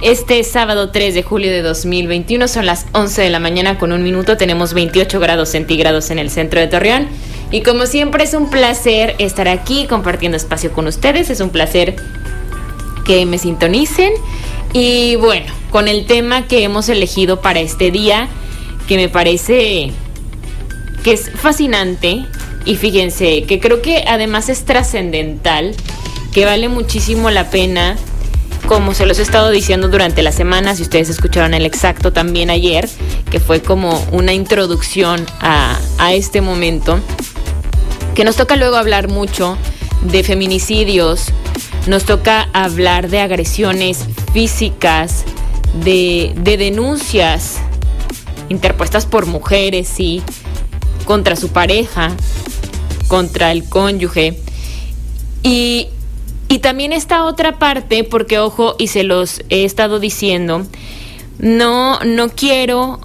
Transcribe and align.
Este 0.00 0.44
sábado 0.44 0.90
3 0.90 1.12
de 1.12 1.24
julio 1.24 1.50
de 1.50 1.60
2021 1.60 2.46
son 2.46 2.66
las 2.66 2.86
11 2.92 3.20
de 3.20 3.30
la 3.30 3.40
mañana 3.40 3.80
con 3.80 3.90
un 3.90 4.04
minuto, 4.04 4.36
tenemos 4.36 4.72
28 4.72 5.18
grados 5.18 5.48
centígrados 5.48 6.10
en 6.10 6.20
el 6.20 6.30
centro 6.30 6.60
de 6.60 6.68
Torreón. 6.68 7.08
Y 7.50 7.62
como 7.62 7.84
siempre 7.86 8.22
es 8.22 8.32
un 8.32 8.48
placer 8.48 9.16
estar 9.18 9.48
aquí 9.48 9.86
compartiendo 9.88 10.36
espacio 10.36 10.72
con 10.72 10.86
ustedes, 10.86 11.30
es 11.30 11.40
un 11.40 11.50
placer 11.50 11.96
que 13.04 13.26
me 13.26 13.38
sintonicen. 13.38 14.12
Y 14.72 15.16
bueno, 15.16 15.46
con 15.70 15.88
el 15.88 16.06
tema 16.06 16.46
que 16.46 16.62
hemos 16.62 16.88
elegido 16.88 17.40
para 17.40 17.58
este 17.58 17.90
día, 17.90 18.28
que 18.86 18.96
me 18.96 19.08
parece 19.08 19.90
que 21.02 21.12
es 21.12 21.28
fascinante 21.34 22.24
y 22.64 22.76
fíjense 22.76 23.42
que 23.48 23.58
creo 23.58 23.82
que 23.82 24.04
además 24.06 24.48
es 24.48 24.64
trascendental, 24.64 25.74
que 26.32 26.44
vale 26.44 26.68
muchísimo 26.68 27.30
la 27.30 27.50
pena 27.50 27.96
como 28.68 28.92
se 28.92 29.06
los 29.06 29.18
he 29.18 29.22
estado 29.22 29.48
diciendo 29.48 29.88
durante 29.88 30.22
la 30.22 30.30
semana, 30.30 30.76
si 30.76 30.82
ustedes 30.82 31.08
escucharon 31.08 31.54
el 31.54 31.64
exacto 31.64 32.12
también 32.12 32.50
ayer, 32.50 32.86
que 33.30 33.40
fue 33.40 33.62
como 33.62 33.98
una 34.12 34.34
introducción 34.34 35.24
a, 35.40 35.78
a 35.96 36.12
este 36.12 36.42
momento, 36.42 37.00
que 38.14 38.24
nos 38.24 38.36
toca 38.36 38.56
luego 38.56 38.76
hablar 38.76 39.08
mucho 39.08 39.56
de 40.02 40.22
feminicidios, 40.22 41.28
nos 41.86 42.04
toca 42.04 42.50
hablar 42.52 43.08
de 43.08 43.20
agresiones 43.20 44.04
físicas, 44.34 45.24
de, 45.82 46.34
de 46.36 46.58
denuncias 46.58 47.56
interpuestas 48.50 49.06
por 49.06 49.24
mujeres, 49.24 49.88
sí, 49.88 50.22
contra 51.06 51.36
su 51.36 51.48
pareja, 51.48 52.10
contra 53.08 53.50
el 53.50 53.66
cónyuge. 53.66 54.38
Y, 55.42 55.88
y 56.48 56.60
también 56.60 56.92
esta 56.92 57.24
otra 57.24 57.58
parte, 57.58 58.04
porque 58.04 58.38
ojo, 58.38 58.74
y 58.78 58.88
se 58.88 59.04
los 59.04 59.42
he 59.50 59.64
estado 59.64 60.00
diciendo, 60.00 60.66
no, 61.38 62.00
no 62.00 62.28
quiero 62.30 63.00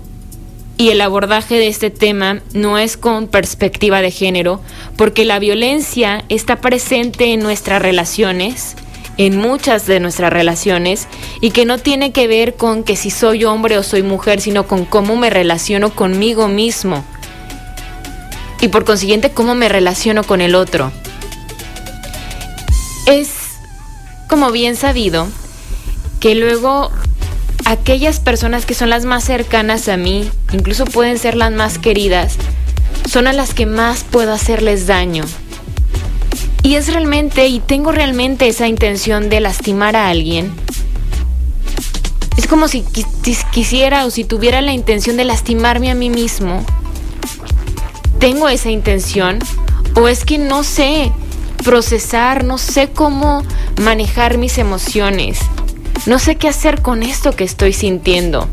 y 0.77 0.89
el 0.89 1.02
abordaje 1.02 1.55
de 1.55 1.67
este 1.67 1.89
tema 1.91 2.41
no 2.53 2.77
es 2.77 2.97
con 2.97 3.27
perspectiva 3.27 4.02
de 4.02 4.11
género, 4.11 4.59
porque 4.97 5.23
la 5.25 5.39
violencia 5.39 6.23
está 6.30 6.61
presente 6.61 7.31
en 7.33 7.41
nuestras 7.41 7.81
relaciones, 7.81 8.75
en 9.17 9.38
muchas 9.38 9.85
de 9.85 10.00
nuestras 10.00 10.33
relaciones, 10.33 11.07
y 11.41 11.52
que 11.52 11.66
no 11.66 11.78
tiene 11.78 12.11
que 12.11 12.28
ver 12.28 12.55
con 12.55 12.83
que 12.83 12.95
si 12.95 13.11
soy 13.11 13.44
hombre 13.44 13.78
o 13.78 13.83
soy 13.83 14.02
mujer, 14.02 14.41
sino 14.41 14.66
con 14.66 14.85
cómo 14.85 15.16
me 15.16 15.30
relaciono 15.30 15.94
conmigo 15.94 16.47
mismo. 16.47 17.03
Y 18.59 18.69
por 18.69 18.85
consiguiente, 18.85 19.30
cómo 19.31 19.55
me 19.55 19.69
relaciono 19.69 20.23
con 20.23 20.41
el 20.41 20.55
otro. 20.55 20.91
Es 23.05 23.29
como 24.29 24.51
bien 24.51 24.75
sabido 24.75 25.27
que 26.19 26.35
luego 26.35 26.89
aquellas 27.65 28.19
personas 28.19 28.65
que 28.65 28.73
son 28.73 28.89
las 28.89 29.03
más 29.03 29.25
cercanas 29.25 29.89
a 29.89 29.97
mí, 29.97 30.29
incluso 30.53 30.85
pueden 30.85 31.17
ser 31.17 31.35
las 31.35 31.51
más 31.51 31.77
queridas, 31.77 32.35
son 33.09 33.27
a 33.27 33.33
las 33.33 33.53
que 33.53 33.65
más 33.65 34.03
puedo 34.03 34.31
hacerles 34.31 34.87
daño. 34.87 35.25
Y 36.63 36.75
es 36.75 36.87
realmente, 36.87 37.47
y 37.47 37.59
tengo 37.59 37.91
realmente 37.91 38.47
esa 38.47 38.67
intención 38.67 39.29
de 39.29 39.41
lastimar 39.41 39.97
a 39.97 40.07
alguien. 40.07 40.53
Es 42.38 42.47
como 42.47 42.69
si 42.69 42.85
quisiera 43.51 44.05
o 44.05 44.11
si 44.11 44.23
tuviera 44.23 44.61
la 44.61 44.72
intención 44.72 45.17
de 45.17 45.25
lastimarme 45.25 45.91
a 45.91 45.95
mí 45.95 46.09
mismo. 46.09 46.66
Tengo 48.19 48.47
esa 48.47 48.72
intención. 48.72 49.39
O 49.95 50.07
es 50.07 50.23
que 50.23 50.38
no 50.38 50.63
sé 50.63 51.11
procesar, 51.63 52.44
no 52.44 52.57
sé 52.57 52.90
cómo 52.91 53.44
manejar 53.81 54.38
mis 54.38 54.57
emociones. 54.57 55.40
No 56.06 56.19
sé 56.19 56.35
qué 56.35 56.50
hacer 56.50 56.81
con 56.81 57.01
esto 57.01 57.35
que 57.35 57.44
estoy 57.44 57.74
sintiendo. 57.74 58.47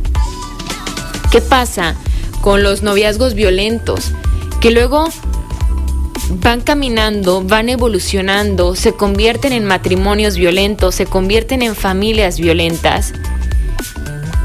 ¿Qué 1.31 1.41
pasa 1.41 1.97
con 2.41 2.62
los 2.62 2.82
noviazgos 2.82 3.34
violentos? 3.34 4.12
Que 4.60 4.70
luego 4.70 5.09
van 6.31 6.60
caminando, 6.60 7.43
van 7.43 7.69
evolucionando, 7.69 8.76
se 8.76 8.93
convierten 8.93 9.53
en 9.53 9.65
matrimonios 9.65 10.37
violentos, 10.37 10.94
se 10.94 11.06
convierten 11.06 11.62
en 11.62 11.75
familias 11.75 12.38
violentas 12.38 13.12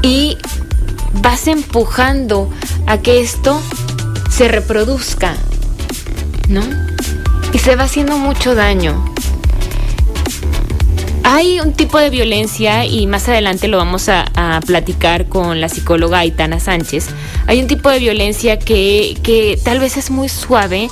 y 0.02 0.36
vas 1.22 1.46
empujando 1.46 2.50
a 2.86 2.98
que 2.98 3.20
esto 3.20 3.60
se 4.30 4.48
reproduzca, 4.48 5.36
¿no? 6.48 6.85
Y 7.52 7.58
se 7.58 7.76
va 7.76 7.84
haciendo 7.84 8.18
mucho 8.18 8.54
daño. 8.54 9.04
Hay 11.28 11.58
un 11.58 11.72
tipo 11.72 11.98
de 11.98 12.08
violencia, 12.08 12.84
y 12.84 13.06
más 13.08 13.28
adelante 13.28 13.66
lo 13.66 13.78
vamos 13.78 14.08
a, 14.08 14.24
platicar 14.64 15.28
con 15.28 15.60
la 15.60 15.68
psicóloga 15.68 16.20
Aitana 16.20 16.60
Sánchez, 16.60 17.08
hay 17.46 17.60
un 17.60 17.66
tipo 17.66 17.90
de 17.90 17.98
violencia 17.98 18.58
que, 18.58 19.18
que 19.22 19.58
tal 19.62 19.80
vez 19.80 19.96
es 19.96 20.10
muy 20.10 20.28
suave 20.28 20.88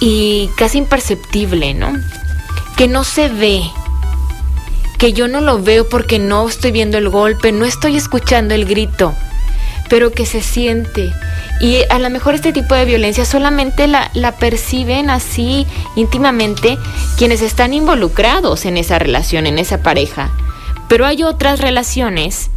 y 0.00 0.50
casi 0.56 0.78
imperceptible, 0.78 1.74
¿no? 1.74 1.92
Que 2.76 2.88
no 2.88 3.04
se 3.04 3.28
ve, 3.28 3.62
que 4.98 5.12
yo 5.12 5.28
no 5.28 5.40
lo 5.40 5.62
veo 5.62 5.88
porque 5.88 6.18
no 6.18 6.48
estoy 6.48 6.72
viendo 6.72 6.98
el 6.98 7.08
golpe, 7.08 7.52
no 7.52 7.66
estoy 7.66 7.96
escuchando 7.96 8.54
el 8.54 8.64
grito, 8.64 9.14
pero 9.88 10.12
que 10.12 10.26
se 10.26 10.42
siente. 10.42 11.12
Y 11.60 11.78
a 11.88 11.98
lo 11.98 12.10
mejor 12.10 12.34
este 12.34 12.52
tipo 12.52 12.74
de 12.74 12.84
violencia 12.84 13.24
solamente 13.24 13.86
la, 13.86 14.10
la, 14.14 14.32
perciben 14.32 15.08
así 15.08 15.66
íntimamente 15.96 16.78
quienes 17.16 17.42
están 17.42 17.72
involucrados 17.74 18.64
en 18.64 18.76
esa 18.76 18.98
relación, 18.98 19.46
en 19.46 19.58
esa 19.58 19.82
pareja. 19.82 20.30
Pero 20.88 21.06
hay 21.06 21.22
otras 21.22 21.60
relaciones 21.60 22.50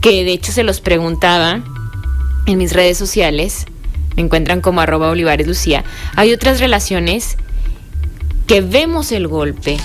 que 0.00 0.24
de 0.24 0.32
hecho 0.32 0.52
se 0.52 0.62
los 0.62 0.80
preguntaba 0.80 1.60
en 2.46 2.58
mis 2.58 2.72
redes 2.72 2.96
sociales, 2.96 3.66
me 4.16 4.22
encuentran 4.22 4.60
como 4.60 4.80
arroba 4.80 5.10
Olivares 5.10 5.46
Lucía, 5.46 5.84
hay 6.16 6.32
otras 6.32 6.60
relaciones 6.60 7.36
que 8.46 8.60
vemos 8.60 9.12
el 9.12 9.28
golpe, 9.28 9.76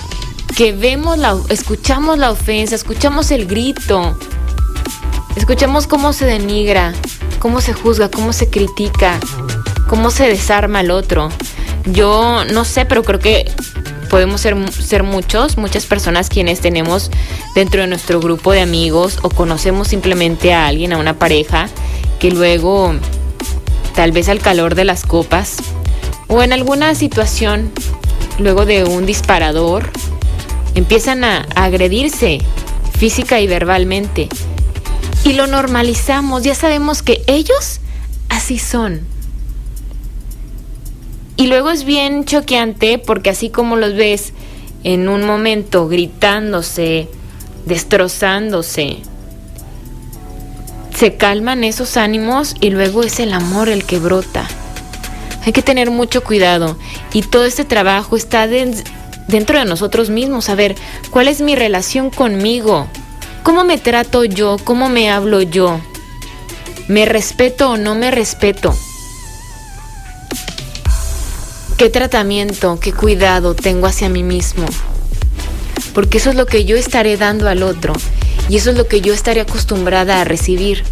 que 0.56 0.72
vemos 0.72 1.18
la, 1.18 1.36
escuchamos 1.50 2.18
la 2.18 2.30
ofensa, 2.30 2.74
escuchamos 2.74 3.30
el 3.30 3.46
grito, 3.46 4.18
escuchamos 5.36 5.86
cómo 5.86 6.12
se 6.12 6.24
denigra, 6.26 6.92
cómo 7.38 7.60
se 7.60 7.72
juzga, 7.72 8.10
cómo 8.10 8.32
se 8.32 8.48
critica, 8.48 9.20
cómo 9.88 10.10
se 10.10 10.26
desarma 10.28 10.80
al 10.80 10.90
otro. 10.90 11.28
Yo 11.84 12.44
no 12.52 12.64
sé, 12.64 12.84
pero 12.84 13.04
creo 13.04 13.20
que 13.20 13.44
podemos 14.10 14.40
ser, 14.40 14.56
ser 14.72 15.02
muchos, 15.02 15.56
muchas 15.56 15.86
personas 15.86 16.28
quienes 16.28 16.60
tenemos 16.60 17.10
dentro 17.54 17.82
de 17.82 17.86
nuestro 17.86 18.20
grupo 18.20 18.52
de 18.52 18.60
amigos 18.60 19.18
o 19.22 19.28
conocemos 19.28 19.88
simplemente 19.88 20.52
a 20.52 20.66
alguien, 20.66 20.92
a 20.92 20.98
una 20.98 21.18
pareja, 21.18 21.68
que 22.18 22.30
luego, 22.30 22.94
tal 23.94 24.12
vez 24.12 24.28
al 24.28 24.40
calor 24.40 24.74
de 24.74 24.84
las 24.84 25.04
copas 25.04 25.58
o 26.28 26.42
en 26.42 26.52
alguna 26.52 26.94
situación, 26.94 27.70
luego 28.38 28.66
de 28.66 28.84
un 28.84 29.06
disparador, 29.06 29.90
empiezan 30.74 31.24
a, 31.24 31.46
a 31.54 31.64
agredirse 31.64 32.40
física 32.98 33.40
y 33.40 33.46
verbalmente 33.46 34.28
y 35.26 35.32
lo 35.32 35.48
normalizamos, 35.48 36.44
ya 36.44 36.54
sabemos 36.54 37.02
que 37.02 37.24
ellos 37.26 37.80
así 38.28 38.60
son. 38.60 39.00
Y 41.36 41.48
luego 41.48 41.70
es 41.70 41.82
bien 41.84 42.24
choqueante 42.24 42.98
porque 42.98 43.30
así 43.30 43.50
como 43.50 43.74
los 43.74 43.96
ves 43.96 44.32
en 44.84 45.08
un 45.08 45.26
momento 45.26 45.88
gritándose, 45.88 47.08
destrozándose, 47.64 48.98
se 50.94 51.16
calman 51.16 51.64
esos 51.64 51.96
ánimos 51.96 52.54
y 52.60 52.70
luego 52.70 53.02
es 53.02 53.18
el 53.18 53.32
amor 53.32 53.68
el 53.68 53.84
que 53.84 53.98
brota. 53.98 54.46
Hay 55.44 55.52
que 55.52 55.62
tener 55.62 55.90
mucho 55.90 56.22
cuidado 56.22 56.78
y 57.12 57.22
todo 57.22 57.46
este 57.46 57.64
trabajo 57.64 58.16
está 58.16 58.46
de, 58.46 58.80
dentro 59.26 59.58
de 59.58 59.64
nosotros 59.64 60.08
mismos. 60.08 60.48
A 60.50 60.54
ver, 60.54 60.76
¿cuál 61.10 61.26
es 61.26 61.40
mi 61.40 61.56
relación 61.56 62.10
conmigo? 62.10 62.86
¿Cómo 63.46 63.62
me 63.62 63.78
trato 63.78 64.24
yo? 64.24 64.56
¿Cómo 64.64 64.88
me 64.88 65.08
hablo 65.08 65.40
yo? 65.40 65.80
¿Me 66.88 67.06
respeto 67.06 67.70
o 67.70 67.76
no 67.76 67.94
me 67.94 68.10
respeto? 68.10 68.74
¿Qué 71.76 71.88
tratamiento, 71.88 72.80
qué 72.80 72.92
cuidado 72.92 73.54
tengo 73.54 73.86
hacia 73.86 74.08
mí 74.08 74.24
mismo? 74.24 74.66
Porque 75.94 76.18
eso 76.18 76.30
es 76.30 76.36
lo 76.36 76.46
que 76.46 76.64
yo 76.64 76.76
estaré 76.76 77.16
dando 77.16 77.48
al 77.48 77.62
otro 77.62 77.92
y 78.48 78.56
eso 78.56 78.70
es 78.70 78.76
lo 78.76 78.88
que 78.88 79.00
yo 79.00 79.14
estaré 79.14 79.42
acostumbrada 79.42 80.20
a 80.20 80.24
recibir. 80.24 80.82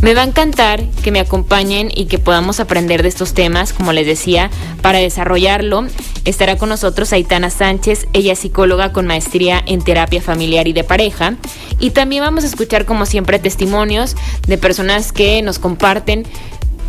Me 0.00 0.14
va 0.14 0.22
a 0.22 0.26
encantar 0.26 0.84
que 1.02 1.10
me 1.10 1.18
acompañen 1.18 1.90
y 1.92 2.04
que 2.04 2.20
podamos 2.20 2.60
aprender 2.60 3.02
de 3.02 3.08
estos 3.08 3.34
temas, 3.34 3.72
como 3.72 3.92
les 3.92 4.06
decía, 4.06 4.48
para 4.80 5.00
desarrollarlo. 5.00 5.86
Estará 6.24 6.56
con 6.56 6.68
nosotros 6.68 7.12
Aitana 7.12 7.50
Sánchez, 7.50 8.06
ella 8.12 8.34
es 8.34 8.38
psicóloga 8.38 8.92
con 8.92 9.06
maestría 9.06 9.60
en 9.66 9.82
terapia 9.82 10.22
familiar 10.22 10.68
y 10.68 10.72
de 10.72 10.84
pareja. 10.84 11.34
Y 11.80 11.90
también 11.90 12.22
vamos 12.22 12.44
a 12.44 12.46
escuchar, 12.46 12.84
como 12.84 13.06
siempre, 13.06 13.40
testimonios 13.40 14.14
de 14.46 14.56
personas 14.56 15.10
que 15.10 15.42
nos 15.42 15.58
comparten 15.58 16.24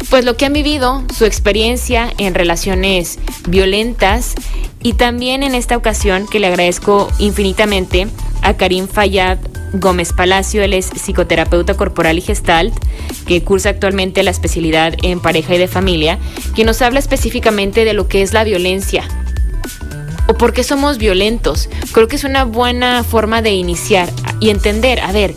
pues 0.09 0.23
lo 0.23 0.38
que 0.38 0.45
han 0.45 0.53
vivido, 0.53 1.03
su 1.15 1.25
experiencia 1.25 2.13
en 2.17 2.33
relaciones 2.33 3.19
violentas 3.47 4.33
y 4.81 4.94
también 4.94 5.44
en 5.44 5.55
esta 5.55 5.75
ocasión 5.75 6.25
que 6.25 6.39
le 6.39 6.47
agradezco 6.47 7.09
infinitamente 7.19 8.07
a 8.41 8.53
Karim 8.55 8.88
Fayad 8.88 9.39
Gómez 9.74 10.13
Palacio, 10.13 10.63
él 10.63 10.74
es 10.74 10.89
psicoterapeuta 10.89 11.75
corporal 11.75 12.18
y 12.18 12.21
gestalt, 12.21 12.74
que 13.25 13.44
cursa 13.44 13.69
actualmente 13.69 14.24
la 14.24 14.31
especialidad 14.31 14.95
en 15.04 15.19
pareja 15.19 15.56
y 15.56 15.57
de 15.57 15.68
familia, 15.68 16.19
quien 16.56 16.68
nos 16.68 16.81
habla 16.81 17.00
específicamente 17.00 17.86
de 17.86 17.94
lo 17.94 18.07
que 18.07 18.21
es 18.21 18.33
la 18.33 18.44
violencia 18.44 19.07
o 20.30 20.36
por 20.36 20.54
qué 20.54 20.63
somos 20.63 21.00
violentos. 21.00 21.69
Creo 21.92 22.07
que 22.07 22.16
es 22.16 22.24
una 22.24 22.45
buena 22.45 23.04
forma 23.04 23.42
de 23.42 23.51
iniciar 23.51 24.10
y 24.39 24.51
entender, 24.51 25.00
a 25.00 25.12
ver, 25.12 25.33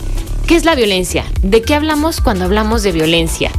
¿qué 0.46 0.54
es 0.54 0.66
la 0.66 0.74
violencia? 0.74 1.24
¿De 1.42 1.62
qué 1.62 1.74
hablamos 1.74 2.20
cuando 2.20 2.44
hablamos 2.44 2.82
de 2.82 2.92
violencia? 2.92 3.50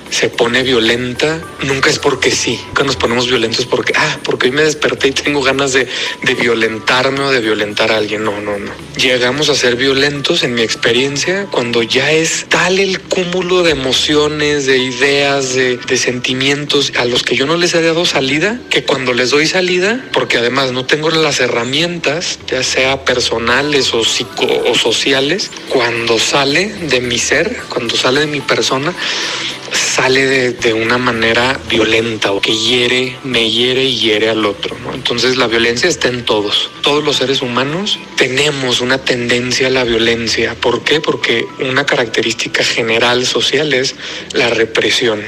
se 0.09 0.29
pone 0.29 0.63
violenta, 0.63 1.41
nunca 1.63 1.89
es 1.89 1.99
porque 1.99 2.31
sí. 2.31 2.59
Nunca 2.67 2.83
nos 2.83 2.95
ponemos 2.95 3.27
violentos 3.27 3.65
porque, 3.65 3.93
ah, 3.95 4.19
porque 4.23 4.47
hoy 4.47 4.51
me 4.51 4.63
desperté 4.63 5.09
y 5.09 5.11
tengo 5.11 5.41
ganas 5.41 5.73
de, 5.73 5.87
de 6.23 6.33
violentarme 6.35 7.21
o 7.21 7.31
de 7.31 7.41
violentar 7.41 7.91
a 7.91 7.97
alguien. 7.97 8.23
No, 8.23 8.39
no, 8.41 8.57
no. 8.57 8.71
Llegamos 8.97 9.49
a 9.49 9.55
ser 9.55 9.75
violentos, 9.75 10.43
en 10.43 10.53
mi 10.53 10.61
experiencia, 10.61 11.47
cuando 11.51 11.83
ya 11.83 12.11
es 12.11 12.45
tal 12.49 12.79
el 12.79 13.01
cúmulo 13.01 13.63
de 13.63 13.71
emociones, 13.71 14.65
de 14.65 14.77
ideas, 14.77 15.53
de, 15.53 15.77
de 15.77 15.97
sentimientos 15.97 16.93
a 16.97 17.05
los 17.05 17.23
que 17.23 17.35
yo 17.35 17.45
no 17.45 17.57
les 17.57 17.73
he 17.73 17.81
dado 17.81 18.05
salida, 18.05 18.59
que 18.69 18.83
cuando 18.83 19.13
les 19.13 19.31
doy 19.31 19.47
salida, 19.47 20.03
porque 20.13 20.37
además 20.37 20.71
no 20.71 20.85
tengo 20.85 21.09
las 21.09 21.39
herramientas, 21.39 22.39
ya 22.47 22.63
sea 22.63 23.03
personales 23.03 23.93
o 23.93 24.03
psico 24.03 24.47
o 24.67 24.75
sociales, 24.75 25.51
cuando 25.69 26.19
sale 26.19 26.73
de 26.73 27.01
mi 27.01 27.19
ser, 27.19 27.57
cuando 27.69 27.95
sale 27.97 28.21
de 28.21 28.27
mi 28.27 28.41
persona, 28.41 28.93
sale 29.95 30.51
de, 30.51 30.73
una 30.73 30.97
manera 30.97 31.57
violenta 31.69 32.33
o 32.33 32.41
que 32.41 32.53
hiere, 32.53 33.15
me 33.23 33.49
hiere 33.49 33.85
y 33.85 33.97
hiere 33.97 34.29
al 34.29 34.43
otro. 34.43 34.75
Entonces 34.93 35.37
la 35.37 35.47
violencia 35.47 35.87
está 35.87 36.09
en 36.09 36.25
todos. 36.25 36.69
Todos 36.81 37.01
los 37.01 37.15
seres 37.15 37.41
humanos 37.41 37.97
tenemos 38.17 38.81
una 38.81 38.97
tendencia 38.97 39.67
a 39.67 39.69
la 39.69 39.85
violencia. 39.85 40.53
¿Por 40.55 40.83
qué? 40.83 40.99
Porque 40.99 41.45
una 41.59 41.85
característica 41.85 42.61
general 42.61 43.25
social 43.25 43.73
es 43.73 43.95
la 44.33 44.49
represión. 44.49 45.21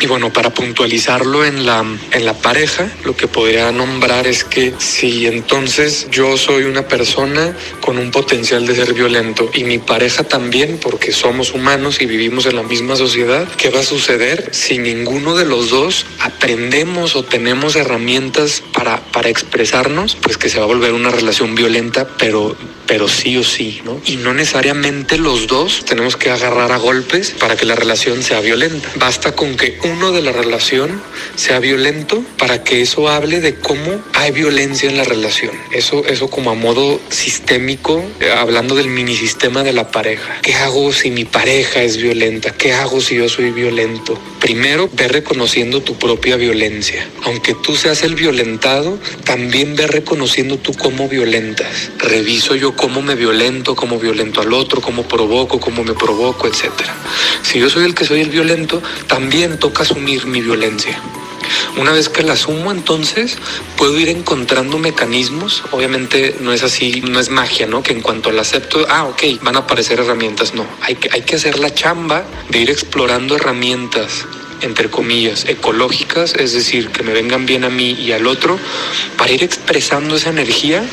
Y 0.00 0.06
bueno, 0.06 0.32
para 0.32 0.50
puntualizarlo 0.50 1.44
en 1.44 1.64
la, 1.64 1.84
en 2.10 2.24
la 2.24 2.34
pareja, 2.34 2.90
lo 3.04 3.16
que 3.16 3.28
podría 3.28 3.70
nombrar 3.72 4.26
es 4.26 4.44
que 4.44 4.74
si 4.78 5.26
entonces 5.26 6.08
yo 6.10 6.36
soy 6.36 6.64
una 6.64 6.88
persona 6.88 7.56
con 7.80 7.98
un 7.98 8.10
potencial 8.10 8.66
de 8.66 8.74
ser 8.74 8.92
violento 8.92 9.50
y 9.54 9.64
mi 9.64 9.78
pareja 9.78 10.24
también, 10.24 10.78
porque 10.82 11.12
somos 11.12 11.54
humanos 11.54 12.00
y 12.00 12.06
vivimos 12.06 12.46
en 12.46 12.56
la 12.56 12.62
misma 12.62 12.96
sociedad, 12.96 13.48
¿qué 13.56 13.70
va 13.70 13.80
a 13.80 13.84
suceder 13.84 14.50
si 14.52 14.78
ninguno 14.78 15.36
de 15.36 15.44
los 15.44 15.70
dos 15.70 16.06
aprendemos 16.18 17.16
o 17.16 17.24
tenemos 17.24 17.76
herramientas 17.76 18.62
para, 18.72 19.00
para 19.12 19.28
expresarnos? 19.28 20.16
Pues 20.16 20.36
que 20.36 20.48
se 20.48 20.58
va 20.58 20.64
a 20.64 20.68
volver 20.68 20.92
una 20.92 21.10
relación 21.10 21.54
violenta, 21.54 22.08
pero, 22.18 22.56
pero 22.86 23.08
sí 23.08 23.36
o 23.36 23.44
sí, 23.44 23.80
¿no? 23.84 24.00
Y 24.04 24.16
no 24.16 24.34
necesariamente 24.34 25.18
los 25.18 25.46
dos 25.46 25.84
tenemos 25.84 26.16
que 26.16 26.30
agarrar 26.30 26.72
a 26.72 26.78
golpes 26.78 27.30
para 27.30 27.56
que 27.56 27.64
la 27.64 27.74
relación 27.74 28.22
sea 28.22 28.40
violenta. 28.40 28.88
Basta 28.96 29.32
con 29.34 29.56
que 29.56 29.78
uno 29.84 30.12
de 30.12 30.22
la 30.22 30.32
relación 30.32 31.02
sea 31.36 31.58
violento 31.58 32.22
para 32.38 32.64
que 32.64 32.82
eso 32.82 33.08
hable 33.08 33.40
de 33.40 33.54
cómo 33.56 34.02
hay 34.14 34.32
violencia 34.32 34.88
en 34.88 34.96
la 34.96 35.04
relación. 35.04 35.52
Eso, 35.72 36.04
eso 36.06 36.28
como 36.28 36.50
a 36.50 36.54
modo 36.54 37.00
sistémico, 37.10 38.02
eh, 38.20 38.30
hablando 38.30 38.74
del 38.74 38.88
mini 38.88 39.16
sistema 39.16 39.62
de 39.62 39.72
la 39.72 39.90
pareja. 39.90 40.40
¿Qué 40.42 40.54
hago 40.54 40.92
si 40.92 41.10
mi 41.10 41.24
pareja 41.24 41.82
es 41.82 41.96
violenta? 41.96 42.50
¿Qué 42.52 42.72
hago 42.72 43.00
si 43.00 43.16
yo 43.16 43.28
soy 43.28 43.50
violento? 43.50 44.18
Primero, 44.40 44.90
ve 44.92 45.08
reconociendo 45.08 45.82
tu 45.82 45.98
propia 45.98 46.36
violencia. 46.36 47.08
Aunque 47.24 47.54
tú 47.54 47.76
seas 47.76 48.02
el 48.02 48.14
violentado, 48.14 48.98
también 49.24 49.74
ve 49.76 49.86
reconociendo 49.86 50.58
tú 50.58 50.72
cómo 50.74 51.08
violentas. 51.08 51.90
Reviso 51.98 52.54
yo 52.54 52.76
cómo 52.76 53.02
me 53.02 53.14
violento, 53.14 53.74
cómo 53.74 53.98
violento 53.98 54.40
al 54.40 54.52
otro, 54.52 54.80
cómo 54.80 55.04
provoco, 55.04 55.60
cómo 55.60 55.82
me 55.84 55.94
provoco, 55.94 56.46
etc. 56.46 56.70
Si 57.42 57.58
yo 57.58 57.70
soy 57.70 57.84
el 57.84 57.94
que 57.94 58.04
soy 58.04 58.20
el 58.20 58.30
violento, 58.30 58.82
también 59.06 59.58
toca 59.74 59.82
asumir 59.82 60.26
mi 60.26 60.40
violencia. 60.40 60.96
Una 61.76 61.90
vez 61.90 62.08
que 62.08 62.22
la 62.22 62.34
asumo, 62.34 62.70
entonces 62.70 63.36
puedo 63.76 63.98
ir 63.98 64.08
encontrando 64.08 64.78
mecanismos. 64.78 65.64
Obviamente 65.72 66.36
no 66.38 66.52
es 66.52 66.62
así, 66.62 67.00
no 67.00 67.18
es 67.18 67.28
magia, 67.28 67.66
¿no? 67.66 67.82
Que 67.82 67.92
en 67.92 68.00
cuanto 68.00 68.30
la 68.30 68.42
acepto, 68.42 68.86
ah, 68.88 69.06
ok, 69.06 69.42
van 69.42 69.56
a 69.56 69.60
aparecer 69.60 69.98
herramientas. 69.98 70.54
No, 70.54 70.64
hay 70.80 70.94
que, 70.94 71.08
hay 71.12 71.22
que 71.22 71.34
hacer 71.34 71.58
la 71.58 71.74
chamba 71.74 72.24
de 72.50 72.60
ir 72.60 72.70
explorando 72.70 73.34
herramientas 73.34 74.26
entre 74.64 74.90
comillas, 74.90 75.44
ecológicas, 75.46 76.34
es 76.34 76.52
decir, 76.52 76.88
que 76.88 77.02
me 77.02 77.12
vengan 77.12 77.46
bien 77.46 77.64
a 77.64 77.70
mí 77.70 77.92
y 77.92 78.12
al 78.12 78.26
otro, 78.26 78.58
para 79.16 79.32
ir 79.32 79.44
expresando 79.44 80.16
esa 80.16 80.30
energía 80.30 80.84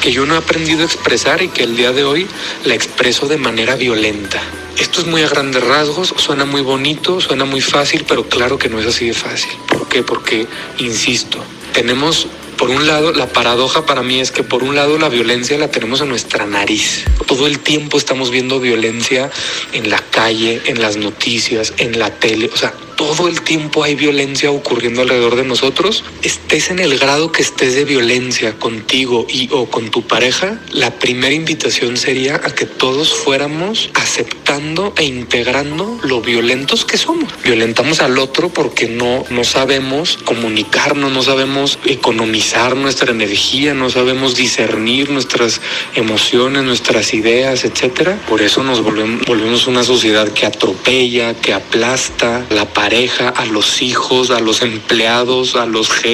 que 0.00 0.12
yo 0.12 0.26
no 0.26 0.34
he 0.34 0.38
aprendido 0.38 0.82
a 0.82 0.84
expresar 0.84 1.42
y 1.42 1.48
que 1.48 1.62
el 1.62 1.76
día 1.76 1.92
de 1.92 2.04
hoy 2.04 2.26
la 2.64 2.74
expreso 2.74 3.28
de 3.28 3.38
manera 3.38 3.76
violenta. 3.76 4.42
Esto 4.78 5.00
es 5.00 5.06
muy 5.06 5.22
a 5.22 5.28
grandes 5.28 5.62
rasgos, 5.62 6.14
suena 6.16 6.44
muy 6.44 6.62
bonito, 6.62 7.20
suena 7.20 7.44
muy 7.44 7.60
fácil, 7.60 8.04
pero 8.06 8.28
claro 8.28 8.58
que 8.58 8.68
no 8.68 8.80
es 8.80 8.86
así 8.86 9.06
de 9.06 9.14
fácil. 9.14 9.52
¿Por 9.68 9.88
qué? 9.88 10.02
Porque, 10.02 10.46
insisto, 10.78 11.38
tenemos 11.72 12.26
por 12.62 12.70
un 12.70 12.86
lado, 12.86 13.12
la 13.12 13.26
paradoja 13.26 13.86
para 13.86 14.04
mí 14.04 14.20
es 14.20 14.30
que 14.30 14.44
por 14.44 14.62
un 14.62 14.76
lado 14.76 14.96
la 14.96 15.08
violencia 15.08 15.58
la 15.58 15.72
tenemos 15.72 16.00
en 16.00 16.08
nuestra 16.08 16.46
nariz. 16.46 17.04
Todo 17.26 17.48
el 17.48 17.58
tiempo 17.58 17.98
estamos 17.98 18.30
viendo 18.30 18.60
violencia 18.60 19.32
en 19.72 19.90
la 19.90 19.98
calle, 19.98 20.62
en 20.66 20.80
las 20.80 20.96
noticias, 20.96 21.74
en 21.78 21.98
la 21.98 22.10
tele. 22.10 22.50
O 22.54 22.56
sea, 22.56 22.72
todo 22.96 23.28
el 23.28 23.42
tiempo 23.42 23.84
hay 23.84 23.94
violencia 23.94 24.50
ocurriendo 24.50 25.02
alrededor 25.02 25.36
de 25.36 25.44
nosotros, 25.44 26.04
estés 26.22 26.70
en 26.70 26.78
el 26.78 26.98
grado 26.98 27.32
que 27.32 27.42
estés 27.42 27.74
de 27.74 27.84
violencia 27.84 28.58
contigo 28.58 29.26
y 29.28 29.48
o 29.52 29.66
con 29.66 29.90
tu 29.90 30.02
pareja, 30.02 30.58
la 30.70 30.98
primera 30.98 31.34
invitación 31.34 31.96
sería 31.96 32.36
a 32.36 32.54
que 32.54 32.66
todos 32.66 33.12
fuéramos 33.12 33.90
aceptando 33.94 34.92
e 34.96 35.04
integrando 35.04 35.98
lo 36.02 36.20
violentos 36.20 36.84
que 36.84 36.96
somos. 36.96 37.32
Violentamos 37.42 38.00
al 38.00 38.18
otro 38.18 38.50
porque 38.50 38.86
no, 38.86 39.24
no 39.30 39.44
sabemos 39.44 40.18
comunicarnos, 40.24 41.10
no 41.10 41.22
sabemos 41.22 41.78
economizar 41.84 42.76
nuestra 42.76 43.10
energía, 43.10 43.74
no 43.74 43.90
sabemos 43.90 44.36
discernir 44.36 45.10
nuestras 45.10 45.60
emociones, 45.94 46.62
nuestras 46.62 47.14
ideas, 47.14 47.64
etcétera. 47.64 48.18
Por 48.28 48.42
eso 48.42 48.62
nos 48.62 48.82
volvemos, 48.82 49.66
una 49.66 49.84
sociedad 49.84 50.28
que 50.28 50.46
atropella, 50.46 51.34
que 51.34 51.52
aplasta 51.52 52.44
la 52.50 52.66
pareja, 52.72 53.28
a 53.28 53.44
los 53.46 53.82
hijos, 53.82 54.30
a 54.30 54.40
los 54.40 54.62
empleados, 54.62 55.54
a 55.56 55.66
los 55.66 55.90
jefes. 55.90 56.11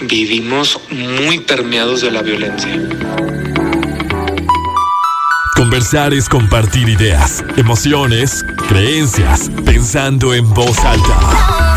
Vivimos 0.00 0.80
muy 0.88 1.38
permeados 1.40 2.00
de 2.00 2.10
la 2.10 2.22
violencia. 2.22 2.70
Conversar 5.54 6.14
es 6.14 6.30
compartir 6.30 6.88
ideas, 6.88 7.44
emociones, 7.58 8.42
creencias, 8.70 9.50
pensando 9.66 10.32
en 10.32 10.48
voz 10.54 10.78
alta. 10.78 11.76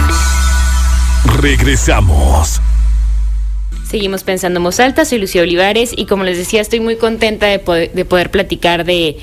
Regresamos. 1.41 2.61
Seguimos 3.85 4.23
pensando 4.23 4.59
en 4.59 4.63
voz 4.63 4.79
alta, 4.79 5.03
soy 5.03 5.19
Lucía 5.19 5.41
Olivares 5.41 5.91
y 5.93 6.05
como 6.05 6.23
les 6.23 6.37
decía 6.37 6.61
estoy 6.61 6.79
muy 6.79 6.95
contenta 6.95 7.47
de 7.47 7.59
poder, 7.59 7.91
de 7.91 8.05
poder 8.05 8.31
platicar 8.31 8.85
de 8.85 9.17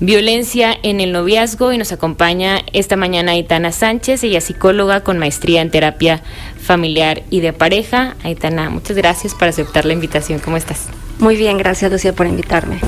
violencia 0.00 0.76
en 0.82 1.00
el 1.00 1.12
noviazgo 1.12 1.72
y 1.72 1.78
nos 1.78 1.92
acompaña 1.92 2.62
esta 2.72 2.96
mañana 2.96 3.32
Aitana 3.32 3.72
Sánchez, 3.72 4.22
ella 4.24 4.38
es 4.38 4.44
psicóloga 4.44 5.02
con 5.02 5.18
maestría 5.18 5.60
en 5.60 5.70
terapia 5.70 6.22
familiar 6.60 7.22
y 7.30 7.40
de 7.40 7.52
pareja. 7.52 8.16
Aitana, 8.22 8.70
muchas 8.70 8.96
gracias 8.96 9.34
por 9.34 9.48
aceptar 9.48 9.84
la 9.84 9.92
invitación, 9.92 10.38
¿cómo 10.38 10.56
estás? 10.56 10.86
Muy 11.18 11.36
bien, 11.36 11.58
gracias 11.58 11.90
Lucía 11.90 12.12
por 12.12 12.26
invitarme. 12.26 12.78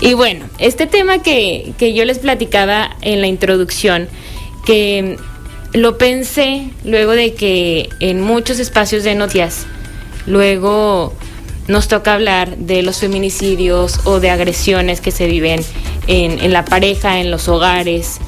Y 0.00 0.12
bueno, 0.14 0.44
este 0.58 0.86
tema 0.86 1.22
que, 1.22 1.72
que 1.78 1.94
yo 1.94 2.04
les 2.04 2.18
platicaba 2.18 2.90
en 3.00 3.22
la 3.22 3.26
introducción, 3.26 4.08
que 4.66 5.16
lo 5.72 5.96
pensé 5.96 6.70
luego 6.84 7.12
de 7.12 7.34
que 7.34 7.88
en 8.00 8.20
muchos 8.20 8.58
espacios 8.58 9.04
de 9.04 9.14
noticias, 9.14 9.66
luego 10.26 11.14
nos 11.70 11.86
toca 11.86 12.14
hablar 12.14 12.56
de 12.56 12.82
los 12.82 12.98
feminicidios 12.98 14.00
o 14.04 14.18
de 14.18 14.30
agresiones 14.30 15.00
que 15.00 15.12
se 15.12 15.26
viven 15.26 15.64
en, 16.08 16.52
la 16.52 16.64
pareja, 16.64 17.20
en 17.20 17.30
los 17.30 17.48
hogares, 17.48 18.18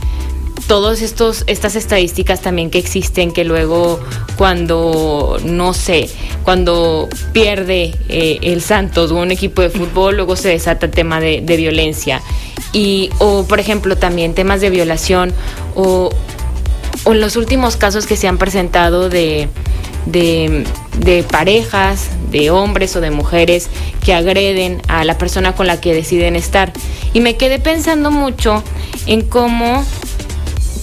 estos 1.03 1.45
estas 1.49 1.77
estadísticas 1.77 2.41
también 2.41 2.71
que 2.71 2.79
existen 2.79 3.33
que 3.33 3.45
luego 3.45 4.01
cuando 4.39 5.37
no 5.45 5.75
sé 5.75 6.09
cuando 6.45 7.11
pierde 7.33 7.95
eh, 8.09 8.39
el 8.41 8.63
Santos 8.63 9.11
o 9.11 9.17
un 9.17 9.33
equipo 9.33 9.61
de 9.61 9.69
fútbol 9.69 10.17
luego 10.17 10.35
se 10.35 10.49
desata 10.49 10.87
el 10.87 10.93
tema 10.93 11.21
de, 11.21 11.43
de, 11.43 11.57
violencia. 11.59 12.23
Y 12.73 13.11
o 13.19 13.45
por 13.45 13.61
ejemplo 13.61 13.99
también 13.99 14.35
temas 14.35 14.63
de 14.63 14.71
violación 14.71 15.35
o, 15.75 16.09
o 17.05 17.13
los 17.13 17.37
últimos 17.37 17.77
casos 17.77 18.07
que 18.07 18.17
se 18.17 18.29
han 18.29 18.39
presentado 18.39 19.11
de 19.11 19.49
de, 20.07 20.65
de, 20.99 21.23
parejas, 21.23 22.11
de 22.31 22.51
hombres 22.51 22.97
o 22.97 23.01
de 23.01 23.11
mujeres 23.11 23.69
que 24.05 24.15
agreden 24.15 24.83
a 24.89 25.05
la 25.05 25.19
persona 25.19 25.55
con 25.55 25.67
la 25.67 25.81
que 25.81 25.95
deciden 25.95 26.37
estar. 26.37 26.73
Y 27.13 27.21
me 27.21 27.37
quedé 27.37 27.59
pensando 27.59 28.11
mucho 28.11 28.63
en 29.07 29.23
cómo 29.23 29.85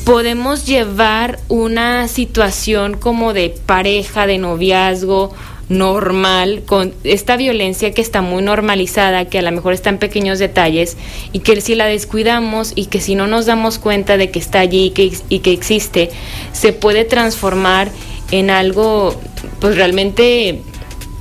podemos 0.05 0.65
llevar 0.65 1.39
una 1.49 2.07
situación 2.07 2.97
como 2.97 3.33
de 3.33 3.49
pareja, 3.65 4.25
de 4.25 4.37
noviazgo 4.39 5.31
normal, 5.69 6.63
con 6.65 6.93
esta 7.03 7.37
violencia 7.37 7.91
que 7.91 8.01
está 8.01 8.21
muy 8.21 8.41
normalizada, 8.41 9.25
que 9.25 9.37
a 9.37 9.43
lo 9.43 9.51
mejor 9.51 9.73
está 9.73 9.91
en 9.91 9.99
pequeños 9.99 10.39
detalles 10.39 10.97
y 11.31 11.39
que 11.39 11.61
si 11.61 11.75
la 11.75 11.85
descuidamos 11.85 12.73
y 12.75 12.87
que 12.87 12.99
si 12.99 13.15
no 13.15 13.27
nos 13.27 13.45
damos 13.45 13.77
cuenta 13.77 14.17
de 14.17 14.31
que 14.31 14.39
está 14.39 14.59
allí 14.59 14.89
que, 14.89 15.13
y 15.29 15.39
que 15.39 15.51
existe, 15.53 16.09
se 16.51 16.73
puede 16.73 17.05
transformar 17.05 17.91
en 18.31 18.49
algo 18.49 19.19
pues 19.59 19.75
realmente 19.75 20.61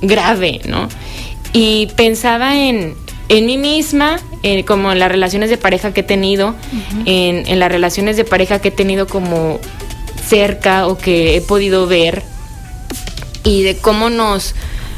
grave, 0.01 0.61
¿no? 0.65 0.87
Y 1.53 1.87
pensaba 1.95 2.57
en, 2.57 2.95
en 3.27 3.45
mí 3.45 3.57
misma, 3.57 4.19
eh, 4.43 4.63
como 4.65 4.91
en 4.91 4.99
las 4.99 5.11
relaciones 5.11 5.49
de 5.49 5.57
pareja 5.57 5.93
que 5.93 6.01
he 6.01 6.03
tenido, 6.03 6.49
uh 6.49 6.51
-huh. 6.51 7.03
en, 7.05 7.47
en, 7.47 7.59
las 7.59 7.71
relaciones 7.71 8.17
de 8.17 8.25
pareja 8.25 8.59
que 8.59 8.69
he 8.69 8.71
tenido 8.71 9.07
como 9.07 9.59
cerca 10.27 10.87
o 10.87 10.97
que 10.97 11.35
he 11.37 11.41
podido 11.41 11.87
ver, 11.87 12.23
y 13.43 13.63
de 13.63 13.77
cómo 13.77 14.09
nos, 14.09 14.53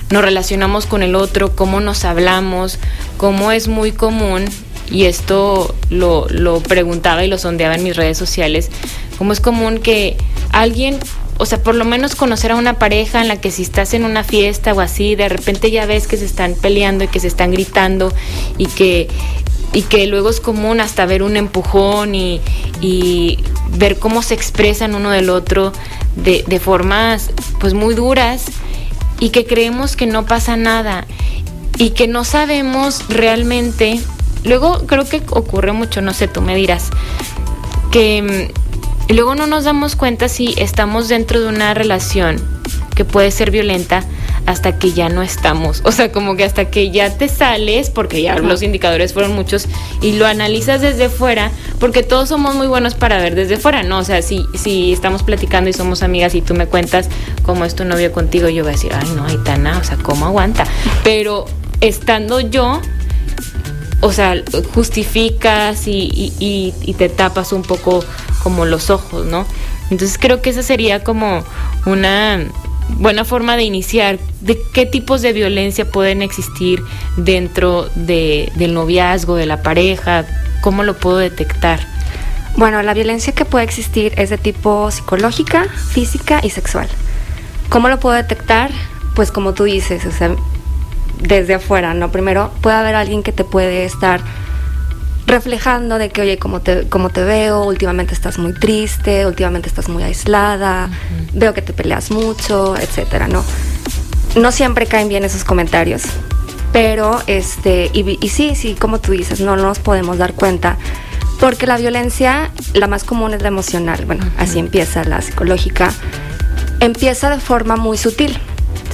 nos 0.09 0.23
relacionamos 0.23 0.85
con 0.85 1.03
el 1.03 1.15
otro, 1.15 1.55
cómo 1.55 1.79
nos 1.79 2.03
hablamos, 2.03 2.79
cómo 3.17 3.51
es 3.51 3.67
muy 3.67 3.91
común, 3.91 4.45
y 4.91 5.05
esto 5.05 5.73
lo, 5.89 6.27
lo 6.29 6.59
preguntaba 6.59 7.23
y 7.23 7.27
lo 7.27 7.37
sondeaba 7.37 7.75
en 7.75 7.83
mis 7.83 7.95
redes 7.95 8.17
sociales, 8.17 8.69
cómo 9.17 9.31
es 9.31 9.39
común 9.39 9.77
que 9.77 10.17
alguien 10.51 10.99
o 11.41 11.45
sea, 11.47 11.63
por 11.63 11.73
lo 11.73 11.85
menos 11.85 12.13
conocer 12.13 12.51
a 12.51 12.55
una 12.55 12.77
pareja 12.77 13.19
en 13.19 13.27
la 13.27 13.41
que 13.41 13.49
si 13.49 13.63
estás 13.63 13.95
en 13.95 14.05
una 14.05 14.23
fiesta 14.23 14.73
o 14.73 14.79
así, 14.79 15.15
de 15.15 15.27
repente 15.27 15.71
ya 15.71 15.87
ves 15.87 16.05
que 16.05 16.15
se 16.15 16.25
están 16.25 16.53
peleando 16.53 17.05
y 17.05 17.07
que 17.07 17.19
se 17.19 17.25
están 17.25 17.49
gritando 17.49 18.13
y 18.59 18.67
que, 18.67 19.07
y 19.73 19.81
que 19.81 20.05
luego 20.05 20.29
es 20.29 20.39
común 20.39 20.79
hasta 20.81 21.07
ver 21.07 21.23
un 21.23 21.37
empujón 21.37 22.13
y, 22.13 22.41
y 22.79 23.39
ver 23.75 23.97
cómo 23.97 24.21
se 24.21 24.35
expresan 24.35 24.93
uno 24.93 25.09
del 25.09 25.31
otro 25.31 25.73
de, 26.15 26.43
de 26.45 26.59
formas 26.59 27.31
pues 27.59 27.73
muy 27.73 27.95
duras 27.95 28.45
y 29.19 29.29
que 29.29 29.47
creemos 29.47 29.95
que 29.95 30.05
no 30.05 30.27
pasa 30.27 30.57
nada 30.57 31.07
y 31.79 31.89
que 31.89 32.07
no 32.07 32.23
sabemos 32.23 33.03
realmente, 33.09 33.99
luego 34.43 34.85
creo 34.85 35.05
que 35.05 35.23
ocurre 35.31 35.71
mucho, 35.71 36.03
no 36.03 36.13
sé, 36.13 36.27
tú 36.27 36.41
me 36.41 36.55
dirás, 36.55 36.91
que 37.91 38.53
y 39.11 39.13
luego 39.13 39.35
no 39.35 39.45
nos 39.45 39.65
damos 39.65 39.97
cuenta 39.97 40.29
si 40.29 40.55
estamos 40.57 41.09
dentro 41.09 41.41
de 41.41 41.49
una 41.49 41.73
relación 41.73 42.37
que 42.95 43.03
puede 43.03 43.29
ser 43.31 43.51
violenta 43.51 44.05
hasta 44.45 44.79
que 44.79 44.93
ya 44.93 45.09
no 45.09 45.21
estamos. 45.21 45.81
O 45.83 45.91
sea, 45.91 46.13
como 46.13 46.37
que 46.37 46.45
hasta 46.45 46.69
que 46.69 46.91
ya 46.91 47.17
te 47.17 47.27
sales, 47.27 47.89
porque 47.89 48.21
ya 48.21 48.39
los 48.39 48.63
indicadores 48.63 49.11
fueron 49.11 49.33
muchos, 49.33 49.67
y 50.01 50.13
lo 50.13 50.25
analizas 50.25 50.79
desde 50.79 51.09
fuera, 51.09 51.51
porque 51.77 52.03
todos 52.03 52.29
somos 52.29 52.55
muy 52.55 52.67
buenos 52.67 52.95
para 52.95 53.17
ver 53.17 53.35
desde 53.35 53.57
fuera, 53.57 53.83
¿no? 53.83 53.99
O 53.99 54.03
sea, 54.05 54.21
si, 54.21 54.45
si 54.53 54.93
estamos 54.93 55.23
platicando 55.23 55.69
y 55.69 55.73
somos 55.73 56.03
amigas 56.03 56.33
y 56.33 56.41
tú 56.41 56.53
me 56.53 56.67
cuentas 56.67 57.09
cómo 57.43 57.65
es 57.65 57.75
tu 57.75 57.83
novio 57.83 58.13
contigo, 58.13 58.47
yo 58.47 58.63
voy 58.63 58.69
a 58.69 58.75
decir, 58.75 58.93
ay, 58.97 59.09
no, 59.13 59.25
Aitana, 59.25 59.77
o 59.77 59.83
sea, 59.83 59.97
¿cómo 59.97 60.25
aguanta? 60.25 60.63
Pero 61.03 61.47
estando 61.81 62.39
yo, 62.39 62.79
o 63.99 64.13
sea, 64.13 64.41
justificas 64.73 65.85
y, 65.85 66.09
y, 66.13 66.33
y, 66.39 66.73
y 66.89 66.93
te 66.93 67.09
tapas 67.09 67.51
un 67.51 67.63
poco 67.63 68.05
como 68.43 68.65
los 68.65 68.89
ojos, 68.89 69.25
¿no? 69.25 69.45
Entonces 69.89 70.17
creo 70.19 70.41
que 70.41 70.51
esa 70.51 70.63
sería 70.63 71.03
como 71.03 71.43
una 71.85 72.45
buena 72.97 73.25
forma 73.25 73.55
de 73.55 73.63
iniciar 73.63 74.19
de 74.41 74.61
qué 74.73 74.85
tipos 74.85 75.21
de 75.21 75.33
violencia 75.33 75.89
pueden 75.89 76.21
existir 76.21 76.83
dentro 77.17 77.89
de, 77.95 78.51
del 78.55 78.73
noviazgo, 78.73 79.35
de 79.35 79.45
la 79.45 79.61
pareja, 79.61 80.25
cómo 80.61 80.83
lo 80.83 80.97
puedo 80.97 81.17
detectar. 81.17 81.79
Bueno, 82.57 82.81
la 82.81 82.93
violencia 82.93 83.33
que 83.33 83.45
puede 83.45 83.63
existir 83.63 84.13
es 84.17 84.29
de 84.29 84.37
tipo 84.37 84.91
psicológica, 84.91 85.67
física 85.93 86.41
y 86.43 86.49
sexual. 86.49 86.89
¿Cómo 87.69 87.87
lo 87.87 87.99
puedo 87.99 88.15
detectar? 88.15 88.71
Pues 89.15 89.31
como 89.31 89.53
tú 89.53 89.63
dices, 89.63 90.05
o 90.05 90.11
sea, 90.11 90.35
desde 91.21 91.55
afuera, 91.55 91.93
¿no? 91.93 92.11
Primero 92.11 92.51
puede 92.61 92.75
haber 92.75 92.95
alguien 92.95 93.23
que 93.23 93.31
te 93.31 93.43
puede 93.43 93.85
estar 93.85 94.21
reflejando 95.31 95.97
de 95.97 96.09
que, 96.09 96.21
oye, 96.21 96.37
como 96.37 96.59
te, 96.59 96.87
como 96.89 97.09
te 97.09 97.23
veo, 97.23 97.63
últimamente 97.63 98.13
estás 98.13 98.37
muy 98.37 98.53
triste, 98.53 99.25
últimamente 99.25 99.69
estás 99.69 99.87
muy 99.87 100.03
aislada, 100.03 100.89
uh 100.89 100.89
-huh. 100.89 101.39
veo 101.39 101.53
que 101.53 101.61
te 101.61 101.71
peleas 101.71 102.11
mucho, 102.11 102.75
etcétera, 102.75 103.27
¿no? 103.27 103.43
No 104.35 104.51
siempre 104.51 104.85
caen 104.87 105.07
bien 105.07 105.23
esos 105.23 105.43
comentarios, 105.45 106.03
pero, 106.73 107.21
este, 107.27 107.89
y, 107.93 108.17
y 108.23 108.29
sí, 108.29 108.55
sí, 108.55 108.75
como 108.75 108.99
tú 108.99 109.13
dices, 109.13 109.39
no 109.39 109.55
nos 109.55 109.79
podemos 109.79 110.17
dar 110.17 110.33
cuenta, 110.33 110.77
porque 111.39 111.65
la 111.65 111.77
violencia, 111.77 112.51
la 112.73 112.87
más 112.87 113.05
común 113.05 113.33
es 113.33 113.41
la 113.41 113.47
emocional, 113.47 114.05
bueno, 114.05 114.25
uh 114.25 114.27
-huh. 114.27 114.43
así 114.43 114.59
empieza 114.59 115.05
la 115.05 115.21
psicológica, 115.21 115.93
empieza 116.81 117.29
de 117.29 117.39
forma 117.39 117.77
muy 117.77 117.97
sutil, 117.97 118.37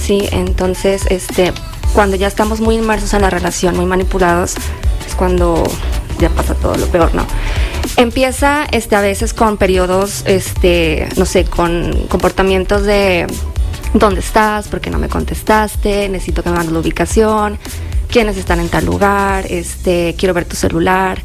¿sí? 0.00 0.28
Entonces, 0.30 1.02
este, 1.10 1.52
cuando 1.94 2.14
ya 2.16 2.28
estamos 2.28 2.60
muy 2.60 2.76
inmersos 2.76 3.12
en 3.12 3.22
la 3.22 3.30
relación, 3.30 3.74
muy 3.74 3.86
manipulados, 3.86 4.54
es 5.06 5.14
cuando 5.16 5.64
ya 6.18 6.30
pasa 6.30 6.54
todo 6.54 6.76
lo 6.76 6.86
peor, 6.86 7.14
¿no? 7.14 7.26
Empieza 7.96 8.66
este, 8.70 8.96
a 8.96 9.00
veces 9.00 9.34
con 9.34 9.56
periodos, 9.56 10.22
este, 10.26 11.08
no 11.16 11.24
sé, 11.24 11.44
con 11.44 12.06
comportamientos 12.08 12.84
de 12.84 13.26
¿dónde 13.94 14.20
estás? 14.20 14.68
¿Por 14.68 14.80
qué 14.80 14.90
no 14.90 14.98
me 14.98 15.08
contestaste? 15.08 16.08
Necesito 16.08 16.42
que 16.42 16.50
me 16.50 16.56
mandes 16.56 16.72
la 16.72 16.80
ubicación, 16.80 17.58
quiénes 18.10 18.36
están 18.36 18.60
en 18.60 18.68
tal 18.68 18.84
lugar, 18.84 19.46
este, 19.48 20.14
quiero 20.18 20.34
ver 20.34 20.44
tu 20.44 20.56
celular. 20.56 21.22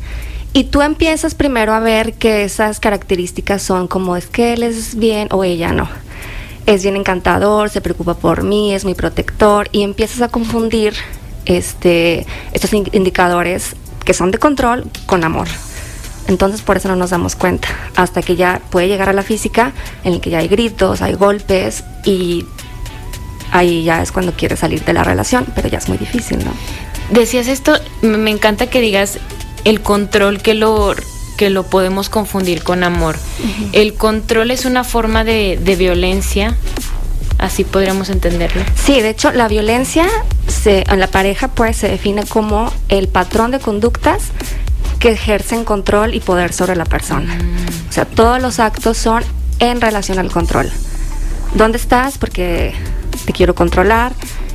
Y 0.53 0.65
tú 0.65 0.81
empiezas 0.81 1.33
primero 1.33 1.73
a 1.73 1.79
ver 1.79 2.13
que 2.13 2.43
esas 2.43 2.79
características 2.79 3.61
son 3.61 3.87
como 3.87 4.15
es 4.15 4.27
que 4.27 4.53
él 4.53 4.63
es 4.63 4.95
bien 4.95 5.27
o 5.31 5.43
ella 5.43 5.73
no. 5.73 5.89
Es 6.65 6.83
bien 6.83 6.95
encantador, 6.95 7.69
se 7.69 7.81
preocupa 7.81 8.13
por 8.13 8.43
mí, 8.43 8.73
es 8.73 8.85
muy 8.85 8.93
protector 8.93 9.67
y 9.71 9.81
empiezas 9.81 10.21
a 10.21 10.29
confundir 10.29 10.93
este, 11.45 12.25
estos 12.53 12.71
indicadores 12.73 13.75
que 14.05 14.13
son 14.13 14.31
de 14.31 14.37
control 14.37 14.85
con 15.05 15.23
amor. 15.23 15.47
Entonces 16.27 16.61
por 16.61 16.77
eso 16.77 16.87
no 16.87 16.95
nos 16.95 17.09
damos 17.09 17.35
cuenta, 17.35 17.67
hasta 17.95 18.21
que 18.21 18.35
ya 18.35 18.61
puede 18.69 18.87
llegar 18.87 19.09
a 19.09 19.13
la 19.13 19.23
física 19.23 19.73
en 20.03 20.13
el 20.13 20.21
que 20.21 20.29
ya 20.29 20.39
hay 20.39 20.47
gritos, 20.47 21.01
hay 21.01 21.13
golpes 21.15 21.83
y 22.05 22.45
ahí 23.51 23.83
ya 23.83 24.01
es 24.01 24.11
cuando 24.11 24.31
quiere 24.33 24.55
salir 24.55 24.83
de 24.85 24.93
la 24.93 25.03
relación, 25.03 25.45
pero 25.53 25.67
ya 25.67 25.77
es 25.79 25.89
muy 25.89 25.97
difícil, 25.97 26.39
¿no? 26.43 26.51
Decías 27.11 27.47
esto, 27.47 27.73
me 28.01 28.31
encanta 28.31 28.67
que 28.67 28.79
digas 28.79 29.19
el 29.65 29.81
control 29.81 30.41
que 30.41 30.53
lo 30.53 30.95
que 31.37 31.49
lo 31.49 31.63
podemos 31.63 32.09
confundir 32.09 32.63
con 32.63 32.83
amor. 32.83 33.17
El 33.71 33.95
control 33.95 34.51
es 34.51 34.65
una 34.65 34.83
forma 34.83 35.23
de, 35.23 35.59
de, 35.59 35.75
violencia, 35.75 36.55
así 37.37 37.63
podríamos 37.63 38.09
entenderlo. 38.09 38.63
Sí, 38.75 39.01
de 39.01 39.09
hecho 39.09 39.31
la 39.31 39.47
violencia 39.47 40.07
se, 40.47 40.83
en 40.87 40.99
la 40.99 41.07
pareja 41.07 41.49
pues 41.49 41.77
se 41.77 41.87
define 41.87 42.25
como 42.25 42.71
el 42.89 43.07
patrón 43.07 43.51
de 43.51 43.59
conductas 43.59 44.31
que 44.99 45.11
ejercen 45.11 45.65
control 45.65 46.13
y 46.13 46.19
poder 46.19 46.53
sobre 46.53 46.75
la 46.75 46.85
persona. 46.85 47.35
Mm. 47.35 47.89
O 47.89 47.91
sea, 47.91 48.05
todos 48.05 48.41
los 48.41 48.59
actos 48.59 48.97
son 48.97 49.23
en 49.59 49.81
relación 49.81 50.19
al 50.19 50.31
control. 50.31 50.71
¿Dónde 51.55 51.77
estás? 51.77 52.17
Porque 52.17 52.73
te 53.25 53.33
quiero 53.33 53.53
controlar. 53.53 54.13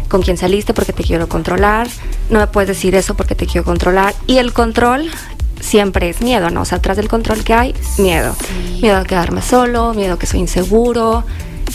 ¿Con 0.08 0.22
quién 0.22 0.36
saliste? 0.36 0.74
Porque 0.74 0.92
te 0.92 1.04
quiero 1.04 1.28
controlar. 1.28 1.86
No 2.30 2.38
me 2.38 2.46
puedes 2.46 2.68
decir 2.68 2.94
eso 2.94 3.14
porque 3.14 3.34
te 3.34 3.46
quiero 3.46 3.64
controlar. 3.64 4.14
Y 4.26 4.38
el 4.38 4.52
control 4.52 5.10
siempre 5.60 6.08
es 6.08 6.20
miedo, 6.22 6.50
¿no? 6.50 6.62
O 6.62 6.64
sea, 6.64 6.78
atrás 6.78 6.96
del 6.96 7.08
control 7.08 7.44
que 7.44 7.54
hay, 7.54 7.74
miedo. 7.98 8.34
Miedo 8.80 8.96
a 8.96 9.04
quedarme 9.04 9.42
solo, 9.42 9.94
miedo 9.94 10.14
a 10.14 10.18
que 10.18 10.26
soy 10.26 10.40
inseguro, 10.40 11.24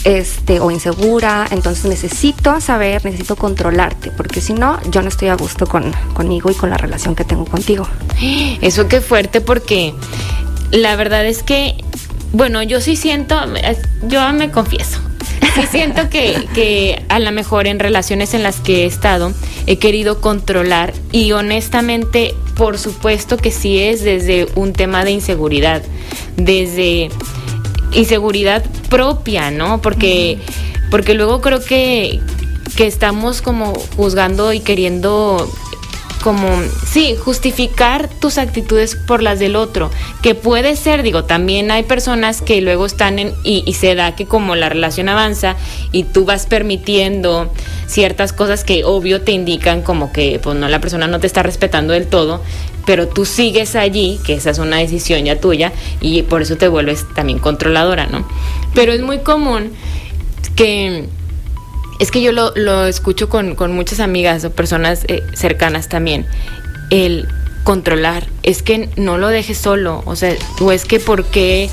este, 0.02 0.60
o 0.60 0.70
insegura, 0.70 1.46
entonces 1.50 1.84
necesito 1.84 2.60
saber, 2.60 3.04
necesito 3.04 3.36
controlarte, 3.36 4.10
porque 4.10 4.40
si 4.40 4.52
no, 4.52 4.80
yo 4.90 5.02
no 5.02 5.08
estoy 5.08 5.28
a 5.28 5.36
gusto 5.36 5.66
con, 5.66 5.92
conmigo 6.12 6.50
y 6.50 6.54
con 6.54 6.70
la 6.70 6.76
relación 6.76 7.14
que 7.14 7.24
tengo 7.24 7.44
contigo. 7.44 7.86
Eso 8.60 8.88
qué 8.88 9.00
fuerte, 9.00 9.40
porque 9.40 9.94
la 10.70 10.96
verdad 10.96 11.24
es 11.24 11.42
que, 11.42 11.76
bueno, 12.32 12.62
yo 12.62 12.80
sí 12.80 12.96
siento, 12.96 13.36
yo 14.02 14.32
me 14.32 14.50
confieso, 14.50 14.98
sí 15.54 15.62
siento 15.70 16.10
que, 16.10 16.48
que 16.54 17.04
a 17.08 17.18
lo 17.18 17.30
mejor 17.32 17.66
en 17.66 17.78
relaciones 17.78 18.34
en 18.34 18.42
las 18.42 18.56
que 18.56 18.82
he 18.82 18.86
estado 18.86 19.32
he 19.66 19.78
querido 19.78 20.20
controlar 20.20 20.92
y 21.12 21.32
honestamente, 21.32 22.34
por 22.56 22.78
supuesto 22.78 23.36
que 23.36 23.50
sí 23.50 23.78
es 23.78 24.02
desde 24.02 24.48
un 24.54 24.72
tema 24.72 25.04
de 25.04 25.12
inseguridad, 25.12 25.82
desde 26.36 27.10
inseguridad 27.94 28.64
propia, 28.88 29.50
¿no? 29.50 29.80
Porque, 29.80 30.38
porque 30.90 31.14
luego 31.14 31.40
creo 31.40 31.62
que, 31.62 32.20
que 32.76 32.86
estamos 32.86 33.42
como 33.42 33.72
juzgando 33.96 34.52
y 34.52 34.60
queriendo 34.60 35.50
como, 36.24 36.48
sí, 36.86 37.16
justificar 37.22 38.08
tus 38.08 38.38
actitudes 38.38 38.96
por 38.96 39.22
las 39.22 39.38
del 39.38 39.56
otro, 39.56 39.90
que 40.22 40.34
puede 40.34 40.74
ser, 40.74 41.02
digo, 41.02 41.24
también 41.24 41.70
hay 41.70 41.82
personas 41.82 42.40
que 42.40 42.62
luego 42.62 42.86
están 42.86 43.18
en, 43.18 43.34
y, 43.44 43.62
y, 43.66 43.74
se 43.74 43.94
da 43.94 44.16
que 44.16 44.24
como 44.24 44.56
la 44.56 44.70
relación 44.70 45.10
avanza 45.10 45.54
y 45.92 46.04
tú 46.04 46.24
vas 46.24 46.46
permitiendo 46.46 47.52
ciertas 47.86 48.32
cosas 48.32 48.64
que 48.64 48.84
obvio 48.84 49.20
te 49.20 49.32
indican 49.32 49.82
como 49.82 50.12
que, 50.12 50.40
pues 50.42 50.56
no, 50.56 50.66
la 50.70 50.80
persona 50.80 51.08
no 51.08 51.20
te 51.20 51.26
está 51.26 51.42
respetando 51.42 51.92
del 51.92 52.06
todo, 52.06 52.40
pero 52.86 53.08
tú 53.08 53.24
sigues 53.24 53.76
allí, 53.76 54.20
que 54.24 54.34
esa 54.34 54.50
es 54.50 54.58
una 54.58 54.78
decisión 54.78 55.24
ya 55.24 55.40
tuya, 55.40 55.72
y 56.00 56.22
por 56.22 56.42
eso 56.42 56.56
te 56.56 56.68
vuelves 56.68 57.06
también 57.14 57.38
controladora, 57.38 58.06
¿no? 58.06 58.26
Pero 58.74 58.92
es 58.92 59.00
muy 59.00 59.18
común 59.18 59.72
que 60.56 61.08
es 61.98 62.10
que 62.10 62.20
yo 62.20 62.32
lo, 62.32 62.52
lo 62.56 62.86
escucho 62.86 63.28
con, 63.28 63.54
con, 63.54 63.72
muchas 63.72 64.00
amigas 64.00 64.44
o 64.44 64.50
personas 64.50 65.04
eh, 65.08 65.22
cercanas 65.34 65.88
también. 65.88 66.26
El 66.90 67.28
controlar. 67.64 68.26
Es 68.42 68.62
que 68.62 68.90
no 68.96 69.18
lo 69.18 69.28
dejes 69.28 69.58
solo. 69.58 70.02
O 70.06 70.14
sea, 70.14 70.34
o 70.60 70.70
es 70.70 70.84
que 70.84 71.00
por 71.00 71.24
qué. 71.24 71.68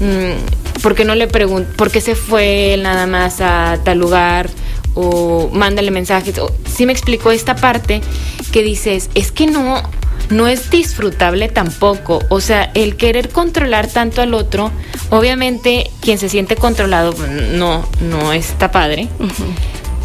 Mmm, 0.00 0.80
¿Por 0.82 0.94
qué 0.94 1.04
no 1.04 1.14
le 1.14 1.26
pregunto? 1.26 1.70
¿Por 1.76 1.90
qué 1.90 2.00
se 2.00 2.14
fue 2.14 2.76
nada 2.78 3.06
más 3.06 3.40
a 3.40 3.78
tal 3.84 3.98
lugar? 3.98 4.48
O 4.94 5.50
mándale 5.52 5.90
mensajes. 5.90 6.38
O, 6.38 6.52
sí 6.66 6.86
me 6.86 6.92
explicó 6.92 7.30
esta 7.30 7.56
parte 7.56 8.00
que 8.52 8.62
dices, 8.62 9.10
es 9.14 9.32
que 9.32 9.46
no, 9.46 9.82
no 10.30 10.48
es 10.48 10.70
disfrutable 10.70 11.48
tampoco. 11.48 12.20
O 12.28 12.40
sea, 12.40 12.70
el 12.74 12.96
querer 12.96 13.28
controlar 13.28 13.86
tanto 13.86 14.22
al 14.22 14.34
otro, 14.34 14.70
obviamente 15.10 15.90
quien 16.00 16.18
se 16.18 16.28
siente 16.28 16.56
controlado 16.56 17.12
pues, 17.12 17.30
no, 17.30 17.86
no 18.00 18.32
está 18.32 18.70
padre, 18.70 19.08
uh 19.18 19.24
-huh. 19.24 19.30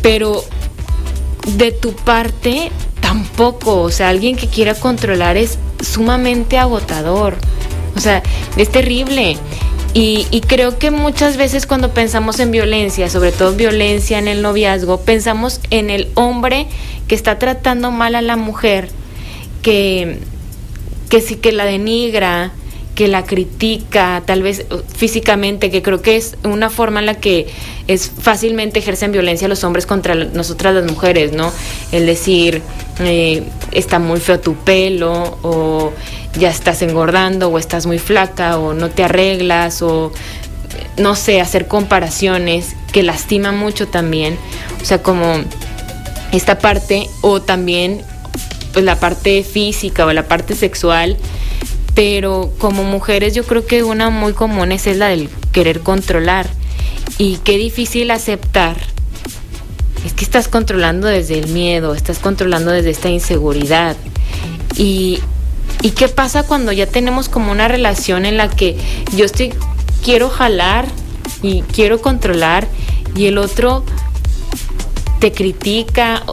pero 0.02 0.44
de 1.58 1.72
tu 1.72 1.94
parte 1.94 2.72
tampoco. 3.00 3.82
O 3.82 3.92
sea, 3.92 4.10
alguien 4.10 4.36
que 4.36 4.48
quiera 4.48 4.76
controlar 4.76 5.38
es 5.38 5.58
sumamente 5.84 6.58
agotador. 6.58 7.36
O 7.96 8.00
sea, 8.00 8.24
es 8.58 8.70
terrible. 8.70 9.38
Y, 9.94 10.26
y, 10.32 10.40
creo 10.40 10.80
que 10.80 10.90
muchas 10.90 11.36
veces 11.36 11.66
cuando 11.66 11.94
pensamos 11.94 12.40
en 12.40 12.52
violencia, 12.52 13.10
sobre 13.10 13.34
todo 13.34 13.52
violencia 13.56 14.20
en 14.20 14.30
el 14.30 14.42
noviazgo, 14.42 15.02
pensamos 15.02 15.60
en 15.70 15.90
el 15.90 16.08
hombre 16.16 16.68
que 17.10 17.16
está 17.16 17.38
tratando 17.40 17.92
mal 17.92 18.16
a 18.16 18.22
la 18.22 18.38
mujer 18.38 18.88
que, 19.62 20.20
que 21.10 21.22
sí 21.22 21.36
que 21.36 21.52
la 21.52 21.66
denigra, 21.66 22.52
que 22.96 23.08
la 23.08 23.24
critica, 23.24 24.22
tal 24.26 24.44
vez 24.44 24.66
físicamente, 24.94 25.72
que 25.72 25.82
creo 25.82 26.02
que 26.02 26.18
es 26.18 26.38
una 26.44 26.70
forma 26.70 27.00
en 27.00 27.06
la 27.06 27.16
que 27.16 27.48
es 27.88 28.10
fácilmente 28.10 28.80
ejercen 28.80 29.12
violencia 29.12 29.48
los 29.48 29.64
hombres 29.64 29.86
contra 29.86 30.14
nosotras 30.14 30.76
las 30.76 30.86
mujeres, 30.86 31.32
¿no? 31.32 31.52
El 31.92 32.06
decir, 32.06 32.62
eh, 33.00 33.44
está 33.72 34.00
muy 34.00 34.20
feo 34.20 34.40
tu 34.40 34.56
pelo, 34.56 35.38
o 35.42 35.94
ya 36.38 36.50
estás 36.50 36.82
engordando, 36.82 37.48
o 37.48 37.58
estás 37.58 37.86
muy 37.86 37.98
flaca, 37.98 38.58
o 38.58 38.74
no 38.74 38.90
te 38.90 39.04
arreglas, 39.04 39.82
o 39.82 40.12
no 40.98 41.16
sé, 41.16 41.40
hacer 41.40 41.68
comparaciones 41.68 42.76
que 42.92 43.04
lastima 43.04 43.52
mucho 43.52 43.88
también. 43.88 44.38
O 44.82 44.86
sea, 44.86 45.02
como 45.02 45.36
esta 46.34 46.60
parte, 46.60 47.10
o 47.22 47.42
también 47.42 48.04
pues 48.74 48.86
la 48.86 49.00
parte 49.00 49.44
física 49.44 50.06
o 50.06 50.14
la 50.14 50.28
parte 50.28 50.56
sexual, 50.56 51.18
pero 51.94 52.54
como 52.58 52.84
mujeres 52.84 53.34
yo 53.34 53.44
creo 53.44 53.66
que 53.66 53.84
una 53.84 54.10
muy 54.10 54.34
común 54.34 54.72
es 54.72 54.86
la 54.98 55.08
del 55.08 55.30
querer 55.52 55.82
controlar 55.82 56.48
y 57.18 57.38
qué 57.44 57.58
difícil 57.58 58.12
aceptar. 58.12 58.78
Es 60.06 60.14
que 60.14 60.24
estás 60.24 60.48
controlando 60.48 61.08
desde 61.08 61.38
el 61.38 61.48
miedo, 61.50 61.94
estás 61.94 62.20
controlando 62.20 62.72
desde 62.72 62.90
esta 62.90 63.10
inseguridad. 63.10 63.96
Y, 64.76 65.20
¿Y 65.84 65.92
qué 65.92 66.08
pasa 66.08 66.44
cuando 66.44 66.72
ya 66.72 66.88
tenemos 66.88 67.30
como 67.30 67.52
una 67.52 67.68
relación 67.68 68.26
en 68.26 68.38
la 68.38 68.50
que 68.50 68.78
yo 69.16 69.26
estoy, 69.26 69.54
quiero 70.04 70.30
jalar 70.30 70.86
y 71.44 71.62
quiero 71.62 72.02
controlar 72.02 72.68
y 73.16 73.28
el 73.28 73.38
otro 73.38 73.84
te 75.20 75.32
critica 75.32 76.24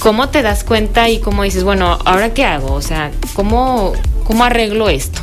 ¿Cómo 0.00 0.28
te 0.28 0.42
das 0.42 0.64
cuenta 0.64 1.08
y 1.08 1.20
cómo 1.20 1.42
dices, 1.42 1.64
bueno, 1.64 1.98
ahora 2.04 2.34
qué 2.34 2.44
hago? 2.44 2.72
O 2.72 2.82
sea, 2.82 3.12
¿cómo, 3.34 3.92
cómo 4.24 4.44
arreglo 4.44 4.88
esto? 4.88 5.20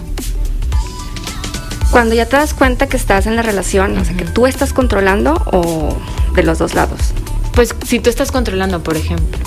Cuando 1.91 2.15
ya 2.15 2.26
te 2.26 2.38
das 2.38 2.54
cuenta 2.54 2.88
que 2.88 2.97
estás 2.97 3.28
en 3.28 3.36
la 3.36 3.43
relación, 3.43 3.91
uh 3.91 3.95
-huh. 3.97 4.02
o 4.02 4.06
sea, 4.06 4.17
que 4.17 4.26
tú 4.26 4.47
estás 4.47 4.73
controlando 4.73 5.34
o 5.52 5.95
de 6.36 6.43
los 6.43 6.58
dos 6.60 6.73
lados. 6.73 6.99
Pues 7.54 7.76
si 7.86 7.99
tú 7.99 8.10
estás 8.10 8.32
controlando, 8.32 8.82
por 8.82 8.97
ejemplo. 8.97 9.38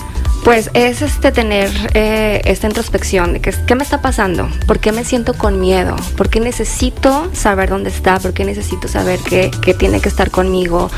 Pues 0.44 0.70
es 0.74 1.02
este 1.02 1.32
tener 1.32 1.70
eh, 1.94 2.40
esta 2.44 2.68
introspección 2.68 3.32
de 3.32 3.40
que, 3.40 3.52
qué 3.66 3.74
me 3.74 3.82
está 3.82 4.00
pasando, 4.00 4.48
por 4.68 4.78
qué 4.78 4.92
me 4.92 5.04
siento 5.04 5.34
con 5.34 5.58
miedo, 5.58 5.96
por 6.16 6.28
qué 6.28 6.38
necesito 6.38 7.28
saber 7.32 7.68
dónde 7.68 7.90
está, 7.90 8.20
por 8.20 8.32
qué 8.32 8.44
necesito 8.44 8.86
saber 8.86 9.18
que, 9.18 9.50
que 9.50 9.74
tiene 9.74 10.00
que 10.00 10.08
estar 10.08 10.30
conmigo, 10.30 10.88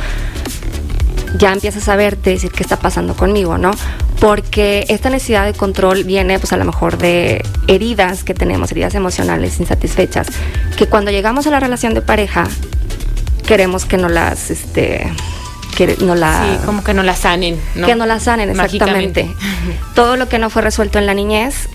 ya 1.36 1.52
empiezas 1.52 1.88
a 1.88 1.96
verte, 1.96 2.30
decir 2.30 2.50
qué 2.50 2.62
está 2.62 2.76
pasando 2.76 3.14
conmigo, 3.14 3.58
¿no? 3.58 3.70
Porque 4.20 4.84
esta 4.88 5.10
necesidad 5.10 5.44
de 5.44 5.52
control 5.52 6.04
viene, 6.04 6.38
pues 6.38 6.52
a 6.52 6.56
lo 6.56 6.64
mejor 6.64 6.98
de 6.98 7.44
heridas 7.66 8.24
que 8.24 8.34
tenemos, 8.34 8.72
heridas 8.72 8.94
emocionales 8.94 9.60
insatisfechas, 9.60 10.28
que 10.76 10.86
cuando 10.86 11.10
llegamos 11.10 11.46
a 11.46 11.50
la 11.50 11.60
relación 11.60 11.94
de 11.94 12.02
pareja 12.02 12.48
queremos 13.46 13.84
que 13.84 13.96
no 13.96 14.08
las, 14.08 14.50
este, 14.50 15.10
que 15.76 15.96
no 16.00 16.14
la, 16.14 16.58
sí, 16.58 16.66
como 16.66 16.84
que 16.84 16.92
no 16.92 17.02
la 17.02 17.14
sanen, 17.14 17.60
¿no? 17.74 17.86
que 17.86 17.94
no 17.94 18.04
la 18.06 18.20
sanen 18.20 18.50
exactamente. 18.50 19.30
Todo 19.94 20.16
lo 20.16 20.28
que 20.28 20.38
no 20.38 20.50
fue 20.50 20.62
resuelto 20.62 20.98
en 20.98 21.06
la 21.06 21.14
niñez, 21.14 21.68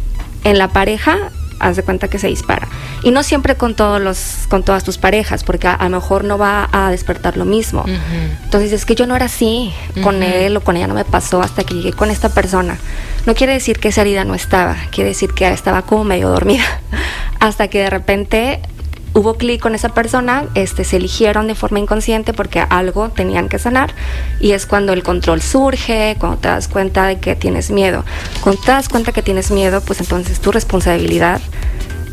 en 0.43 0.57
la 0.57 0.67
pareja 0.67 1.31
haz 1.63 1.75
de 1.75 1.83
cuenta 1.83 2.07
que 2.07 2.19
se 2.19 2.27
dispara. 2.27 2.67
Y 3.03 3.11
no 3.11 3.23
siempre 3.23 3.55
con 3.55 3.75
todos 3.75 4.01
los, 4.01 4.45
con 4.49 4.63
todas 4.63 4.83
tus 4.83 4.97
parejas, 4.97 5.43
porque 5.43 5.67
a, 5.67 5.77
lo 5.83 5.89
mejor 5.89 6.23
no 6.23 6.37
va 6.37 6.69
a 6.71 6.91
despertar 6.91 7.37
lo 7.37 7.45
mismo. 7.45 7.85
Entonces 8.43 8.71
es 8.71 8.85
que 8.85 8.95
yo 8.95 9.07
no 9.07 9.15
era 9.15 9.25
así 9.25 9.73
con 10.03 10.23
él 10.23 10.55
o 10.57 10.61
con 10.61 10.77
ella 10.77 10.87
no 10.87 10.93
me 10.93 11.05
pasó 11.05 11.41
hasta 11.41 11.63
que 11.63 11.75
llegué 11.75 11.93
con 11.93 12.11
esta 12.11 12.29
persona. 12.29 12.77
No 13.25 13.35
quiere 13.35 13.53
decir 13.53 13.79
que 13.79 13.89
esa 13.89 14.01
herida 14.01 14.25
no 14.25 14.35
estaba, 14.35 14.75
quiere 14.91 15.09
decir 15.09 15.33
que 15.33 15.47
estaba 15.47 15.83
como 15.83 16.03
medio 16.03 16.29
dormida. 16.29 16.63
hasta 17.39 17.67
que 17.67 17.79
de 17.79 17.89
repente 17.89 18.61
hubo 19.13 19.35
clic 19.35 19.61
con 19.61 19.75
esa 19.75 19.89
persona, 19.89 20.45
este, 20.55 20.83
se 20.83 20.97
eligieron 20.97 21.47
de 21.47 21.55
forma 21.55 21.79
inconsciente 21.79 22.33
porque 22.33 22.59
algo 22.59 23.09
tenían 23.09 23.49
que 23.49 23.59
sanar 23.59 23.93
y 24.39 24.51
es 24.51 24.65
cuando 24.65 24.93
el 24.93 25.03
control 25.03 25.41
surge, 25.41 26.15
cuando 26.19 26.37
te 26.39 26.47
das 26.47 26.67
cuenta 26.67 27.05
de 27.05 27.19
que 27.19 27.35
tienes 27.35 27.69
miedo. 27.69 28.03
Cuando 28.41 28.61
te 28.61 28.71
das 28.71 28.89
cuenta 28.89 29.11
que 29.11 29.21
tienes 29.21 29.51
miedo, 29.51 29.81
pues 29.81 29.99
entonces 29.99 30.39
tu 30.39 30.51
responsabilidad 30.51 31.41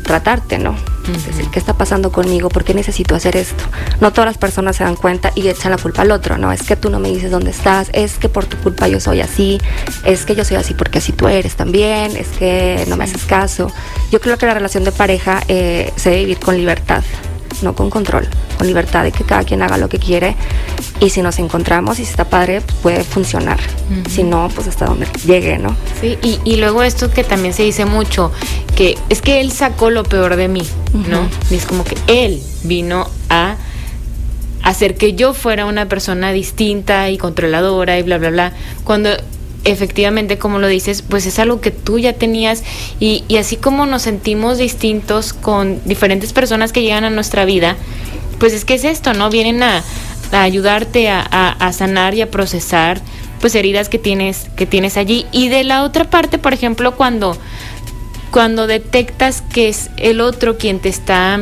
tratarte, 0.01 0.57
¿no? 0.57 0.75
Es 1.13 1.25
decir, 1.25 1.47
¿qué 1.51 1.59
está 1.59 1.73
pasando 1.73 2.11
conmigo? 2.11 2.49
¿Por 2.49 2.63
qué 2.63 2.73
necesito 2.73 3.15
hacer 3.15 3.35
esto? 3.35 3.63
No 3.99 4.11
todas 4.11 4.27
las 4.27 4.37
personas 4.37 4.75
se 4.75 4.83
dan 4.83 4.95
cuenta 4.95 5.31
y 5.35 5.47
echan 5.47 5.71
la 5.71 5.77
culpa 5.77 6.03
al 6.03 6.11
otro, 6.11 6.37
¿no? 6.37 6.51
Es 6.51 6.63
que 6.63 6.75
tú 6.75 6.89
no 6.89 6.99
me 6.99 7.09
dices 7.09 7.31
dónde 7.31 7.51
estás, 7.51 7.89
es 7.93 8.17
que 8.17 8.29
por 8.29 8.45
tu 8.45 8.57
culpa 8.57 8.87
yo 8.87 8.99
soy 8.99 9.21
así, 9.21 9.59
es 10.05 10.25
que 10.25 10.35
yo 10.35 10.45
soy 10.45 10.57
así 10.57 10.73
porque 10.73 10.99
así 10.99 11.11
tú 11.11 11.27
eres 11.27 11.55
también, 11.55 12.15
es 12.15 12.27
que 12.29 12.85
no 12.87 12.97
me 12.97 13.05
haces 13.05 13.23
caso. 13.25 13.71
Yo 14.11 14.21
creo 14.21 14.37
que 14.37 14.45
la 14.45 14.53
relación 14.53 14.83
de 14.83 14.91
pareja 14.91 15.41
eh, 15.47 15.91
se 15.95 16.11
debe 16.11 16.21
vivir 16.21 16.39
con 16.39 16.55
libertad, 16.55 17.03
no 17.61 17.75
con 17.75 17.89
control, 17.89 18.27
con 18.57 18.67
libertad 18.67 19.03
de 19.03 19.11
que 19.11 19.23
cada 19.23 19.43
quien 19.43 19.61
haga 19.61 19.77
lo 19.77 19.89
que 19.89 19.99
quiere 19.99 20.35
y 20.99 21.09
si 21.09 21.21
nos 21.21 21.39
encontramos 21.39 21.99
y 21.99 22.05
si 22.05 22.11
está 22.11 22.25
padre, 22.25 22.61
puede 22.81 23.03
funcionar. 23.03 23.59
Si 24.09 24.23
no, 24.23 24.49
pues 24.53 24.67
hasta 24.67 24.85
donde 24.85 25.07
llegue, 25.25 25.57
¿no? 25.57 25.75
Sí, 25.99 26.17
y, 26.21 26.55
luego 26.57 26.83
esto 26.83 27.11
que 27.11 27.23
también 27.23 27.53
se 27.53 27.63
dice 27.63 27.85
mucho, 27.85 28.31
que 28.75 28.97
es 29.09 29.21
que 29.21 29.41
él 29.41 29.51
sacó 29.51 29.89
lo 29.89 30.03
peor 30.03 30.35
de 30.35 30.47
mí, 30.47 30.63
¿no? 30.93 31.27
Y 31.49 31.55
es 31.55 31.65
como 31.65 31.83
que 31.83 31.97
él 32.07 32.41
vino 32.63 33.09
a 33.29 33.55
hacer 34.63 34.95
que 34.95 35.13
yo 35.13 35.33
fuera 35.33 35.65
una 35.65 35.87
persona 35.87 36.31
distinta 36.31 37.09
y 37.09 37.17
controladora 37.17 37.97
y 37.97 38.03
bla, 38.03 38.17
bla, 38.17 38.29
bla, 38.29 38.53
cuando 38.83 39.09
efectivamente, 39.63 40.37
como 40.37 40.59
lo 40.59 40.67
dices, 40.67 41.01
pues 41.01 41.25
es 41.25 41.39
algo 41.39 41.61
que 41.61 41.71
tú 41.71 41.99
ya 41.99 42.13
tenías 42.13 42.63
y, 42.99 43.23
así 43.37 43.57
como 43.57 43.85
nos 43.85 44.03
sentimos 44.03 44.57
distintos 44.57 45.33
con 45.33 45.81
diferentes 45.85 46.33
personas 46.33 46.71
que 46.71 46.81
llegan 46.81 47.03
a 47.03 47.09
nuestra 47.09 47.45
vida, 47.45 47.75
pues 48.39 48.53
es 48.53 48.65
que 48.65 48.75
es 48.75 48.83
esto, 48.83 49.13
¿no? 49.13 49.29
Vienen 49.29 49.61
a, 49.63 49.83
ayudarte 50.31 51.09
a, 51.09 51.71
sanar 51.73 52.15
y 52.15 52.21
a 52.21 52.31
procesar 52.31 53.01
pues 53.39 53.55
heridas 53.55 53.89
que 53.89 53.97
tienes, 53.97 54.49
que 54.55 54.65
tienes 54.65 54.97
allí. 54.97 55.25
Y 55.31 55.49
de 55.49 55.63
la 55.63 55.83
otra 55.83 56.09
parte, 56.09 56.37
por 56.37 56.53
ejemplo, 56.53 56.95
cuando, 56.95 57.35
cuando 58.31 58.67
detectas 58.67 59.41
que 59.41 59.67
es 59.67 59.89
el 59.97 60.21
otro 60.21 60.57
quien 60.57 60.79
te 60.79 60.89
está 60.89 61.39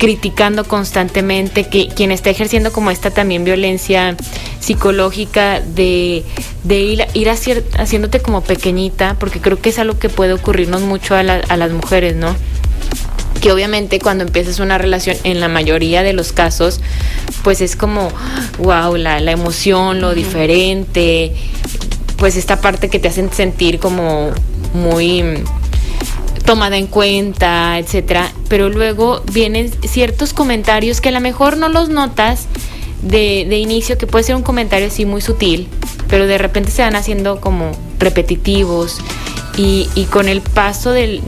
criticando 0.00 0.64
constantemente, 0.64 1.68
que 1.68 1.88
quien 1.88 2.10
está 2.10 2.30
ejerciendo 2.30 2.72
como 2.72 2.90
esta 2.90 3.10
también 3.10 3.44
violencia 3.44 4.16
psicológica 4.58 5.60
de, 5.60 6.24
de 6.64 6.80
ir, 6.80 7.06
ir 7.12 7.28
haciéndote 7.28 8.20
como 8.20 8.40
pequeñita, 8.40 9.16
porque 9.20 9.42
creo 9.42 9.60
que 9.60 9.68
es 9.68 9.78
algo 9.78 9.98
que 9.98 10.08
puede 10.08 10.32
ocurrirnos 10.32 10.80
mucho 10.80 11.14
a, 11.14 11.20
a 11.20 11.56
las 11.58 11.70
mujeres, 11.72 12.16
¿no? 12.16 12.34
que 13.42 13.52
obviamente 13.52 13.98
cuando 13.98 14.24
empiezas 14.24 14.58
una 14.58 14.78
relación, 14.78 15.18
en 15.24 15.38
la 15.38 15.48
mayoría 15.48 16.02
de 16.02 16.14
los 16.14 16.32
casos, 16.32 16.80
pues 17.42 17.60
es 17.60 17.76
como, 17.76 18.08
wow, 18.58 18.96
la, 18.96 19.20
la 19.20 19.32
emoción, 19.32 20.00
lo 20.00 20.14
diferente, 20.14 21.34
pues 22.16 22.36
esta 22.36 22.62
parte 22.62 22.88
que 22.88 22.98
te 22.98 23.08
hacen 23.08 23.30
sentir 23.30 23.78
como 23.78 24.30
muy 24.72 25.42
tomada 26.50 26.78
en 26.78 26.88
cuenta, 26.88 27.78
etcétera, 27.78 28.28
pero 28.48 28.70
luego 28.70 29.22
vienen 29.32 29.70
ciertos 29.86 30.32
comentarios 30.32 31.00
que 31.00 31.10
a 31.10 31.12
lo 31.12 31.20
mejor 31.20 31.56
no 31.56 31.68
los 31.68 31.90
notas 31.90 32.48
de, 33.02 33.56
inicio, 33.56 33.96
que 33.98 34.08
puede 34.08 34.24
ser 34.24 34.34
un 34.34 34.42
comentario 34.42 34.88
así 34.88 35.06
muy 35.06 35.20
sutil, 35.20 35.68
pero 36.08 36.26
de 36.26 36.38
repente 36.38 36.72
se 36.72 36.82
van 36.82 36.96
haciendo 36.96 37.40
como 37.40 37.70
repetitivos 38.00 38.98
y, 39.56 39.86
con 40.10 40.28
el 40.28 40.40
paso 40.40 40.90
del, 40.90 41.22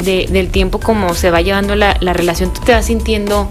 tiempo 0.50 0.80
como 0.80 1.14
se 1.14 1.30
va 1.30 1.40
llevando 1.40 1.76
la, 1.76 1.96
la, 2.00 2.14
relación, 2.14 2.52
tú 2.52 2.60
te 2.62 2.72
vas 2.72 2.86
sintiendo 2.86 3.48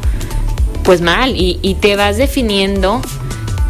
pues 0.83 0.99
mal 0.99 1.35
y, 1.37 1.77
te 1.79 1.95
vas 1.95 2.17
definiendo, 2.17 2.99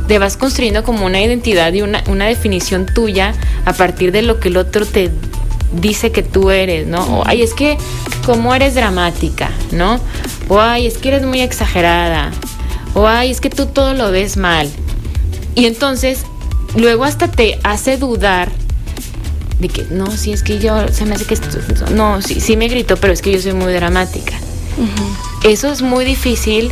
te 0.07 0.17
vas 0.17 0.37
construyendo 0.37 0.83
como 0.83 1.05
una 1.05 1.21
identidad 1.21 1.71
y 1.71 1.83
una 1.83 2.25
definición 2.25 2.87
tuya 2.87 3.35
a 3.65 3.73
partir 3.73 4.11
de 4.11 4.23
lo 4.23 4.39
que 4.39 4.47
el 4.47 4.57
otro 4.57 4.87
te 4.87 5.11
dice 5.73 6.11
que 6.11 6.23
tú 6.23 6.51
eres, 6.51 6.87
¿no? 6.87 7.01
O, 7.03 7.23
ay, 7.25 7.41
es 7.41 7.53
que, 7.53 7.77
como 8.25 8.53
eres 8.53 8.75
dramática, 8.75 9.51
¿no? 9.71 9.99
O, 10.47 10.59
ay, 10.59 10.87
es 10.87 10.97
que 10.97 11.09
eres 11.09 11.23
muy 11.23 11.41
exagerada. 11.41 12.31
O, 12.93 13.07
ay, 13.07 13.31
es 13.31 13.41
que 13.41 13.49
tú 13.49 13.67
todo 13.67 13.93
lo 13.93 14.11
ves 14.11 14.37
mal. 14.37 14.69
Y 15.55 15.65
entonces, 15.65 16.25
luego 16.75 17.03
hasta 17.03 17.29
te 17.29 17.59
hace 17.63 17.97
dudar 17.97 18.51
de 19.59 19.69
que, 19.69 19.85
no, 19.89 20.09
si 20.11 20.33
es 20.33 20.43
que 20.43 20.59
yo, 20.59 20.87
se 20.89 21.05
me 21.05 21.15
hace 21.15 21.25
que, 21.25 21.37
no, 21.93 22.21
sí, 22.21 22.41
sí 22.41 22.57
me 22.57 22.67
gritó, 22.67 22.97
pero 22.97 23.13
es 23.13 23.21
que 23.21 23.31
yo 23.31 23.39
soy 23.39 23.53
muy 23.53 23.73
dramática. 23.73 24.33
Eso 25.43 25.71
es 25.71 25.81
muy 25.81 26.05
difícil 26.05 26.71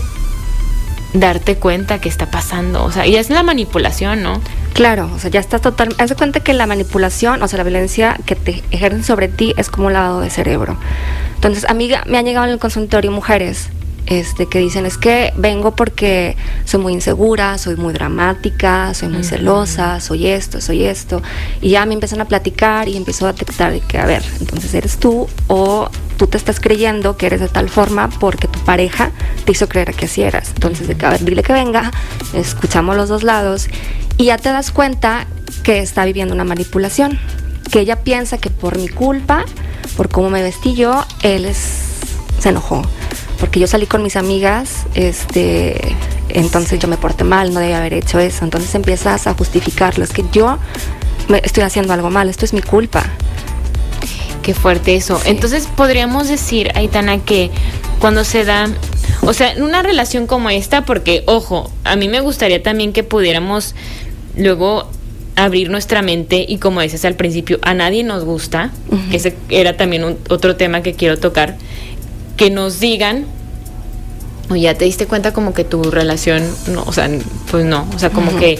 darte 1.13 1.55
cuenta 1.55 1.99
que 1.99 2.09
está 2.09 2.31
pasando. 2.31 2.83
O 2.83 2.91
sea, 2.91 3.05
y 3.05 3.15
es 3.15 3.29
la 3.29 3.43
manipulación, 3.43 4.23
¿no? 4.23 4.41
Claro, 4.73 5.09
o 5.13 5.19
sea, 5.19 5.29
ya 5.29 5.39
está 5.39 5.59
total. 5.59 5.89
Haz 5.97 6.09
de 6.09 6.15
cuenta 6.15 6.39
que 6.39 6.53
la 6.53 6.65
manipulación, 6.65 7.41
o 7.41 7.47
sea, 7.47 7.57
la 7.57 7.63
violencia 7.63 8.17
que 8.25 8.35
te 8.35 8.63
ejercen 8.71 9.03
sobre 9.03 9.27
ti 9.27 9.53
es 9.57 9.69
como 9.69 9.87
un 9.87 9.93
lavado 9.93 10.21
de 10.21 10.29
cerebro. 10.29 10.77
Entonces, 11.35 11.65
amiga, 11.65 12.03
me 12.07 12.17
han 12.17 12.25
llegado 12.25 12.45
en 12.45 12.53
el 12.53 12.59
consultorio 12.59 13.11
mujeres 13.11 13.69
este, 14.09 14.47
que 14.47 14.57
dicen 14.57 14.87
es 14.87 14.97
que 14.97 15.31
vengo 15.37 15.75
porque 15.75 16.35
soy 16.65 16.81
muy 16.81 16.93
insegura, 16.93 17.59
soy 17.59 17.75
muy 17.75 17.93
dramática, 17.93 18.93
soy 18.95 19.09
muy 19.09 19.23
celosa, 19.23 19.99
soy 19.99 20.27
esto, 20.27 20.61
soy 20.61 20.83
esto. 20.83 21.21
Y 21.61 21.69
ya 21.71 21.85
me 21.85 21.93
empiezan 21.93 22.19
a 22.19 22.25
platicar 22.25 22.89
y 22.89 22.97
empiezo 22.97 23.27
a 23.27 23.33
detectar 23.33 23.71
de 23.71 23.81
que, 23.81 23.99
a 23.99 24.05
ver, 24.05 24.23
entonces 24.39 24.73
eres 24.73 24.97
tú 24.97 25.27
o 25.47 25.89
tú 26.17 26.25
te 26.25 26.37
estás 26.37 26.59
creyendo 26.59 27.17
que 27.17 27.27
eres 27.27 27.39
de 27.39 27.49
tal 27.49 27.69
forma 27.69 28.09
porque 28.09 28.47
tu 28.47 28.59
pareja 28.59 29.11
te 29.45 29.51
hizo 29.51 29.69
creer 29.69 29.93
que 29.93 30.05
así 30.05 30.23
eras. 30.23 30.49
Entonces, 30.55 30.87
de 30.87 30.95
que, 30.95 31.05
a 31.05 31.11
ver, 31.11 31.23
dile 31.23 31.43
que 31.43 31.53
venga, 31.53 31.91
escuchamos 32.33 32.95
los 32.95 33.09
dos 33.09 33.21
lados 33.21 33.67
y 34.19 34.25
ya 34.25 34.37
te 34.37 34.49
das 34.49 34.69
cuenta 34.69 35.25
que 35.63 35.79
está 35.79 36.05
viviendo 36.05 36.35
una 36.35 36.43
manipulación, 36.43 37.19
que 37.71 37.79
ella 37.79 38.03
piensa 38.03 38.37
que 38.37 38.51
por 38.51 38.77
mi 38.77 38.87
culpa, 38.87 39.45
por 39.97 40.09
cómo 40.09 40.29
me 40.29 40.43
vestí 40.43 40.75
yo, 40.75 41.03
él 41.23 41.45
es, 41.45 41.57
se 42.39 42.49
enojó 42.49 42.83
porque 43.39 43.59
yo 43.59 43.67
salí 43.67 43.85
con 43.85 44.03
mis 44.03 44.15
amigas, 44.15 44.85
este, 44.95 45.95
entonces 46.27 46.77
yo 46.79 46.87
me 46.87 46.97
porté 46.97 47.23
mal, 47.23 47.53
no 47.53 47.59
debía 47.59 47.77
haber 47.77 47.93
hecho 47.93 48.19
eso. 48.19 48.43
Entonces 48.43 48.75
empiezas 48.75 49.27
a 49.27 49.33
justificarlo, 49.33 50.03
es 50.03 50.11
que 50.11 50.25
yo 50.31 50.57
me 51.29 51.41
estoy 51.43 51.63
haciendo 51.63 51.93
algo 51.93 52.09
mal, 52.09 52.29
esto 52.29 52.45
es 52.45 52.53
mi 52.53 52.61
culpa. 52.61 53.03
Qué 54.43 54.53
fuerte 54.53 54.95
eso. 54.95 55.21
Entonces 55.25 55.67
podríamos 55.67 56.27
decir, 56.27 56.71
Aitana, 56.75 57.19
que 57.19 57.49
cuando 57.99 58.23
se 58.25 58.43
da, 58.43 58.67
o 59.21 59.33
sea, 59.33 59.53
en 59.53 59.63
una 59.63 59.83
relación 59.83 60.27
como 60.27 60.49
esta, 60.49 60.85
porque, 60.85 61.23
ojo, 61.25 61.71
a 61.85 61.95
mí 61.95 62.09
me 62.09 62.19
gustaría 62.19 62.61
también 62.61 62.91
que 62.91 63.03
pudiéramos 63.03 63.73
luego 64.39 64.89
abrir 65.35 65.69
nuestra 65.69 66.01
mente 66.01 66.45
y 66.47 66.57
como 66.57 66.81
dices 66.81 67.05
al 67.05 67.15
principio, 67.15 67.59
a 67.61 67.73
nadie 67.73 68.03
nos 68.03 68.25
gusta, 68.25 68.71
ese 69.11 69.35
era 69.49 69.77
también 69.77 70.17
otro 70.29 70.55
tema 70.55 70.81
que 70.81 70.93
quiero 70.93 71.17
tocar, 71.17 71.57
que 72.35 72.49
nos 72.49 72.79
digan 72.79 73.25
o 74.49 74.55
ya 74.55 74.73
te 74.73 74.85
diste 74.85 75.05
cuenta 75.05 75.31
como 75.31 75.53
que 75.53 75.63
tu 75.63 75.83
relación, 75.83 76.43
no, 76.67 76.83
o 76.83 76.91
sea, 76.91 77.09
pues 77.51 77.65
no, 77.65 77.87
o 77.95 77.99
sea, 77.99 78.09
como 78.09 78.35
que 78.37 78.59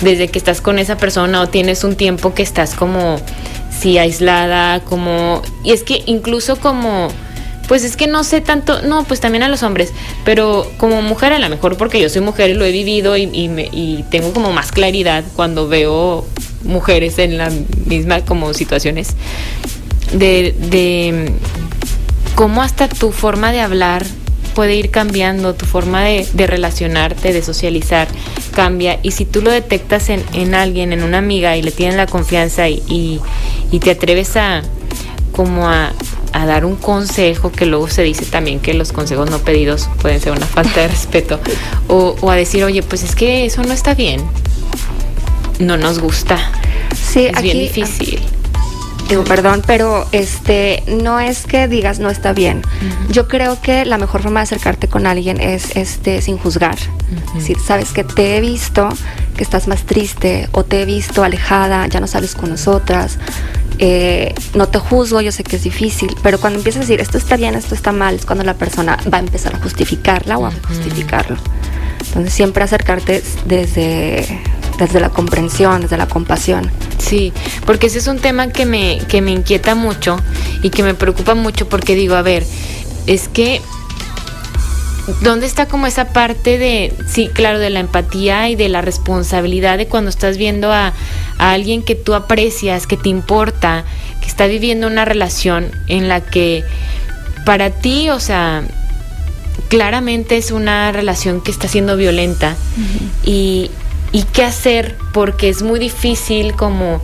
desde 0.00 0.28
que 0.28 0.38
estás 0.38 0.60
con 0.60 0.78
esa 0.78 0.96
persona 0.96 1.40
o 1.40 1.48
tienes 1.48 1.84
un 1.84 1.94
tiempo 1.94 2.34
que 2.34 2.42
estás 2.42 2.74
como, 2.74 3.16
sí, 3.70 3.98
aislada, 3.98 4.80
como, 4.80 5.42
y 5.64 5.70
es 5.70 5.84
que 5.84 6.02
incluso 6.06 6.56
como, 6.56 7.08
pues 7.68 7.84
es 7.84 7.96
que 7.96 8.06
no 8.06 8.24
sé 8.24 8.40
tanto, 8.40 8.82
no, 8.82 9.04
pues 9.04 9.20
también 9.20 9.44
a 9.44 9.48
los 9.48 9.62
hombres, 9.62 9.92
pero 10.24 10.70
como 10.78 11.00
mujer 11.02 11.32
a 11.32 11.38
lo 11.38 11.48
mejor 11.48 11.76
porque 11.76 12.00
yo 12.00 12.08
soy 12.08 12.22
mujer 12.22 12.50
y 12.50 12.54
lo 12.54 12.64
he 12.64 12.72
vivido 12.72 13.16
y, 13.16 14.04
tengo 14.10 14.32
como 14.32 14.52
más 14.52 14.72
claridad 14.72 15.22
cuando 15.36 15.68
veo 15.68 16.26
mujeres 16.64 17.18
en 17.18 17.38
la 17.38 17.50
misma 17.86 18.22
como 18.22 18.52
situaciones 18.54 19.14
de, 20.12 20.54
de 20.70 21.32
cómo 22.34 22.62
hasta 22.62 22.88
tu 22.88 23.12
forma 23.12 23.52
de 23.52 23.60
hablar 23.60 24.04
puede 24.58 24.74
ir 24.74 24.90
cambiando, 24.90 25.54
tu 25.54 25.66
forma 25.66 26.02
de, 26.02 26.46
relacionarte, 26.48 27.32
de 27.32 27.42
socializar 27.42 28.08
cambia. 28.56 28.98
Y 29.04 29.12
si 29.12 29.24
tú 29.24 29.40
lo 29.40 29.52
detectas 29.52 30.08
en, 30.08 30.24
en 30.32 30.56
alguien, 30.56 30.92
en 30.92 31.04
una 31.04 31.18
amiga, 31.18 31.56
y 31.56 31.62
le 31.62 31.70
tienes 31.70 31.94
la 31.94 32.06
confianza 32.06 32.68
y, 32.68 33.20
te 33.80 33.92
atreves 33.92 34.36
a 34.36 34.62
como 35.30 35.68
a, 35.68 35.92
a, 36.32 36.46
dar 36.46 36.64
un 36.64 36.76
consejo, 36.76 37.52
que 37.52 37.66
luego 37.66 37.88
se 37.88 38.02
dice 38.02 38.24
también 38.24 38.60
que 38.60 38.74
los 38.74 38.92
consejos 38.92 39.30
no 39.30 39.38
pedidos 39.38 39.88
pueden 40.00 40.20
ser 40.20 40.32
una 40.32 40.46
falta 40.46 40.80
de 40.80 40.88
respeto, 40.88 41.40
o, 41.88 42.16
o 42.20 42.30
a 42.30 42.36
decir, 42.36 42.64
oye, 42.64 42.82
pues 42.82 43.02
es 43.02 43.14
que 43.14 43.46
eso 43.46 43.62
no 43.62 43.72
está 43.72 43.94
bien, 43.94 44.22
no 45.58 45.76
nos 45.76 45.98
gusta. 45.98 46.38
Sí, 46.94 47.26
es 47.26 47.42
bien 47.42 47.58
difícil. 47.58 48.20
Digo, 49.08 49.24
perdón, 49.24 49.62
pero 49.66 50.06
este 50.12 50.82
no 50.86 51.18
es 51.18 51.46
que 51.46 51.66
digas 51.66 51.98
no 51.98 52.10
está 52.10 52.34
bien. 52.34 52.60
Yo 53.10 53.26
creo 53.26 53.58
que 53.62 53.86
la 53.86 53.96
mejor 53.96 54.20
forma 54.22 54.40
de 54.40 54.44
acercarte 54.44 54.86
con 54.86 55.06
alguien 55.06 55.40
es 55.40 55.76
este 55.76 56.20
sin 56.20 56.36
juzgar. 56.36 56.76
Si 57.40 57.54
sabes 57.54 57.92
que 57.92 58.04
te 58.04 58.36
he 58.36 58.40
visto 58.42 58.90
que 59.34 59.42
estás 59.42 59.66
más 59.66 59.84
triste 59.84 60.50
o 60.52 60.62
te 60.62 60.82
he 60.82 60.84
visto 60.84 61.24
alejada, 61.24 61.86
ya 61.86 62.00
no 62.00 62.06
sales 62.06 62.34
con 62.34 62.50
nosotras, 62.50 63.18
eh, 63.78 64.34
no 64.54 64.68
te 64.68 64.78
juzgo, 64.78 65.20
yo 65.20 65.32
sé 65.32 65.44
que 65.44 65.56
es 65.56 65.62
difícil, 65.62 66.14
pero 66.22 66.40
cuando 66.40 66.58
empiezas 66.58 66.80
a 66.80 66.82
decir 66.82 67.00
esto 67.00 67.18
está 67.18 67.36
bien, 67.36 67.54
esto 67.54 67.74
está 67.74 67.92
mal, 67.92 68.16
es 68.16 68.26
cuando 68.26 68.44
la 68.44 68.54
persona 68.54 68.98
va 69.12 69.18
a 69.18 69.20
empezar 69.20 69.54
a 69.54 69.58
justificarla 69.58 70.38
o 70.38 70.46
a 70.46 70.52
justificarlo. 70.66 71.36
Entonces 72.08 72.32
siempre 72.32 72.64
acercarte 72.64 73.22
desde, 73.46 74.26
desde 74.78 75.00
la 75.00 75.10
comprensión, 75.10 75.82
desde 75.82 75.96
la 75.96 76.06
compasión. 76.06 76.70
Sí, 76.98 77.32
porque 77.66 77.86
ese 77.86 77.98
es 77.98 78.06
un 78.08 78.18
tema 78.18 78.48
que 78.48 78.66
me, 78.66 78.98
que 79.08 79.20
me 79.22 79.30
inquieta 79.30 79.74
mucho 79.74 80.16
y 80.62 80.70
que 80.70 80.82
me 80.82 80.94
preocupa 80.94 81.34
mucho 81.34 81.68
porque 81.68 81.94
digo, 81.94 82.16
a 82.16 82.22
ver, 82.22 82.44
es 83.06 83.28
que 83.28 83.62
¿Dónde 85.22 85.46
está 85.46 85.66
como 85.66 85.86
esa 85.86 86.12
parte 86.12 86.58
de, 86.58 86.92
sí, 87.06 87.28
claro, 87.32 87.58
de 87.58 87.70
la 87.70 87.80
empatía 87.80 88.48
y 88.48 88.56
de 88.56 88.68
la 88.68 88.82
responsabilidad 88.82 89.78
de 89.78 89.86
cuando 89.86 90.10
estás 90.10 90.36
viendo 90.36 90.72
a, 90.72 90.92
a, 91.38 91.52
alguien 91.52 91.82
que 91.82 91.94
tú 91.94 92.14
aprecias, 92.14 92.86
que 92.86 92.96
te 92.96 93.08
importa, 93.08 93.84
que 94.20 94.26
está 94.26 94.46
viviendo 94.46 94.86
una 94.86 95.04
relación 95.04 95.70
en 95.86 96.08
la 96.08 96.20
que 96.20 96.64
para 97.44 97.70
ti, 97.70 98.10
o 98.10 98.20
sea, 98.20 98.64
claramente 99.68 100.36
es 100.36 100.50
una 100.50 100.92
relación 100.92 101.40
que 101.40 101.50
está 101.50 101.68
siendo 101.68 101.96
violenta 101.96 102.56
y, 103.24 103.70
y 104.12 104.22
qué 104.24 104.44
hacer 104.44 104.96
porque 105.12 105.48
es 105.48 105.62
muy 105.62 105.78
difícil 105.78 106.54
como 106.54 107.00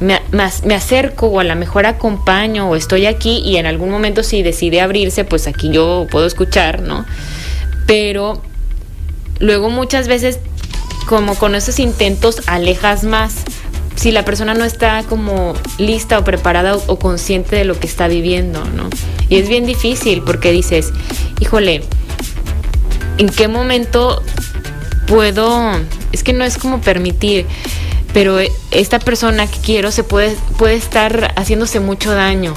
me, 0.00 0.20
me, 0.32 0.74
acerco 0.74 1.26
o 1.26 1.40
a 1.40 1.44
lo 1.44 1.56
mejor 1.56 1.86
acompaño 1.86 2.68
o 2.68 2.76
estoy 2.76 3.06
aquí 3.06 3.42
y 3.44 3.56
en 3.56 3.66
algún 3.66 3.90
momento 3.90 4.22
si 4.22 4.42
decide 4.42 4.80
abrirse, 4.80 5.24
pues 5.24 5.46
aquí 5.46 5.70
yo 5.70 6.06
puedo 6.10 6.26
escuchar, 6.26 6.82
¿no? 6.82 7.06
Pero 7.86 8.42
luego 9.38 9.70
muchas 9.70 10.08
veces 10.08 10.38
como 11.06 11.34
con 11.34 11.54
esos 11.54 11.78
intentos 11.78 12.42
alejas 12.46 13.04
más 13.04 13.44
si 13.96 14.10
la 14.10 14.24
persona 14.24 14.54
no 14.54 14.64
está 14.64 15.04
como 15.08 15.54
lista 15.78 16.18
o 16.18 16.24
preparada 16.24 16.76
o, 16.76 16.98
consciente 16.98 17.56
de 17.56 17.64
lo 17.64 17.78
que 17.78 17.86
está 17.86 18.08
viviendo, 18.08 18.64
¿no? 18.64 18.88
Y 19.28 19.36
es 19.36 19.48
bien 19.48 19.66
difícil 19.66 20.22
porque 20.22 20.50
dices, 20.52 20.92
híjole, 21.40 21.82
¿en 23.18 23.28
qué 23.28 23.48
momento 23.48 24.22
puedo, 25.06 25.72
es 26.12 26.22
que 26.24 26.32
no 26.32 26.44
es 26.44 26.58
como 26.58 26.80
permitir, 26.80 27.46
pero 28.12 28.38
esta 28.70 28.98
persona 28.98 29.46
que 29.46 29.58
quiero 29.58 29.90
se 29.90 30.04
puede, 30.04 30.36
puede 30.58 30.74
estar 30.74 31.32
haciéndose 31.36 31.80
mucho 31.80 32.12
daño. 32.12 32.54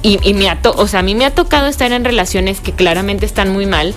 Y, 0.00 0.18
y 0.22 0.32
me 0.32 0.48
ha 0.48 0.58
o 0.64 0.86
sea, 0.86 1.00
a 1.00 1.02
mí 1.02 1.14
me 1.14 1.24
ha 1.24 1.34
tocado 1.34 1.66
estar 1.66 1.90
en 1.92 2.04
relaciones 2.04 2.60
que 2.60 2.72
claramente 2.72 3.26
están 3.26 3.50
muy 3.52 3.66
mal, 3.66 3.94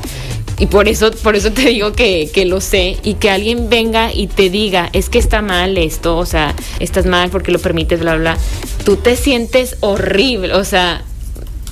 y 0.62 0.68
por 0.68 0.88
eso, 0.88 1.10
por 1.24 1.36
eso 1.36 1.52
te 1.52 1.64
digo 1.64 1.92
que, 1.94 2.30
que, 2.32 2.46
lo 2.46 2.62
sé 2.62 2.98
y 3.02 3.16
que 3.16 3.32
alguien 3.32 3.68
venga 3.68 4.14
y 4.14 4.28
te 4.28 4.52
diga, 4.52 4.92
es 4.94 5.10
que 5.10 5.18
está 5.18 5.42
mal 5.42 5.76
esto, 5.76 6.16
o 6.16 6.26
sea, 6.28 6.54
estás 6.80 7.08
mal 7.08 7.32
porque 7.32 7.52
lo 7.52 7.58
permites, 7.58 8.00
bla, 8.00 8.14
bla, 8.14 8.36
bla. 8.36 8.44
Tú 8.86 8.96
te 8.96 9.16
sientes 9.16 9.78
horrible, 9.80 10.54
o 10.54 10.64
sea, 10.64 11.02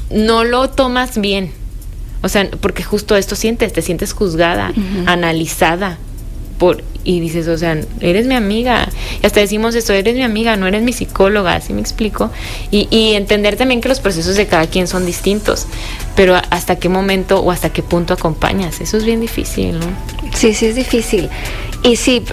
no 0.10 0.44
lo 0.44 0.72
tomas 0.72 1.22
bien. 1.22 1.52
O 2.24 2.30
sea, 2.30 2.50
porque 2.50 2.82
justo 2.82 3.16
esto 3.16 3.36
sientes, 3.36 3.74
te 3.74 3.84
sientes 3.84 4.12
juzgada, 4.12 4.74
analizada, 5.06 6.00
por, 6.60 6.84
y 7.04 7.20
dices, 7.22 7.48
o 7.48 7.58
sea, 7.58 7.80
eres 8.02 8.28
mi 8.28 8.36
amiga. 8.36 8.88
Y 9.24 9.26
hasta 9.26 9.40
decimos 9.40 9.74
eso, 9.74 9.94
eres 9.94 10.16
mi 10.16 10.24
amiga, 10.24 10.56
no 10.58 10.68
eres 10.68 10.84
mi 10.84 10.94
psicóloga, 10.94 11.56
así 11.56 11.74
me 11.74 11.82
explico? 11.82 12.30
Y, 12.70 12.88
y, 12.92 13.14
entender 13.14 13.56
también 13.56 13.82
que 13.82 13.90
los 13.90 14.00
procesos 14.00 14.36
de 14.36 14.46
cada 14.46 14.68
quien 14.68 14.88
son 14.88 15.06
distintos, 15.06 15.66
pero 16.16 16.36
hasta 16.52 16.76
qué 16.76 16.90
momento 16.90 17.40
o 17.40 17.50
hasta 17.52 17.72
qué 17.72 17.82
punto 17.82 18.14
acompañas, 18.14 18.82
eso 18.82 18.98
es 18.98 19.06
bien 19.06 19.22
difícil, 19.22 19.80
¿no? 19.80 19.88
Sí, 20.36 20.54
sí 20.54 20.68
es 20.68 20.76
difícil. 20.76 21.30
Y 21.82 21.96
sí, 21.96 22.24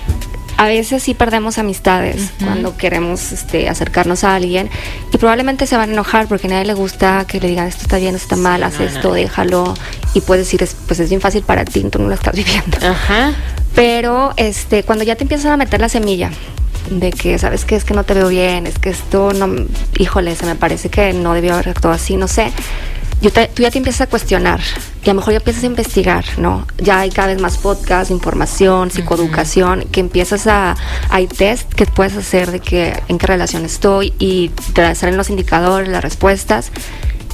a 0.57 0.67
veces 0.67 1.03
sí 1.03 1.15
perdemos 1.15 1.59
amistades 1.59 2.17
uh 2.17 2.21
-huh. 2.21 2.45
cuando 2.47 2.77
queremos 2.77 3.33
este, 3.33 3.69
acercarnos 3.69 4.25
a 4.25 4.35
alguien 4.35 4.71
y 5.13 5.19
probablemente 5.19 5.67
se 5.67 5.77
van 5.77 5.91
a 5.91 5.93
enojar 5.93 6.29
porque 6.29 6.47
a 6.47 6.51
nadie 6.51 6.67
le 6.67 6.75
gusta 6.75 7.25
que 7.27 7.41
le 7.41 7.49
digan 7.49 7.67
esto 7.67 7.83
está 7.83 7.99
bien, 7.99 8.15
esto 8.15 8.35
está 8.35 8.37
mal, 8.37 8.63
haz 8.63 8.81
esto, 8.81 9.13
déjalo 9.13 9.75
y 10.15 10.21
puedes 10.21 10.47
decir, 10.47 10.67
pues 10.87 11.01
es 11.01 11.09
bien 11.09 11.21
fácil 11.21 11.43
para 11.43 11.65
ti, 11.65 11.83
tú 11.91 11.99
no 11.99 12.09
lo 12.09 12.15
estás 12.15 12.35
viviendo. 12.43 12.79
Ajá. 12.83 13.33
Pero 13.75 14.33
este, 14.37 14.83
cuando 14.83 15.05
ya 15.05 15.17
te 15.17 15.25
empiezan 15.25 15.53
a 15.53 15.57
meter 15.57 15.81
la 15.81 15.89
semilla 15.89 16.31
de 16.91 17.11
que 17.11 17.39
sabes 17.39 17.65
que 17.65 17.77
es 17.77 17.85
que 17.85 17.95
no 17.95 18.05
te 18.05 18.15
veo 18.15 18.29
bien, 18.29 18.67
es 18.67 18.79
que 18.79 18.91
esto 18.91 19.33
no, 19.33 19.49
híjole, 19.99 20.35
se 20.37 20.47
me 20.47 20.55
parece 20.55 20.89
que 20.89 21.13
no 21.13 21.35
debió 21.35 21.55
haber 21.55 21.71
actuado 21.71 21.95
así, 21.95 22.17
no 22.17 22.29
sé 22.29 22.53
yo 23.23 23.33
te, 23.33 23.49
tú 23.49 23.63
ya 23.63 23.71
te 23.71 23.79
empiezas 23.79 24.03
a 24.03 24.07
cuestionar 24.09 24.61
y 25.03 25.09
a 25.09 25.15
lo 25.15 25.21
mejor 25.21 25.33
ya 25.33 25.39
empiezas 25.39 25.63
a 25.63 25.67
investigar, 25.67 26.25
¿no? 26.39 26.67
Ya 26.79 27.01
hay 27.01 27.11
cada 27.11 27.29
vez 27.29 27.41
más 27.41 27.57
podcasts, 27.57 28.11
información, 28.11 28.91
psicoeducación, 28.91 29.79
uh 29.79 29.83
-huh. 29.83 29.91
que 29.91 30.01
empiezas 30.01 30.47
a, 30.47 30.77
hay 31.09 31.27
test 31.27 31.73
que 31.73 31.87
puedes 31.87 32.17
hacer 32.17 32.51
de 32.51 32.61
que 32.61 33.03
en 33.09 33.19
qué 33.19 33.27
relación 33.27 33.65
estoy 33.65 34.13
y 34.19 34.51
te 34.75 34.95
salen 34.95 35.17
los 35.17 35.31
indicadores, 35.31 35.89
las 35.89 36.03
respuestas. 36.03 36.73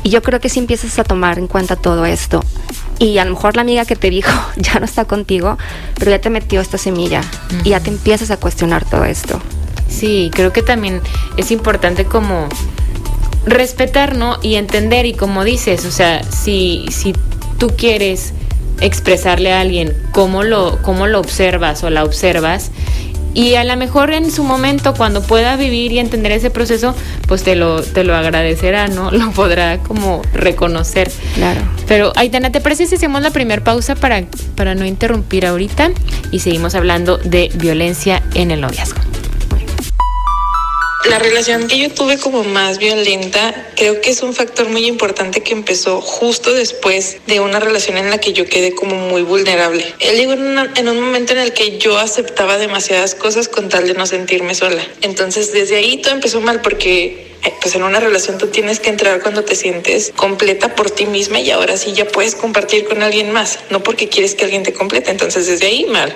Y 0.04 0.10
yo 0.10 0.22
creo 0.22 0.40
que 0.40 0.48
si 0.48 0.58
empiezas 0.58 0.98
a 0.98 1.04
tomar 1.04 1.38
en 1.38 1.46
cuenta 1.46 1.76
todo 1.76 2.04
esto 2.06 2.42
y 2.98 3.18
a 3.18 3.24
lo 3.24 3.32
mejor 3.32 3.56
la 3.56 3.62
amiga 3.62 3.84
que 3.84 3.96
te 3.96 4.10
dijo 4.10 4.30
ya 4.56 4.78
no 4.78 4.84
está 4.84 5.04
contigo, 5.04 5.58
pero 5.98 6.10
ya 6.10 6.20
te 6.20 6.30
metió 6.30 6.60
esta 6.60 6.78
semilla 6.78 7.20
uh 7.20 7.54
-huh. 7.54 7.60
y 7.64 7.70
ya 7.70 7.80
te 7.80 7.90
empiezas 7.90 8.30
a 8.30 8.36
cuestionar 8.36 8.84
todo 8.84 9.04
esto. 9.04 9.40
Sí, 9.88 10.30
creo 10.32 10.52
que 10.52 10.62
también 10.62 11.00
es 11.36 11.50
importante 11.50 12.04
como 12.06 12.48
respetar, 13.46 14.16
¿no? 14.16 14.38
Y 14.42 14.56
entender, 14.56 15.06
y 15.06 15.14
como 15.14 15.44
dices, 15.44 15.84
o 15.84 15.90
sea, 15.90 16.22
si, 16.24 16.86
si 16.90 17.14
tú 17.58 17.68
quieres 17.76 18.32
expresarle 18.80 19.52
a 19.52 19.60
alguien 19.60 19.94
cómo 20.12 20.42
lo, 20.42 20.80
cómo 20.82 21.06
lo 21.06 21.20
observas 21.20 21.84
o 21.84 21.90
la 21.90 22.04
observas, 22.04 22.70
y 23.34 23.54
a 23.54 23.64
lo 23.64 23.76
mejor 23.76 24.12
en 24.12 24.30
su 24.30 24.44
momento, 24.44 24.92
cuando 24.94 25.22
pueda 25.22 25.56
vivir 25.56 25.92
y 25.92 25.98
entender 25.98 26.32
ese 26.32 26.50
proceso, 26.50 26.94
pues 27.26 27.42
te 27.42 27.56
lo, 27.56 27.82
te 27.82 28.04
lo 28.04 28.14
agradecerá, 28.14 28.88
¿no? 28.88 29.10
Lo 29.22 29.30
podrá 29.30 29.78
como 29.78 30.22
reconocer. 30.34 31.10
Claro. 31.34 31.60
Pero, 31.88 32.12
Aitana, 32.16 32.52
¿te 32.52 32.60
parece 32.60 32.86
si 32.86 32.96
hacemos 32.96 33.22
la 33.22 33.30
primera 33.30 33.64
pausa 33.64 33.94
para, 33.94 34.24
para 34.54 34.74
no 34.74 34.84
interrumpir 34.84 35.46
ahorita? 35.46 35.92
Y 36.30 36.40
seguimos 36.40 36.74
hablando 36.74 37.16
de 37.18 37.50
violencia 37.54 38.22
en 38.34 38.50
el 38.50 38.60
noviazgo 38.60 39.00
la 41.08 41.18
relación 41.18 41.66
que 41.66 41.78
yo 41.78 41.90
tuve 41.90 42.18
como 42.18 42.44
más 42.44 42.78
violenta 42.78 43.70
creo 43.76 44.00
que 44.00 44.10
es 44.10 44.22
un 44.22 44.34
factor 44.34 44.68
muy 44.68 44.86
importante 44.86 45.42
que 45.42 45.52
empezó 45.52 46.00
justo 46.00 46.52
después 46.52 47.18
de 47.26 47.40
una 47.40 47.60
relación 47.60 47.96
en 47.98 48.10
la 48.10 48.18
que 48.18 48.32
yo 48.32 48.46
quedé 48.46 48.74
como 48.74 48.96
muy 48.96 49.22
vulnerable. 49.22 49.84
Él 49.98 50.16
llegó 50.16 50.32
en, 50.34 50.58
en 50.76 50.88
un 50.88 51.00
momento 51.00 51.32
en 51.32 51.40
el 51.40 51.52
que 51.52 51.78
yo 51.78 51.98
aceptaba 51.98 52.58
demasiadas 52.58 53.14
cosas 53.14 53.48
con 53.48 53.68
tal 53.68 53.86
de 53.88 53.94
no 53.94 54.06
sentirme 54.06 54.54
sola. 54.54 54.82
Entonces 55.00 55.52
desde 55.52 55.76
ahí 55.76 55.98
todo 55.98 56.14
empezó 56.14 56.40
mal 56.40 56.60
porque 56.60 57.31
pues 57.60 57.74
en 57.74 57.82
una 57.82 58.00
relación 58.00 58.38
tú 58.38 58.48
tienes 58.48 58.80
que 58.80 58.90
entrar 58.90 59.20
cuando 59.22 59.44
te 59.44 59.56
sientes 59.56 60.12
completa 60.14 60.74
por 60.74 60.90
ti 60.90 61.06
misma 61.06 61.40
y 61.40 61.50
ahora 61.50 61.76
sí 61.76 61.92
ya 61.92 62.06
puedes 62.06 62.34
compartir 62.34 62.84
con 62.84 63.02
alguien 63.02 63.32
más, 63.32 63.58
no 63.70 63.82
porque 63.82 64.08
quieres 64.08 64.34
que 64.34 64.44
alguien 64.44 64.62
te 64.62 64.72
complete. 64.72 65.10
Entonces 65.10 65.46
desde 65.46 65.66
ahí 65.66 65.84
mal. 65.86 66.14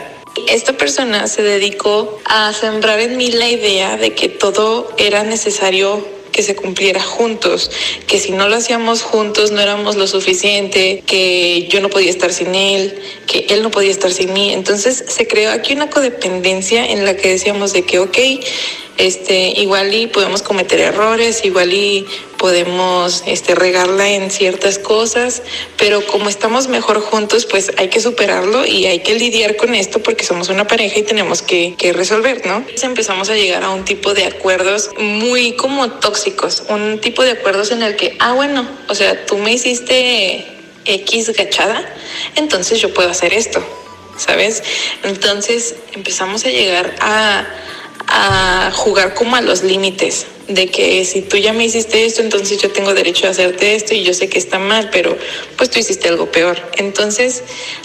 Esta 0.48 0.74
persona 0.74 1.26
se 1.28 1.42
dedicó 1.42 2.18
a 2.26 2.52
sembrar 2.52 3.00
en 3.00 3.16
mí 3.16 3.30
la 3.32 3.48
idea 3.48 3.96
de 3.96 4.12
que 4.14 4.28
todo 4.28 4.92
era 4.98 5.24
necesario 5.24 6.06
que 6.36 6.42
se 6.42 6.54
cumpliera 6.54 7.02
juntos, 7.02 7.70
que 8.06 8.18
si 8.18 8.32
no 8.32 8.46
lo 8.50 8.56
hacíamos 8.56 9.00
juntos 9.00 9.52
no 9.52 9.60
éramos 9.62 9.96
lo 9.96 10.06
suficiente, 10.06 11.02
que 11.06 11.66
yo 11.70 11.80
no 11.80 11.88
podía 11.88 12.10
estar 12.10 12.30
sin 12.30 12.54
él, 12.54 13.00
que 13.26 13.46
él 13.48 13.62
no 13.62 13.70
podía 13.70 13.90
estar 13.90 14.12
sin 14.12 14.34
mí. 14.34 14.52
Entonces 14.52 15.02
se 15.08 15.26
creó 15.26 15.50
aquí 15.50 15.72
una 15.72 15.88
codependencia 15.88 16.84
en 16.84 17.06
la 17.06 17.16
que 17.16 17.30
decíamos 17.30 17.72
de 17.72 17.82
que, 17.82 18.00
ok, 18.00 18.18
este, 18.98 19.48
igual 19.60 19.92
y 19.94 20.06
podemos 20.06 20.42
cometer 20.42 20.80
errores, 20.80 21.44
igual 21.44 21.72
y 21.72 22.06
podemos 22.38 23.22
este, 23.26 23.54
regarla 23.54 24.08
en 24.08 24.30
ciertas 24.30 24.78
cosas, 24.78 25.42
pero 25.76 26.06
como 26.06 26.28
estamos 26.28 26.68
mejor 26.68 27.00
juntos, 27.00 27.46
pues 27.46 27.72
hay 27.76 27.88
que 27.88 28.00
superarlo 28.00 28.66
y 28.66 28.86
hay 28.86 29.00
que 29.00 29.14
lidiar 29.14 29.56
con 29.56 29.74
esto 29.74 30.02
porque 30.02 30.24
somos 30.24 30.48
una 30.48 30.66
pareja 30.66 30.98
y 30.98 31.02
tenemos 31.02 31.42
que, 31.42 31.74
que 31.76 31.92
resolver, 31.92 32.46
¿no? 32.46 32.56
Entonces 32.56 32.84
empezamos 32.84 33.28
a 33.30 33.34
llegar 33.34 33.64
a 33.64 33.70
un 33.70 33.84
tipo 33.84 34.14
de 34.14 34.24
acuerdos 34.24 34.90
muy 34.98 35.52
como 35.56 35.90
tóxicos, 35.90 36.64
un 36.68 37.00
tipo 37.00 37.22
de 37.22 37.32
acuerdos 37.32 37.70
en 37.70 37.82
el 37.82 37.96
que, 37.96 38.16
ah, 38.20 38.32
bueno, 38.32 38.66
o 38.88 38.94
sea, 38.94 39.26
tú 39.26 39.38
me 39.38 39.52
hiciste 39.52 40.46
X 40.84 41.32
gachada, 41.36 41.84
entonces 42.36 42.80
yo 42.80 42.94
puedo 42.94 43.10
hacer 43.10 43.34
esto, 43.34 43.64
¿sabes? 44.16 44.62
Entonces 45.02 45.74
empezamos 45.92 46.44
a 46.44 46.48
llegar 46.48 46.94
a 47.00 47.46
a 48.08 48.70
jugar 48.74 49.14
como 49.14 49.36
a 49.36 49.40
los 49.40 49.62
límites 49.62 50.26
de 50.48 50.68
que 50.68 51.04
si 51.04 51.22
tú 51.22 51.36
ya 51.36 51.52
me 51.52 51.64
hiciste 51.64 52.04
esto, 52.04 52.22
entonces 52.22 52.60
yo 52.60 52.70
tengo 52.70 52.94
derecho 52.94 53.26
a 53.26 53.30
hacerte 53.30 53.74
esto 53.74 53.94
y 53.94 54.04
yo 54.04 54.14
sé 54.14 54.28
que 54.28 54.38
está 54.38 54.58
mal, 54.58 54.90
pero 54.92 55.16
pues 55.56 55.70
tú 55.70 55.80
hiciste 55.80 56.08
algo 56.08 56.30
peor. 56.30 56.56
Entonces 56.76 57.42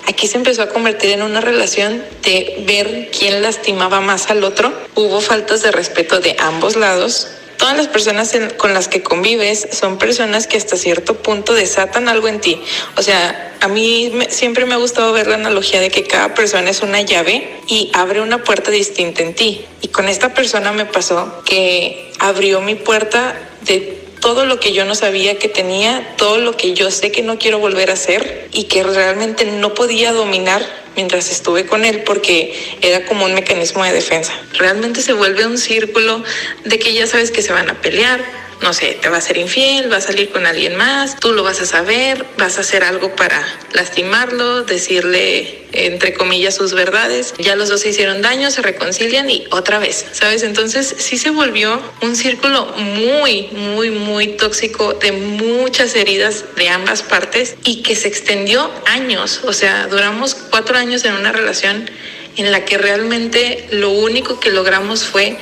aquí 0.07 0.27
se 0.27 0.37
empezó 0.37 0.61
a 0.61 0.69
convertir 0.69 1.11
en 1.11 1.23
una 1.23 1.41
relación 1.41 2.03
de 2.23 2.63
ver 2.67 3.09
quién 3.17 3.41
lastimaba 3.41 3.99
más 4.01 4.29
al 4.29 4.43
otro. 4.43 4.71
Hubo 4.95 5.21
faltas 5.21 5.63
de 5.63 5.71
respeto 5.71 6.19
de 6.19 6.35
ambos 6.39 6.75
lados 6.75 7.27
todas 7.61 7.77
las 7.77 7.87
personas 7.87 8.35
con 8.57 8.73
las 8.73 8.87
que 8.87 9.03
convives 9.03 9.67
son 9.71 9.99
personas 9.99 10.47
que 10.47 10.57
hasta 10.57 10.77
cierto 10.77 11.21
punto 11.21 11.53
desatan 11.53 12.09
algo 12.09 12.27
en 12.27 12.41
ti. 12.41 12.59
O 12.97 13.03
sea, 13.03 13.53
a 13.61 13.67
mí 13.67 14.11
siempre 14.29 14.65
me 14.65 14.73
ha 14.73 14.77
gustado 14.77 15.13
ver 15.13 15.27
la 15.27 15.35
analogía 15.35 15.79
de 15.79 15.91
que 15.91 16.03
cada 16.03 16.33
persona 16.33 16.71
es 16.71 16.81
una 16.81 17.01
llave 17.01 17.59
y 17.67 17.91
abre 17.93 18.19
una 18.21 18.43
puerta 18.43 18.71
distinta 18.71 19.21
en 19.21 19.35
ti. 19.35 19.63
Y 19.79 19.89
con 19.89 20.09
esta 20.09 20.33
persona 20.33 20.71
me 20.71 20.85
pasó 20.85 21.43
que 21.45 22.11
abrió 22.17 22.61
mi 22.61 22.73
puerta 22.73 23.35
de 23.61 24.00
todo 24.21 24.45
lo 24.45 24.59
que 24.59 24.71
yo 24.71 24.85
no 24.85 24.95
sabía 24.95 25.37
que 25.37 25.49
tenía, 25.49 26.15
todo 26.15 26.37
lo 26.37 26.55
que 26.55 26.73
yo 26.73 26.91
sé 26.91 27.11
que 27.11 27.23
no 27.23 27.37
quiero 27.37 27.59
volver 27.59 27.89
a 27.89 27.93
hacer 27.93 28.47
y 28.53 28.65
que 28.65 28.83
realmente 28.83 29.45
no 29.45 29.73
podía 29.73 30.13
dominar 30.13 30.63
mientras 30.95 31.29
estuve 31.31 31.65
con 31.65 31.83
él 31.83 32.03
porque 32.03 32.77
era 32.81 33.05
como 33.05 33.25
un 33.25 33.33
mecanismo 33.33 33.83
de 33.83 33.91
defensa. 33.91 34.33
Realmente 34.53 35.01
se 35.01 35.13
vuelve 35.13 35.45
un 35.45 35.57
círculo 35.57 36.23
de 36.63 36.79
que 36.79 36.93
ya 36.93 37.07
sabes 37.07 37.31
que 37.31 37.41
se 37.41 37.51
van 37.51 37.69
a 37.69 37.81
pelear, 37.81 38.23
no 38.61 38.73
sé, 38.73 38.97
te 39.01 39.09
va 39.09 39.17
a 39.17 39.21
ser 39.21 39.37
infiel, 39.37 39.91
va 39.91 39.97
a 39.97 40.01
salir 40.01 40.29
con 40.29 40.45
alguien 40.45 40.75
más, 40.75 41.19
tú 41.19 41.33
lo 41.33 41.43
vas 41.43 41.61
a 41.61 41.65
saber, 41.65 42.25
vas 42.37 42.57
a 42.57 42.61
hacer 42.61 42.83
algo 42.83 43.15
para 43.15 43.43
lastimarlo, 43.73 44.63
decirle, 44.63 45.65
entre 45.71 46.13
comillas, 46.13 46.55
sus 46.55 46.73
verdades. 46.73 47.33
Ya 47.39 47.55
los 47.55 47.69
dos 47.69 47.81
se 47.81 47.89
hicieron 47.89 48.21
daño, 48.21 48.51
se 48.51 48.61
reconcilian 48.61 49.29
y 49.29 49.45
otra 49.49 49.79
vez, 49.79 50.05
¿sabes? 50.11 50.43
Entonces 50.43 50.95
sí 50.99 51.17
se 51.17 51.31
volvió 51.31 51.81
un 52.01 52.15
círculo 52.15 52.65
muy, 52.77 53.47
muy, 53.51 53.89
muy 53.89 54.27
tóxico 54.27 54.93
de 54.93 55.11
muchas 55.11 55.95
heridas 55.95 56.45
de 56.55 56.69
ambas 56.69 57.01
partes 57.01 57.55
y 57.63 57.81
que 57.81 57.95
se 57.95 58.07
extendió 58.07 58.71
años. 58.85 59.41
O 59.43 59.53
sea, 59.53 59.87
duramos 59.87 60.35
cuatro 60.35 60.77
años 60.77 61.03
en 61.05 61.13
una 61.13 61.31
relación 61.31 61.89
en 62.37 62.51
la 62.51 62.63
que 62.63 62.77
realmente 62.77 63.67
lo 63.71 63.89
único 63.89 64.39
que 64.39 64.51
logramos 64.51 65.03
fue 65.03 65.37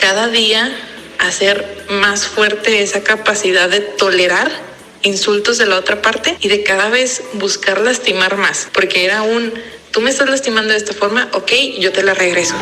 cada 0.00 0.28
día 0.28 0.74
hacer 1.18 1.84
más 1.90 2.26
fuerte 2.26 2.82
esa 2.82 3.02
capacidad 3.02 3.68
de 3.68 3.80
tolerar 3.80 4.50
insultos 5.02 5.58
de 5.58 5.66
la 5.66 5.76
otra 5.76 6.02
parte 6.02 6.36
y 6.40 6.48
de 6.48 6.62
cada 6.62 6.88
vez 6.88 7.22
buscar 7.34 7.80
lastimar 7.80 8.36
más, 8.36 8.68
porque 8.72 9.04
era 9.04 9.22
un, 9.22 9.52
tú 9.90 10.00
me 10.00 10.10
estás 10.10 10.28
lastimando 10.28 10.72
de 10.72 10.78
esta 10.78 10.94
forma, 10.94 11.28
ok, 11.32 11.52
yo 11.78 11.92
te 11.92 12.02
la 12.02 12.14
regreso. 12.14 12.54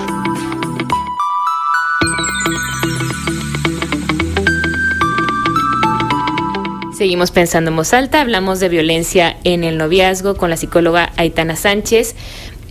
Seguimos 6.96 7.32
pensando 7.32 7.70
en 7.70 7.76
voz 7.76 7.92
alta, 7.94 8.20
hablamos 8.20 8.60
de 8.60 8.68
violencia 8.68 9.36
en 9.42 9.64
el 9.64 9.76
noviazgo 9.76 10.36
con 10.36 10.50
la 10.50 10.56
psicóloga 10.56 11.12
Aitana 11.16 11.56
Sánchez. 11.56 12.14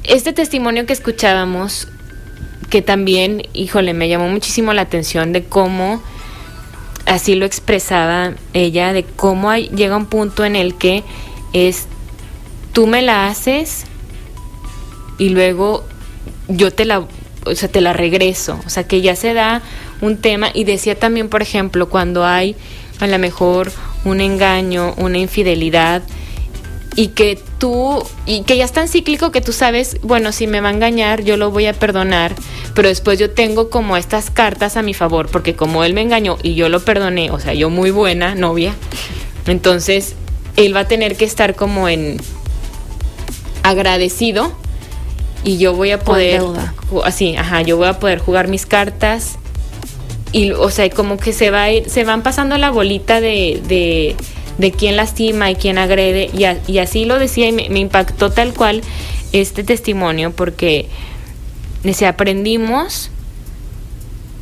Este 0.03 0.31
testimonio 0.31 0.85
que 0.85 0.93
escuchábamos 0.93 1.87
que 2.71 2.81
también, 2.81 3.43
híjole, 3.53 3.93
me 3.93 4.07
llamó 4.07 4.29
muchísimo 4.29 4.73
la 4.73 4.81
atención 4.81 5.33
de 5.33 5.43
cómo 5.43 6.01
así 7.05 7.35
lo 7.35 7.45
expresaba 7.45 8.33
ella, 8.53 8.93
de 8.93 9.03
cómo 9.03 9.53
llega 9.53 9.97
un 9.97 10.05
punto 10.05 10.45
en 10.45 10.55
el 10.55 10.75
que 10.75 11.03
es 11.53 11.87
tú 12.71 12.87
me 12.87 13.01
la 13.01 13.27
haces 13.27 13.83
y 15.17 15.29
luego 15.29 15.83
yo 16.47 16.71
te 16.71 16.85
la, 16.85 16.99
o 17.45 17.55
sea, 17.55 17.69
te 17.69 17.81
la 17.81 17.91
regreso, 17.91 18.59
o 18.65 18.69
sea, 18.69 18.87
que 18.87 19.01
ya 19.01 19.15
se 19.15 19.33
da 19.33 19.61
un 19.99 20.17
tema. 20.17 20.49
Y 20.53 20.63
decía 20.63 20.97
también, 20.97 21.27
por 21.27 21.41
ejemplo, 21.41 21.89
cuando 21.89 22.25
hay 22.25 22.55
a 23.01 23.07
lo 23.07 23.19
mejor 23.19 23.71
un 24.05 24.21
engaño, 24.21 24.93
una 24.95 25.17
infidelidad, 25.17 26.03
y 26.95 27.09
que 27.09 27.39
tú, 27.57 28.03
y 28.25 28.41
que 28.41 28.57
ya 28.57 28.65
es 28.65 28.71
tan 28.71 28.87
cíclico 28.87 29.31
que 29.31 29.41
tú 29.41 29.53
sabes, 29.53 29.97
bueno, 30.01 30.31
si 30.31 30.47
me 30.47 30.59
va 30.59 30.69
a 30.69 30.73
engañar, 30.73 31.23
yo 31.23 31.37
lo 31.37 31.51
voy 31.51 31.65
a 31.65 31.73
perdonar, 31.73 32.35
pero 32.75 32.89
después 32.89 33.17
yo 33.17 33.29
tengo 33.31 33.69
como 33.69 33.95
estas 33.95 34.29
cartas 34.29 34.75
a 34.75 34.81
mi 34.81 34.93
favor, 34.93 35.29
porque 35.29 35.55
como 35.55 35.83
él 35.83 35.93
me 35.93 36.01
engañó 36.01 36.37
y 36.43 36.55
yo 36.55 36.69
lo 36.69 36.81
perdoné, 36.81 37.31
o 37.31 37.39
sea, 37.39 37.53
yo 37.53 37.69
muy 37.69 37.91
buena 37.91 38.35
novia, 38.35 38.75
entonces 39.47 40.15
él 40.57 40.75
va 40.75 40.81
a 40.81 40.87
tener 40.87 41.15
que 41.15 41.25
estar 41.25 41.55
como 41.55 41.87
en 41.87 42.17
agradecido 43.63 44.51
y 45.43 45.57
yo 45.57 45.73
voy 45.73 45.91
a 45.91 45.99
poder, 45.99 46.41
así, 47.03 47.37
ajá, 47.37 47.61
yo 47.61 47.77
voy 47.77 47.87
a 47.87 47.99
poder 47.99 48.19
jugar 48.19 48.49
mis 48.49 48.65
cartas 48.65 49.37
y, 50.33 50.51
o 50.51 50.69
sea, 50.69 50.89
como 50.89 51.17
que 51.17 51.31
se 51.31 51.51
va 51.51 51.63
a 51.63 51.71
ir, 51.71 51.89
se 51.89 52.03
van 52.03 52.21
pasando 52.21 52.57
la 52.57 52.69
bolita 52.69 53.21
de, 53.21 53.61
de 53.67 54.15
de 54.57 54.71
quién 54.71 54.95
lastima 54.95 55.51
y 55.51 55.55
quién 55.55 55.77
agrede. 55.77 56.29
Y, 56.67 56.77
así 56.77 57.05
lo 57.05 57.19
decía 57.19 57.47
y 57.47 57.51
me, 57.51 57.79
impactó 57.79 58.31
tal 58.31 58.53
cual 58.53 58.81
este 59.31 59.63
testimonio 59.63 60.31
porque 60.31 60.87
si 61.93 62.05
aprendimos, 62.05 63.09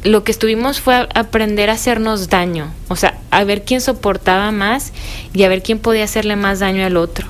lo 0.03 0.23
que 0.23 0.31
estuvimos 0.31 0.79
fue 0.81 1.07
aprender 1.13 1.69
a 1.69 1.73
hacernos 1.73 2.29
daño, 2.29 2.73
o 2.87 2.95
sea, 2.95 3.19
a 3.31 3.43
ver 3.43 3.63
quién 3.63 3.81
soportaba 3.81 4.51
más 4.51 4.93
y 5.33 5.43
a 5.43 5.49
ver 5.49 5.61
quién 5.61 5.79
podía 5.79 6.05
hacerle 6.05 6.35
más 6.35 6.59
daño 6.59 6.85
al 6.85 6.97
otro. 6.97 7.27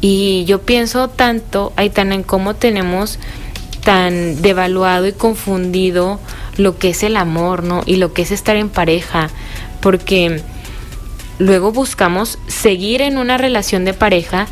Y 0.00 0.44
yo 0.44 0.62
pienso 0.62 1.08
tanto, 1.08 1.72
tan 1.92 2.12
en 2.12 2.22
cómo 2.22 2.54
tenemos 2.54 3.18
tan 3.82 4.42
devaluado 4.42 5.06
y 5.06 5.12
confundido 5.12 6.18
lo 6.56 6.78
que 6.78 6.90
es 6.90 7.02
el 7.02 7.16
amor, 7.16 7.62
¿no? 7.62 7.82
Y 7.86 7.96
lo 7.96 8.12
que 8.12 8.22
es 8.22 8.30
estar 8.30 8.56
en 8.56 8.68
pareja, 8.68 9.30
porque 9.80 10.42
luego 11.38 11.72
buscamos 11.72 12.38
seguir 12.46 13.02
en 13.02 13.18
una 13.18 13.38
relación 13.38 13.84
de 13.84 13.94
pareja 13.94 14.46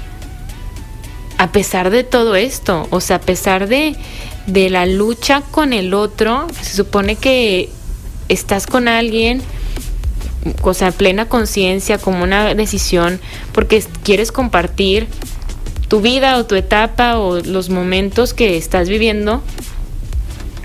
a 1.39 1.51
pesar 1.53 1.91
de 1.91 2.05
todo 2.05 2.37
esto, 2.37 2.87
o 2.91 3.01
sea, 3.01 3.17
a 3.17 3.21
pesar 3.21 3.69
de, 3.69 3.97
de 4.47 4.71
la 4.71 4.87
lucha 4.87 5.43
con 5.51 5.73
el 5.73 5.93
otro, 5.95 6.47
se 6.61 6.77
supone 6.77 7.17
que 7.17 7.71
estás 8.29 8.67
con 8.67 8.89
alguien, 8.89 9.43
o 10.63 10.75
sea, 10.75 10.93
plena 10.93 11.29
conciencia, 11.29 11.99
como 11.99 12.23
una 12.23 12.55
decisión, 12.55 13.21
porque 13.53 13.85
quieres 14.03 14.31
compartir 14.31 15.09
tu 15.89 16.01
vida 16.01 16.39
o 16.39 16.47
tu 16.47 16.55
etapa 16.55 17.19
o 17.19 17.41
los 17.41 17.69
momentos 17.69 18.33
que 18.33 18.57
estás 18.57 18.89
viviendo 18.89 19.43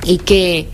y 0.04 0.18
que 0.20 0.68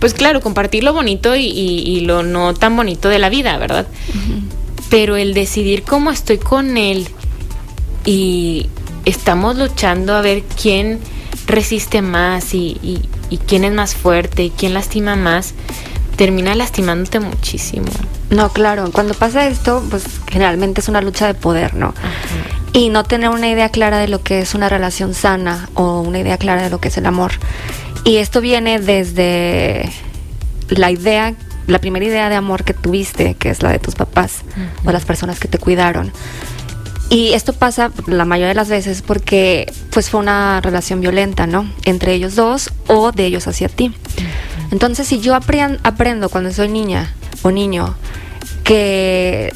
pues 0.00 0.14
claro, 0.14 0.40
compartir 0.40 0.82
lo 0.82 0.92
bonito 0.92 1.36
y, 1.36 2.00
lo 2.00 2.22
no 2.22 2.54
tan 2.54 2.74
bonito 2.74 3.08
de 3.08 3.18
la 3.18 3.28
vida, 3.28 3.58
¿verdad? 3.58 3.86
Pero 4.88 5.16
el 5.16 5.34
decidir 5.34 5.82
cómo 5.82 6.10
estoy 6.10 6.38
con 6.38 6.76
él 6.76 7.06
y 8.04 8.68
estamos 9.04 9.56
luchando 9.56 10.14
a 10.14 10.22
ver 10.22 10.42
quién 10.60 11.00
resiste 11.46 12.00
más 12.00 12.54
y, 12.54 13.02
quién 13.46 13.64
es 13.64 13.72
más 13.72 13.94
fuerte 13.94 14.44
y 14.44 14.50
quién 14.50 14.72
lastima 14.72 15.16
más, 15.16 15.54
termina 16.16 16.54
lastimándote 16.54 17.20
muchísimo. 17.20 17.86
No, 18.30 18.50
claro, 18.50 18.90
cuando 18.92 19.14
pasa 19.14 19.46
esto, 19.48 19.84
pues 19.90 20.04
generalmente 20.30 20.80
es 20.80 20.88
una 20.88 21.02
lucha 21.02 21.26
de 21.26 21.34
poder, 21.34 21.74
¿no? 21.74 21.94
Y 22.72 22.88
no 22.88 23.04
tener 23.04 23.30
una 23.30 23.48
idea 23.48 23.68
clara 23.68 23.98
de 23.98 24.08
lo 24.08 24.22
que 24.22 24.40
es 24.40 24.54
una 24.54 24.68
relación 24.68 25.12
sana 25.12 25.68
o 25.74 26.00
una 26.00 26.20
idea 26.20 26.38
clara 26.38 26.62
de 26.62 26.70
lo 26.70 26.80
que 26.80 26.88
es 26.88 26.96
el 26.96 27.06
amor. 27.06 27.32
Y 28.04 28.16
esto 28.16 28.40
viene 28.40 28.80
desde 28.80 29.90
la 30.68 30.90
idea, 30.90 31.34
la 31.66 31.78
primera 31.78 32.04
idea 32.04 32.28
de 32.28 32.34
amor 32.34 32.64
que 32.64 32.74
tuviste, 32.74 33.34
que 33.34 33.50
es 33.50 33.62
la 33.62 33.70
de 33.70 33.78
tus 33.78 33.94
papás 33.94 34.42
o 34.84 34.92
las 34.92 35.04
personas 35.04 35.38
que 35.38 35.48
te 35.48 35.58
cuidaron. 35.58 36.12
Y 37.10 37.32
esto 37.32 37.52
pasa 37.52 37.90
la 38.06 38.24
mayoría 38.24 38.48
de 38.48 38.54
las 38.54 38.68
veces 38.68 39.02
porque 39.02 39.72
pues 39.90 40.10
fue 40.10 40.20
una 40.20 40.60
relación 40.60 41.00
violenta, 41.00 41.46
¿no? 41.46 41.68
Entre 41.84 42.12
ellos 42.14 42.36
dos 42.36 42.70
o 42.86 43.10
de 43.10 43.26
ellos 43.26 43.48
hacia 43.48 43.68
ti. 43.68 43.92
Entonces, 44.70 45.08
si 45.08 45.20
yo 45.20 45.34
aprendo 45.34 46.28
cuando 46.28 46.52
soy 46.52 46.68
niña 46.68 47.12
o 47.42 47.50
niño 47.50 47.96
que 48.62 49.52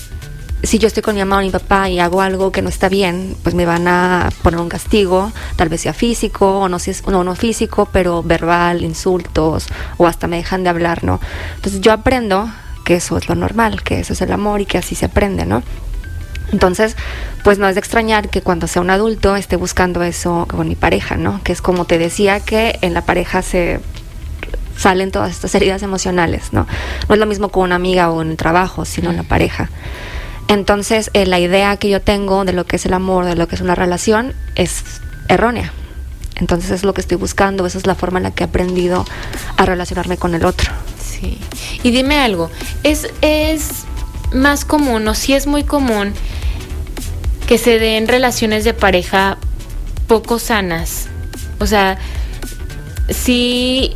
si 0.64 0.78
yo 0.78 0.86
estoy 0.86 1.02
con 1.02 1.14
mi 1.14 1.20
mamá 1.20 1.38
o 1.38 1.40
mi 1.40 1.50
papá 1.50 1.88
y 1.88 1.98
hago 1.98 2.20
algo 2.20 2.52
que 2.52 2.62
no 2.62 2.68
está 2.68 2.88
bien, 2.88 3.36
pues 3.42 3.54
me 3.54 3.66
van 3.66 3.88
a 3.88 4.30
poner 4.42 4.60
un 4.60 4.68
castigo, 4.68 5.32
tal 5.56 5.68
vez 5.68 5.82
sea 5.82 5.92
físico 5.92 6.60
o 6.60 6.68
no, 6.68 6.78
si 6.78 6.90
es, 6.90 7.06
no, 7.06 7.24
no 7.24 7.34
físico, 7.34 7.88
pero 7.92 8.22
verbal, 8.22 8.82
insultos 8.82 9.66
o 9.96 10.06
hasta 10.06 10.26
me 10.26 10.36
dejan 10.36 10.62
de 10.62 10.70
hablar, 10.70 11.04
¿no? 11.04 11.20
Entonces 11.56 11.80
yo 11.80 11.92
aprendo 11.92 12.50
que 12.84 12.96
eso 12.96 13.16
es 13.16 13.28
lo 13.28 13.34
normal, 13.34 13.82
que 13.82 14.00
eso 14.00 14.12
es 14.12 14.20
el 14.20 14.32
amor 14.32 14.60
y 14.60 14.66
que 14.66 14.78
así 14.78 14.94
se 14.94 15.06
aprende, 15.06 15.46
¿no? 15.46 15.62
Entonces, 16.52 16.96
pues 17.42 17.58
no 17.58 17.68
es 17.68 17.74
de 17.74 17.80
extrañar 17.80 18.28
que 18.28 18.42
cuando 18.42 18.66
sea 18.66 18.82
un 18.82 18.90
adulto 18.90 19.34
esté 19.34 19.56
buscando 19.56 20.02
eso 20.02 20.46
con 20.48 20.68
mi 20.68 20.76
pareja, 20.76 21.16
¿no? 21.16 21.40
Que 21.42 21.52
es 21.52 21.60
como 21.60 21.84
te 21.84 21.98
decía 21.98 22.40
que 22.40 22.78
en 22.82 22.94
la 22.94 23.02
pareja 23.02 23.42
se 23.42 23.80
salen 24.76 25.10
todas 25.10 25.30
estas 25.30 25.54
heridas 25.54 25.82
emocionales, 25.82 26.52
¿no? 26.52 26.66
No 27.08 27.14
es 27.14 27.18
lo 27.18 27.26
mismo 27.26 27.48
con 27.48 27.64
una 27.64 27.76
amiga 27.76 28.10
o 28.10 28.22
en 28.22 28.30
el 28.30 28.36
trabajo, 28.36 28.84
sino 28.84 29.10
en 29.10 29.16
la 29.16 29.22
pareja. 29.22 29.70
Entonces, 30.48 31.10
eh, 31.14 31.26
la 31.26 31.40
idea 31.40 31.76
que 31.76 31.88
yo 31.88 32.00
tengo 32.00 32.44
de 32.44 32.52
lo 32.52 32.66
que 32.66 32.76
es 32.76 32.86
el 32.86 32.92
amor, 32.92 33.24
de 33.24 33.34
lo 33.34 33.48
que 33.48 33.54
es 33.54 33.60
una 33.60 33.74
relación, 33.74 34.34
es 34.54 34.84
errónea. 35.28 35.72
Entonces 36.36 36.70
es 36.70 36.84
lo 36.84 36.94
que 36.94 37.00
estoy 37.00 37.16
buscando, 37.16 37.64
esa 37.64 37.78
es 37.78 37.86
la 37.86 37.94
forma 37.94 38.18
en 38.18 38.24
la 38.24 38.30
que 38.32 38.44
he 38.44 38.46
aprendido 38.46 39.04
a 39.56 39.66
relacionarme 39.66 40.16
con 40.16 40.34
el 40.34 40.44
otro. 40.44 40.70
Sí. 41.02 41.38
Y 41.82 41.90
dime 41.92 42.18
algo, 42.18 42.50
¿es, 42.82 43.08
es 43.20 43.84
más 44.32 44.64
común 44.64 45.06
o 45.06 45.14
si 45.14 45.34
es 45.34 45.46
muy 45.46 45.62
común 45.62 46.12
que 47.46 47.56
se 47.56 47.78
den 47.78 48.08
relaciones 48.08 48.64
de 48.64 48.74
pareja 48.74 49.38
poco 50.08 50.38
sanas? 50.40 51.06
O 51.60 51.66
sea, 51.66 51.98
si 53.10 53.92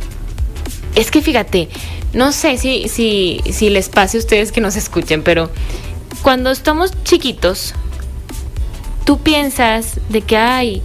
es 0.95 1.11
que 1.11 1.21
fíjate, 1.21 1.69
no 2.13 2.31
sé 2.31 2.57
si, 2.57 2.87
si, 2.87 3.41
si 3.51 3.69
les 3.69 3.89
pase 3.89 4.17
a 4.17 4.19
ustedes 4.19 4.51
que 4.51 4.61
nos 4.61 4.77
escuchen, 4.77 5.23
pero 5.23 5.51
cuando 6.21 6.51
estamos 6.51 6.91
chiquitos, 7.03 7.73
tú 9.05 9.19
piensas 9.19 9.99
de 10.09 10.21
que, 10.21 10.37
ay, 10.37 10.81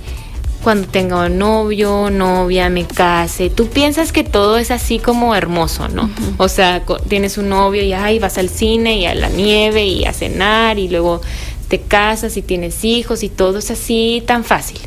cuando 0.63 0.89
tenga 0.89 1.27
un 1.27 1.39
novio, 1.39 2.09
novia, 2.09 2.71
me 2.71 2.87
case, 2.87 3.51
tú 3.51 3.69
piensas 3.69 4.13
que 4.13 4.25
todo 4.25 4.57
es 4.57 4.71
así 4.71 4.99
como 4.99 5.35
hermoso, 5.35 5.89
¿no? 5.89 6.09
O 6.39 6.49
sea, 6.49 6.85
tienes 7.09 7.37
un 7.37 7.51
novio 7.51 7.83
y 7.83 7.93
ay, 7.93 8.19
vas 8.19 8.39
al 8.39 8.49
cine 8.49 8.97
y 8.99 9.07
a 9.07 9.15
la 9.15 9.29
nieve 9.29 9.85
y 9.85 10.07
a 10.07 10.15
cenar 10.15 10.79
y 10.79 10.89
luego 10.89 11.21
te 11.69 11.81
casas 11.81 12.39
y 12.39 12.43
tienes 12.43 12.83
hijos 12.85 13.23
y 13.23 13.29
todo 13.29 13.59
es 13.59 13.71
así 13.71 14.23
tan 14.27 14.43
fácil. 14.43 14.81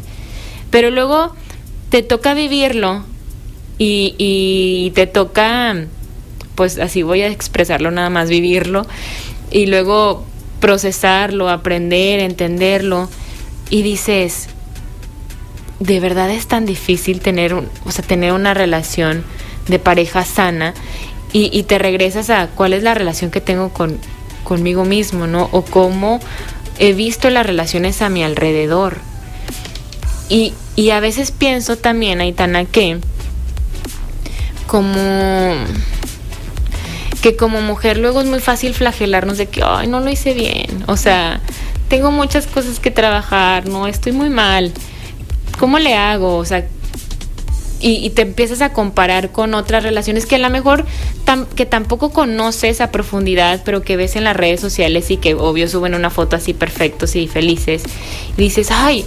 Pero 0.72 0.90
luego 0.90 1.36
te 1.90 2.02
toca 2.02 2.34
vivirlo 2.34 3.04
y, 3.78 4.16
y 4.18 4.92
te 4.96 5.06
toca, 5.06 5.76
pues 6.56 6.80
así 6.80 7.04
voy 7.04 7.22
a 7.22 7.28
expresarlo 7.28 7.92
nada 7.92 8.10
más, 8.10 8.30
vivirlo 8.30 8.88
y 9.52 9.68
luego 9.68 10.26
procesarlo, 10.60 11.50
aprender, 11.50 12.20
entenderlo 12.20 13.10
y 13.70 13.82
dices, 13.82 14.48
de 15.80 16.00
verdad 16.00 16.30
es 16.30 16.48
tan 16.48 16.66
difícil 16.66 17.20
tener, 17.20 17.54
o 17.54 17.92
sea, 17.92 18.06
tener 18.06 18.34
una 18.34 18.54
relación 18.54 19.24
de 19.68 19.80
pareja 19.80 20.26
sana 20.26 20.74
y, 21.34 21.50
y, 21.58 21.64
te 21.64 21.78
regresas 21.78 22.30
a 22.30 22.48
cuál 22.48 22.74
es 22.74 22.84
la 22.84 22.94
relación 22.94 23.32
que 23.32 23.42
tengo 23.42 23.70
con, 23.70 24.00
conmigo 24.44 24.86
mismo, 24.86 25.28
¿no? 25.28 25.50
O 25.52 25.62
cómo 25.62 26.22
he 26.80 26.94
visto 26.94 27.30
las 27.30 27.46
relaciones 27.46 28.02
a 28.02 28.10
mi 28.10 28.24
alrededor. 28.24 28.98
Y, 30.30 30.54
y 30.76 30.92
a 30.92 31.00
veces 31.02 31.32
pienso 31.32 31.78
también, 31.78 32.22
Aitana, 32.22 32.64
que 32.66 33.00
como 34.68 35.54
que 37.28 37.36
como 37.36 37.60
mujer 37.60 37.98
luego 37.98 38.22
es 38.22 38.28
muy 38.28 38.40
fácil 38.40 38.74
flagelarnos 38.74 39.38
de 39.38 39.48
que, 39.48 39.62
ay, 39.62 39.88
no 39.88 40.00
lo 40.00 40.10
hice 40.10 40.34
bien, 40.34 40.86
o 40.88 40.96
sea, 40.96 41.42
tengo 41.90 42.10
muchas 42.10 42.48
cosas 42.48 42.80
que 42.80 42.90
trabajar, 42.90 43.68
no, 43.68 43.86
estoy 43.86 44.14
muy 44.14 44.30
mal, 44.30 44.72
¿cómo 45.60 45.78
le 45.78 45.94
hago? 45.94 46.38
O 46.38 46.46
sea, 46.46 46.66
y, 47.82 48.10
te 48.12 48.22
empiezas 48.22 48.62
a 48.62 48.72
comparar 48.72 49.34
con 49.34 49.56
otras 49.56 49.84
relaciones 49.84 50.26
que 50.26 50.36
a 50.36 50.40
lo 50.40 50.50
mejor 50.50 50.86
que 51.56 51.66
tampoco 51.66 52.12
conoces 52.12 52.80
a 52.80 52.92
profundidad, 52.92 53.62
pero 53.66 53.82
que 53.82 53.98
ves 53.98 54.16
en 54.16 54.24
las 54.24 54.38
redes 54.38 54.62
sociales 54.62 55.12
y 55.12 55.18
que 55.18 55.36
obvio 55.36 55.68
suben 55.68 55.96
una 55.96 56.10
foto 56.10 56.38
así 56.38 56.54
perfectos 56.54 57.18
y 57.18 57.28
felices. 57.28 57.84
Y 58.38 58.42
dices, 58.42 58.72
ay, 58.72 59.04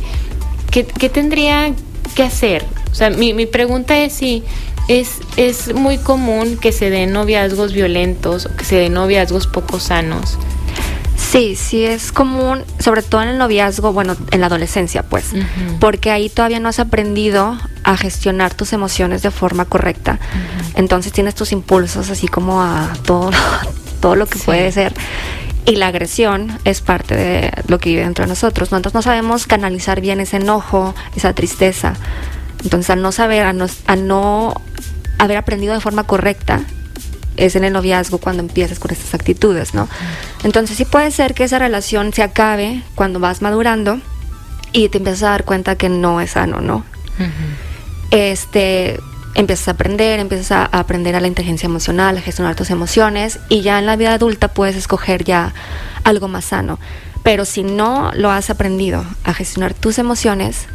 ¿qué, 0.71 0.85
qué 0.85 1.09
tendría 1.09 1.73
que 2.14 2.23
hacer? 2.23 2.66
O 2.93 2.95
sea, 2.95 3.09
mi, 3.09 3.33
mi 3.33 3.47
pregunta 3.47 3.99
es 3.99 4.12
si 4.12 4.45
es, 4.89 5.20
es 5.37 5.74
muy 5.74 5.99
común 5.99 6.57
que 6.57 6.72
se 6.72 6.91
den 6.91 7.12
noviazgos 7.12 7.72
violentos 7.72 8.47
o 8.47 8.57
que 8.57 8.64
se 8.64 8.76
den 8.76 8.95
noviazgos 8.95 9.47
poco 9.47 9.81
sanos. 9.81 10.39
Sí, 11.31 11.55
sí 11.55 11.85
es 11.85 12.11
común, 12.11 12.64
sobre 12.81 13.03
todo 13.03 13.22
en 13.22 13.28
el 13.28 13.39
noviazgo, 13.39 13.93
bueno, 13.93 14.16
en 14.33 14.41
la 14.41 14.47
adolescencia, 14.47 15.05
pues, 15.05 15.26
porque 15.78 16.11
ahí 16.11 16.28
todavía 16.28 16.59
no 16.59 16.68
has 16.68 16.81
aprendido 16.81 17.57
a 17.85 17.97
gestionar 17.97 18.53
tus 18.55 18.72
emociones 18.72 19.22
de 19.22 19.31
forma 19.31 19.64
correcta. 19.64 20.18
Entonces 20.74 21.12
tienes 21.12 21.37
tus 21.37 21.53
impulsos 21.53 22.11
así 22.11 22.26
como 22.26 22.62
a 22.62 22.93
todo, 23.05 23.31
todo 24.01 24.16
lo 24.16 24.26
que 24.26 24.41
puede 24.41 24.72
ser. 24.72 24.93
Y 25.66 25.76
la 25.76 25.89
agresión 25.89 26.59
es 26.64 26.81
parte 26.81 27.14
de 27.14 27.53
lo 27.68 27.78
que 27.78 27.91
vive 27.91 28.03
dentro 28.03 28.24
de 28.24 28.28
nosotros. 28.28 28.72
Nosotros 28.72 28.95
no 28.95 29.03
sabemos 29.03 29.47
canalizar 29.47 30.01
bien 30.01 30.18
ese 30.18 30.39
enojo, 30.39 30.97
esa 31.14 31.33
tristeza. 31.33 31.95
Entonces, 32.63 32.91
al 32.91 33.03
no 33.03 33.13
saber, 33.13 33.45
a 33.45 33.97
no 33.97 34.55
haber 35.19 35.37
aprendido 35.37 35.75
de 35.75 35.81
forma 35.81 36.05
correcta, 36.05 36.61
es 37.37 37.57
en 37.57 37.65
el 37.65 37.73
noviazgo 37.73 38.19
cuando 38.19 38.43
empiezas 38.43 38.79
con 38.79 38.91
estas 38.91 39.15
actitudes, 39.15 39.75
¿no? 39.75 39.89
Entonces 40.45 40.77
sí 40.77 40.85
puede 40.85 41.11
ser 41.11 41.35
que 41.35 41.45
esa 41.45 41.59
relación 41.59 42.13
se 42.13 42.23
acabe 42.23 42.83
cuando 42.95 43.19
vas 43.19 43.43
madurando 43.43 43.99
y 44.73 44.89
te 44.89 44.99
empiezas 44.99 45.23
a 45.23 45.31
dar 45.31 45.45
cuenta 45.45 45.77
que 45.77 45.89
no 45.89 46.21
es 46.21 46.33
sano, 46.33 46.61
¿no? 46.61 46.85
Este, 48.11 48.99
empiezas 49.35 49.69
a 49.69 49.71
aprender, 49.73 50.21
empiezas 50.21 50.53
a, 50.53 50.65
aprender 50.67 51.17
a 51.17 51.21
la 51.21 51.27
inteligencia 51.27 51.67
emocional, 51.67 52.17
a 52.17 52.21
gestionar 52.21 52.57
tus 52.57 52.71
emociones 52.71 53.39
y 53.49 53.63
ya 53.63 53.79
en 53.79 53.87
la 53.87 53.97
vida 53.97 54.15
adulta 54.15 54.49
puedes 54.49 54.77
escoger 54.77 55.25
ya 55.25 55.53
algo 56.05 56.29
más 56.29 56.47
sano. 56.47 56.79
Pero 57.23 57.45
si 57.45 57.63
no 57.63 58.13
lo 58.15 58.31
has 58.31 58.51
aprendido 58.51 59.05
a 59.25 59.35
gestionar 59.35 59.75
tus 59.75 59.99
emociones, 59.99 60.67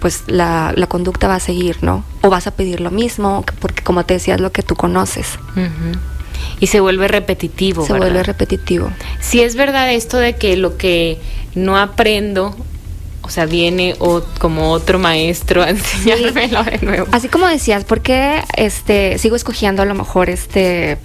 pues 0.00 0.24
la, 0.26 0.72
la, 0.74 0.86
conducta 0.86 1.28
va 1.28 1.36
a 1.36 1.40
seguir, 1.40 1.76
¿no? 1.82 2.04
O 2.22 2.30
vas 2.30 2.46
a 2.46 2.50
pedir 2.52 2.80
lo 2.80 2.90
mismo, 2.90 3.44
porque 3.60 3.82
como 3.82 4.04
te 4.04 4.14
decía, 4.14 4.34
es 4.34 4.40
lo 4.40 4.50
que 4.50 4.62
tú 4.62 4.74
conoces. 4.74 5.38
Y 6.58 6.66
se 6.66 6.80
vuelve 6.80 7.06
repetitivo. 7.06 7.86
Se 7.86 7.92
vuelve 7.92 8.22
repetitivo. 8.22 8.90
Si 9.20 9.42
es 9.42 9.56
verdad 9.56 9.92
esto 9.92 10.16
de 10.16 10.36
que 10.36 10.56
lo 10.56 10.76
que 10.76 11.18
no 11.54 11.76
aprendo, 11.78 12.56
o 13.22 13.28
sea, 13.28 13.46
viene 13.46 13.94
o, 13.98 14.22
como 14.38 14.70
otro 14.72 14.98
maestro 14.98 15.62
a 15.62 15.70
enseñármelo 15.70 16.64
de 16.64 16.78
nuevo. 16.82 17.06
Así 17.12 17.28
como 17.28 17.46
decías, 17.46 17.84
¿por 17.84 18.00
qué 18.00 18.42
este, 18.56 19.18
sigo 19.18 19.36
escogiendo 19.36 19.82
a 19.82 19.84
lo 19.84 19.94
mejor 19.94 20.30
este 20.30 20.98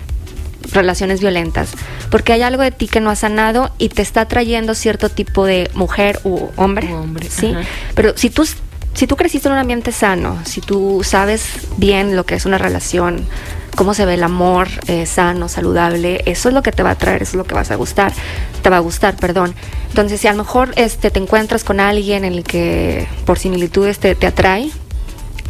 relaciones 0.71 1.19
violentas, 1.19 1.69
porque 2.09 2.33
hay 2.33 2.41
algo 2.41 2.63
de 2.63 2.71
ti 2.71 2.87
que 2.87 2.99
no 2.99 3.09
ha 3.09 3.15
sanado 3.15 3.71
y 3.77 3.89
te 3.89 4.01
está 4.01 4.27
trayendo 4.27 4.73
cierto 4.73 5.09
tipo 5.09 5.45
de 5.45 5.69
mujer 5.75 6.19
u 6.23 6.49
hombre, 6.55 6.91
hombre 6.93 7.29
¿sí? 7.29 7.53
Pero 7.93 8.17
si 8.17 8.29
tú 8.29 8.47
si 8.95 9.07
tú 9.07 9.17
creciste 9.17 9.49
en 9.49 9.53
un 9.53 9.59
ambiente 9.59 9.91
sano, 9.91 10.39
si 10.45 10.61
tú 10.61 11.01
sabes 11.03 11.67
bien 11.77 12.15
lo 12.15 12.25
que 12.25 12.35
es 12.35 12.45
una 12.45 12.57
relación, 12.57 13.27
cómo 13.75 13.93
se 13.93 14.05
ve 14.05 14.13
el 14.13 14.23
amor 14.23 14.69
eh, 14.87 15.05
sano, 15.05 15.49
saludable, 15.49 16.23
eso 16.25 16.47
es 16.47 16.55
lo 16.55 16.63
que 16.63 16.71
te 16.71 16.81
va 16.81 16.91
a 16.91 16.95
traer, 16.95 17.21
eso 17.21 17.31
es 17.31 17.35
lo 17.35 17.43
que 17.43 17.53
vas 17.53 17.71
a 17.71 17.75
gustar, 17.75 18.13
te 18.61 18.69
va 18.69 18.77
a 18.77 18.79
gustar, 18.79 19.17
perdón. 19.17 19.53
Entonces, 19.89 20.21
si 20.21 20.27
a 20.27 20.31
lo 20.31 20.37
mejor 20.37 20.71
este, 20.77 21.11
te 21.11 21.19
encuentras 21.19 21.65
con 21.65 21.81
alguien 21.81 22.23
en 22.23 22.33
el 22.33 22.43
que 22.43 23.05
por 23.25 23.37
similitudes 23.37 23.99
te, 23.99 24.15
te 24.15 24.27
atrae, 24.27 24.69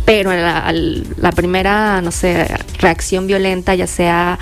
pero 0.05 0.31
la, 0.33 0.73
la, 1.17 1.31
primera, 1.31 2.01
no 2.01 2.11
sé, 2.11 2.47
reacción 2.79 3.27
violenta, 3.27 3.75
ya 3.75 3.87
sea 3.87 4.39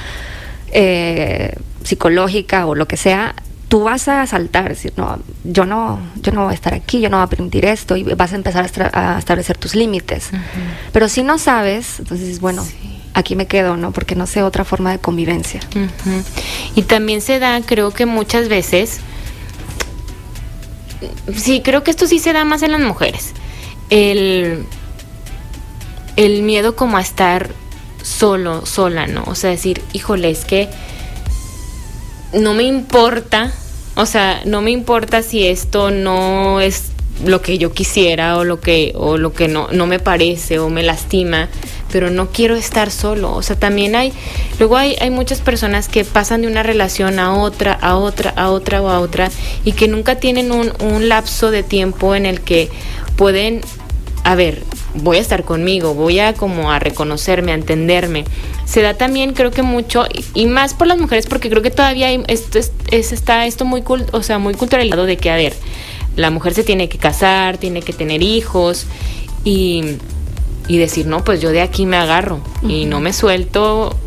eh, 0.72 1.56
psicológica 1.84 2.66
o 2.68 2.76
lo 2.76 2.88
que 2.88 2.98
sea, 2.98 3.36
tú 3.74 3.82
vas 3.82 4.08
a 4.08 4.28
saltar, 4.28 4.70
decir, 4.70 4.94
no, 4.98 5.18
yo 5.44 5.66
no, 5.66 6.00
yo 6.22 6.32
no 6.32 6.44
voy 6.44 6.52
a 6.52 6.54
estar 6.54 6.76
aquí, 6.76 7.02
yo 7.02 7.10
no 7.10 7.18
voy 7.18 7.24
a 7.24 7.28
permitir 7.28 7.66
esto, 7.66 7.96
y 7.96 8.04
vas 8.04 8.32
a 8.32 8.36
empezar 8.36 8.70
a, 8.94 9.18
establecer 9.18 9.58
tus 9.58 9.74
límites. 9.74 10.30
Pero 10.92 11.10
si 11.10 11.24
no 11.24 11.40
sabes, 11.40 11.98
entonces, 11.98 12.40
bueno, 12.40 12.64
aquí 13.16 13.36
me 13.36 13.48
quedo, 13.48 13.76
¿no? 13.76 13.92
Porque 13.92 14.14
no 14.14 14.28
sé 14.28 14.44
otra 14.44 14.64
forma 14.64 14.92
de 14.92 15.00
convivencia. 15.00 15.60
Y 16.76 16.84
también 16.84 17.20
se 17.22 17.40
da, 17.40 17.60
creo 17.62 17.90
que 17.90 18.06
muchas 18.06 18.48
veces, 18.48 19.00
sí, 21.36 21.62
creo 21.64 21.84
que 21.84 21.90
esto 21.90 22.06
sí 22.06 22.20
se 22.20 22.32
da 22.32 22.46
más 22.46 22.62
en 22.62 22.74
las 22.74 22.82
mujeres. 22.82 23.32
El, 23.90 24.68
el 26.16 26.44
miedo 26.44 26.76
como 26.76 26.98
a 26.98 27.02
estar 27.02 27.50
solo, 28.04 28.68
sola, 28.68 29.08
¿no? 29.08 29.24
O 29.26 29.34
sea, 29.34 29.50
decir, 29.50 29.82
híjole, 29.94 30.30
es 30.30 30.46
que 30.46 30.70
no 32.34 32.54
me 32.54 32.62
importa 32.62 33.52
o 33.96 34.06
sea, 34.06 34.42
no 34.46 34.62
me 34.62 34.72
importa 34.72 35.22
si 35.22 35.46
esto 35.48 35.92
no 35.92 36.60
es 36.62 36.92
lo 37.26 37.42
que 37.42 37.60
yo 37.60 37.72
quisiera 37.72 38.38
o 38.38 38.44
lo 38.44 38.60
que 38.60 38.92
o 38.96 39.18
lo 39.18 39.34
que 39.34 39.48
no 39.48 39.68
no 39.72 39.86
me 39.86 40.00
parece 40.00 40.58
o 40.58 40.70
me 40.70 40.82
lastima, 40.82 41.48
pero 41.92 42.10
no 42.10 42.30
quiero 42.30 42.56
estar 42.56 42.90
solo. 42.90 43.34
O 43.34 43.44
sea, 43.44 43.56
también 43.56 43.96
hay 43.96 44.14
luego 44.60 44.78
hay 44.78 44.96
hay 45.00 45.12
muchas 45.12 45.40
personas 45.40 45.88
que 45.88 46.06
pasan 46.06 46.42
de 46.42 46.48
una 46.48 46.64
relación 46.64 47.20
a 47.20 47.36
otra, 47.36 47.74
a 47.74 47.98
otra, 47.98 48.32
a 48.32 48.50
otra 48.50 48.82
o 48.82 48.90
a 48.90 49.00
otra 49.00 49.30
y 49.64 49.74
que 49.74 49.88
nunca 49.88 50.16
tienen 50.16 50.52
un 50.52 50.74
un 50.80 51.08
lapso 51.08 51.52
de 51.52 51.64
tiempo 51.64 52.16
en 52.16 52.26
el 52.26 52.42
que 52.42 52.70
pueden 53.16 53.62
a 54.24 54.36
ver, 54.36 54.64
voy 54.96 55.18
a 55.18 55.22
estar 55.22 55.44
conmigo, 55.44 55.94
voy 55.94 56.20
a 56.20 56.34
como 56.34 56.72
a 56.72 56.80
reconocerme, 56.80 57.52
a 57.52 57.56
entenderme. 57.56 58.26
Se 58.66 58.82
da 58.82 58.94
también 58.94 59.34
creo 59.34 59.52
que 59.52 59.64
mucho 59.64 60.06
y 60.34 60.46
más 60.46 60.74
por 60.74 60.88
las 60.88 61.00
mujeres 61.00 61.26
porque 61.26 61.50
creo 61.50 61.62
que 61.62 61.72
todavía 61.72 62.08
hay, 62.08 62.24
esto 62.28 62.60
es, 62.60 62.72
está 62.92 63.46
esto 63.46 63.66
muy 63.66 63.84
o 64.12 64.24
sea, 64.24 64.40
muy 64.40 64.54
culturalizado 64.54 65.06
de 65.06 65.18
que 65.18 65.32
a 65.32 65.36
ver, 65.36 65.54
la 66.16 66.30
mujer 66.30 66.54
se 66.54 66.64
tiene 66.64 66.90
que 66.90 66.98
casar, 66.98 67.58
tiene 67.58 67.82
que 67.82 67.94
tener 67.94 68.22
hijos 68.22 68.86
y, 69.44 69.98
y 70.68 70.78
decir, 70.78 71.08
no, 71.08 71.24
pues 71.24 71.42
yo 71.42 71.50
de 71.50 71.62
aquí 71.62 71.86
me 71.86 71.98
agarro 71.98 72.40
y 72.62 72.86
no 72.86 73.00
me 73.00 73.14
suelto. 73.14 73.98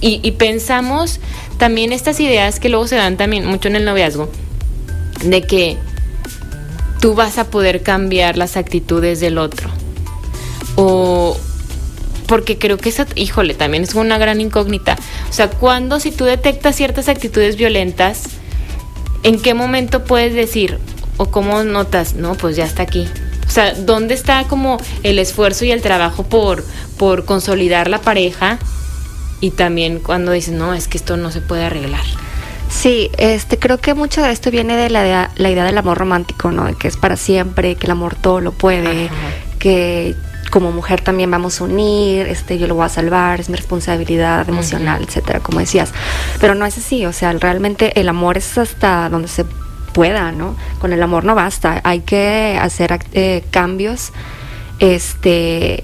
Y, 0.00 0.20
y 0.22 0.32
pensamos 0.32 1.20
también 1.56 1.92
estas 1.92 2.20
ideas 2.20 2.60
que 2.60 2.68
luego 2.68 2.86
se 2.86 2.96
dan 2.96 3.16
también 3.16 3.46
mucho 3.46 3.68
en 3.68 3.76
el 3.76 3.86
noviazgo, 3.86 4.28
de 5.24 5.40
que 5.42 5.78
tú 7.00 7.14
vas 7.14 7.38
a 7.38 7.50
poder 7.50 7.82
cambiar 7.82 8.36
las 8.36 8.58
actitudes 8.58 9.20
del 9.20 9.38
otro 9.38 9.70
o 10.76 11.36
porque 12.26 12.56
creo 12.58 12.78
que 12.78 12.88
esa, 12.88 13.06
híjole, 13.16 13.54
también 13.54 13.82
es 13.82 13.94
una 13.94 14.16
gran 14.18 14.40
incógnita. 14.40 14.96
O 15.28 15.32
sea, 15.32 15.50
cuando 15.50 16.00
si 16.00 16.10
tú 16.10 16.24
detectas 16.24 16.74
ciertas 16.76 17.08
actitudes 17.08 17.56
violentas, 17.56 18.22
¿en 19.22 19.40
qué 19.40 19.52
momento 19.54 20.04
puedes 20.04 20.32
decir 20.34 20.78
o 21.18 21.26
cómo 21.26 21.62
notas, 21.64 22.14
no, 22.14 22.34
pues 22.34 22.56
ya 22.56 22.64
está 22.64 22.82
aquí? 22.82 23.06
O 23.46 23.50
sea, 23.50 23.74
¿dónde 23.74 24.14
está 24.14 24.44
como 24.44 24.78
el 25.02 25.18
esfuerzo 25.18 25.66
y 25.66 25.70
el 25.70 25.82
trabajo 25.82 26.22
por, 26.22 26.64
por 26.96 27.26
consolidar 27.26 27.88
la 27.88 28.00
pareja 28.00 28.58
y 29.40 29.50
también 29.50 29.98
cuando 29.98 30.32
dices, 30.32 30.54
no, 30.54 30.72
es 30.72 30.88
que 30.88 30.96
esto 30.96 31.18
no 31.18 31.30
se 31.30 31.42
puede 31.42 31.64
arreglar. 31.64 32.04
Sí, 32.70 33.10
este, 33.18 33.58
creo 33.58 33.78
que 33.78 33.92
mucho 33.92 34.22
de 34.22 34.32
esto 34.32 34.50
viene 34.50 34.74
de 34.76 34.88
la, 34.88 35.04
idea- 35.04 35.30
la 35.36 35.50
idea 35.50 35.64
del 35.64 35.76
amor 35.76 35.98
romántico, 35.98 36.50
¿no? 36.50 36.64
De 36.64 36.74
que 36.74 36.88
es 36.88 36.96
para 36.96 37.16
siempre, 37.16 37.74
que 37.76 37.84
el 37.86 37.92
amor 37.92 38.14
todo 38.16 38.40
lo 38.40 38.52
puede, 38.52 39.04
Ajá. 39.06 39.14
que 39.58 40.14
como 40.54 40.70
mujer 40.70 41.00
también 41.00 41.28
vamos 41.32 41.60
a 41.60 41.64
unir, 41.64 42.28
este, 42.28 42.60
yo 42.60 42.68
lo 42.68 42.76
voy 42.76 42.86
a 42.86 42.88
salvar, 42.88 43.40
es 43.40 43.48
mi 43.48 43.56
responsabilidad 43.56 44.48
emocional, 44.48 45.02
etcétera, 45.02 45.40
como 45.40 45.58
decías. 45.58 45.92
Pero 46.40 46.54
no 46.54 46.64
es 46.64 46.78
así, 46.78 47.04
o 47.06 47.12
sea, 47.12 47.32
realmente 47.32 47.98
el 48.00 48.08
amor 48.08 48.38
es 48.38 48.56
hasta 48.56 49.08
donde 49.08 49.26
se 49.26 49.44
pueda, 49.92 50.30
¿no? 50.30 50.54
Con 50.78 50.92
el 50.92 51.02
amor 51.02 51.24
no 51.24 51.34
basta, 51.34 51.80
hay 51.82 52.02
que 52.02 52.56
hacer 52.62 52.92
ac- 52.92 53.06
eh, 53.14 53.42
cambios, 53.50 54.12
este, 54.78 55.82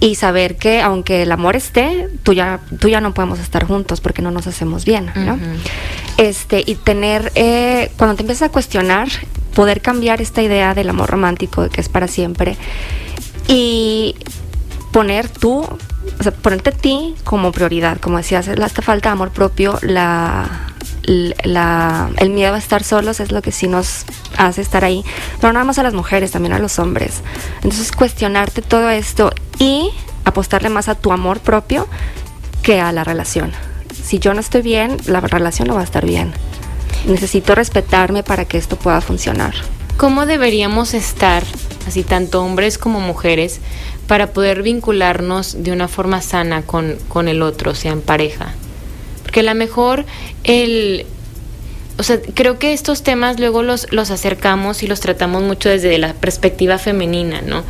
y 0.00 0.16
saber 0.16 0.56
que 0.56 0.80
aunque 0.80 1.22
el 1.22 1.30
amor 1.30 1.54
esté, 1.54 2.08
tú 2.24 2.32
ya, 2.32 2.58
tú 2.80 2.88
ya 2.88 3.00
no 3.00 3.14
podemos 3.14 3.38
estar 3.38 3.64
juntos 3.66 4.00
porque 4.00 4.20
no 4.20 4.32
nos 4.32 4.48
hacemos 4.48 4.84
bien, 4.84 5.12
¿no? 5.14 5.38
Este 6.16 6.64
y 6.66 6.74
tener 6.74 7.30
eh, 7.36 7.92
cuando 7.96 8.16
te 8.16 8.22
empiezas 8.22 8.48
a 8.48 8.52
cuestionar 8.52 9.06
poder 9.54 9.80
cambiar 9.80 10.20
esta 10.20 10.42
idea 10.42 10.74
del 10.74 10.88
amor 10.90 11.08
romántico 11.08 11.62
de 11.62 11.68
que 11.70 11.80
es 11.80 11.88
para 11.88 12.08
siempre 12.08 12.56
y 13.48 14.14
poner 14.92 15.28
tú 15.28 15.66
o 16.18 16.22
sea 16.22 16.32
ponerte 16.32 16.70
a 16.70 16.72
ti 16.72 17.14
como 17.24 17.50
prioridad 17.50 17.98
como 17.98 18.18
decías 18.18 18.46
esta 18.46 18.82
falta 18.82 19.08
de 19.08 19.12
amor 19.14 19.30
propio 19.30 19.78
la 19.82 20.68
el 21.08 22.30
miedo 22.30 22.54
a 22.54 22.58
estar 22.58 22.84
solos 22.84 23.20
es 23.20 23.32
lo 23.32 23.40
que 23.42 23.52
sí 23.52 23.66
nos 23.66 24.04
hace 24.36 24.60
estar 24.60 24.84
ahí, 24.84 25.04
pero 25.40 25.52
no 25.52 25.64
nada 25.64 25.80
a 25.80 25.82
las 25.82 25.94
mujeres, 25.94 26.32
también 26.32 26.52
a 26.52 26.58
los 26.58 26.78
hombres. 26.78 27.22
Entonces 27.56 27.92
cuestionarte 27.92 28.62
todo 28.62 28.90
esto 28.90 29.32
y 29.58 29.90
apostarle 30.24 30.68
más 30.68 30.88
a 30.88 30.94
tu 30.94 31.12
amor 31.12 31.40
propio 31.40 31.86
que 32.62 32.80
a 32.80 32.92
la 32.92 33.04
relación. 33.04 33.52
Si 34.04 34.18
yo 34.18 34.34
no 34.34 34.40
estoy 34.40 34.62
bien, 34.62 34.96
la 35.06 35.20
relación 35.20 35.68
no 35.68 35.74
va 35.74 35.80
a 35.80 35.84
estar 35.84 36.04
bien. 36.04 36.32
Necesito 37.06 37.54
respetarme 37.54 38.22
para 38.22 38.44
que 38.44 38.58
esto 38.58 38.76
pueda 38.76 39.00
funcionar. 39.00 39.54
¿Cómo 39.98 40.26
deberíamos 40.26 40.94
estar, 40.94 41.42
así 41.88 42.04
tanto 42.04 42.44
hombres 42.44 42.78
como 42.78 43.00
mujeres, 43.00 43.58
para 44.06 44.28
poder 44.28 44.62
vincularnos 44.62 45.64
de 45.64 45.72
una 45.72 45.88
forma 45.88 46.22
sana 46.22 46.62
con, 46.62 46.98
con 47.08 47.26
el 47.26 47.42
otro, 47.42 47.74
sea, 47.74 47.90
en 47.90 48.00
pareja? 48.00 48.54
Porque 49.24 49.40
a 49.40 49.42
lo 49.42 49.56
mejor 49.56 50.06
el... 50.44 51.04
O 51.98 52.04
sea, 52.04 52.20
creo 52.34 52.60
que 52.60 52.74
estos 52.74 53.02
temas 53.02 53.40
luego 53.40 53.64
los, 53.64 53.88
los 53.90 54.12
acercamos 54.12 54.84
y 54.84 54.86
los 54.86 55.00
tratamos 55.00 55.42
mucho 55.42 55.68
desde 55.68 55.98
la 55.98 56.14
perspectiva 56.14 56.78
femenina, 56.78 57.42
¿no? 57.42 57.64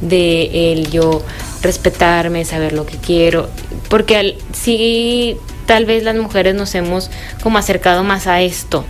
De 0.00 0.72
el 0.72 0.90
yo 0.90 1.22
respetarme, 1.60 2.46
saber 2.46 2.72
lo 2.72 2.86
que 2.86 2.96
quiero. 2.96 3.50
Porque 3.90 4.16
al, 4.16 4.36
sí, 4.54 5.36
tal 5.66 5.84
vez 5.84 6.02
las 6.02 6.16
mujeres 6.16 6.54
nos 6.54 6.74
hemos 6.74 7.10
como 7.42 7.58
acercado 7.58 8.04
más 8.04 8.26
a 8.26 8.40
esto 8.40 8.86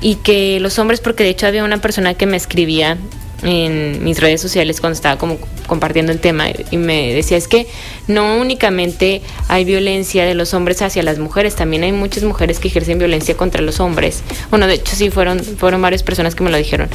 y 0.00 0.16
que 0.16 0.60
los 0.60 0.78
hombres, 0.78 1.00
porque 1.00 1.24
de 1.24 1.30
hecho 1.30 1.46
había 1.46 1.64
una 1.64 1.80
persona 1.80 2.14
que 2.14 2.26
me 2.26 2.36
escribía 2.36 2.96
en 3.42 4.02
mis 4.02 4.20
redes 4.20 4.40
sociales 4.40 4.80
cuando 4.80 4.94
estaba 4.94 5.16
como 5.16 5.38
compartiendo 5.66 6.10
el 6.10 6.18
tema 6.18 6.46
y 6.70 6.76
me 6.76 7.14
decía 7.14 7.36
es 7.36 7.46
que 7.46 7.68
no 8.08 8.36
únicamente 8.36 9.22
hay 9.48 9.64
violencia 9.64 10.24
de 10.24 10.34
los 10.34 10.54
hombres 10.54 10.82
hacia 10.82 11.02
las 11.02 11.18
mujeres, 11.18 11.54
también 11.54 11.84
hay 11.84 11.92
muchas 11.92 12.24
mujeres 12.24 12.58
que 12.58 12.68
ejercen 12.68 12.98
violencia 12.98 13.36
contra 13.36 13.62
los 13.62 13.78
hombres. 13.78 14.22
Bueno, 14.50 14.66
de 14.66 14.74
hecho 14.74 14.96
sí 14.96 15.10
fueron 15.10 15.40
fueron 15.40 15.80
varias 15.82 16.02
personas 16.02 16.34
que 16.34 16.42
me 16.42 16.50
lo 16.50 16.56
dijeron. 16.56 16.88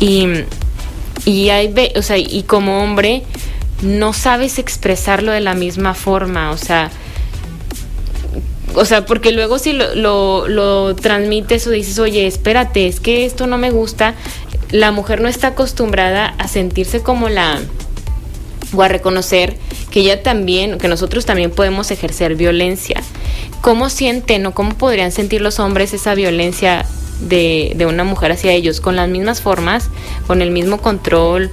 Y 0.00 0.26
y 1.24 1.50
hay 1.50 1.72
o 1.96 2.02
sea, 2.02 2.18
y 2.18 2.42
como 2.46 2.82
hombre 2.82 3.22
no 3.82 4.12
sabes 4.12 4.58
expresarlo 4.58 5.32
de 5.32 5.40
la 5.40 5.54
misma 5.54 5.94
forma, 5.94 6.50
o 6.50 6.56
sea, 6.56 6.90
o 8.74 8.84
sea, 8.84 9.06
porque 9.06 9.32
luego 9.32 9.58
si 9.58 9.72
lo, 9.72 10.46
lo, 10.48 10.94
transmites 10.96 11.66
o 11.66 11.70
dices, 11.70 11.98
oye, 11.98 12.26
espérate, 12.26 12.86
es 12.86 13.00
que 13.00 13.24
esto 13.24 13.46
no 13.46 13.58
me 13.58 13.70
gusta, 13.70 14.14
la 14.70 14.92
mujer 14.92 15.20
no 15.20 15.28
está 15.28 15.48
acostumbrada 15.48 16.26
a 16.38 16.48
sentirse 16.48 17.00
como 17.00 17.28
la, 17.28 17.60
o 18.74 18.82
a 18.82 18.88
reconocer 18.88 19.56
que 19.90 20.00
ella 20.00 20.22
también, 20.22 20.78
que 20.78 20.88
nosotros 20.88 21.24
también 21.24 21.50
podemos 21.50 21.90
ejercer 21.90 22.34
violencia. 22.34 23.02
¿Cómo 23.60 23.90
sienten 23.90 24.46
o 24.46 24.52
cómo 24.52 24.74
podrían 24.76 25.10
sentir 25.10 25.40
los 25.40 25.58
hombres 25.58 25.92
esa 25.92 26.14
violencia 26.14 26.84
de, 27.20 27.72
de 27.76 27.86
una 27.86 28.04
mujer 28.04 28.32
hacia 28.32 28.52
ellos? 28.52 28.80
¿Con 28.80 28.96
las 28.96 29.08
mismas 29.08 29.40
formas? 29.40 29.88
¿Con 30.26 30.42
el 30.42 30.50
mismo 30.50 30.80
control? 30.80 31.50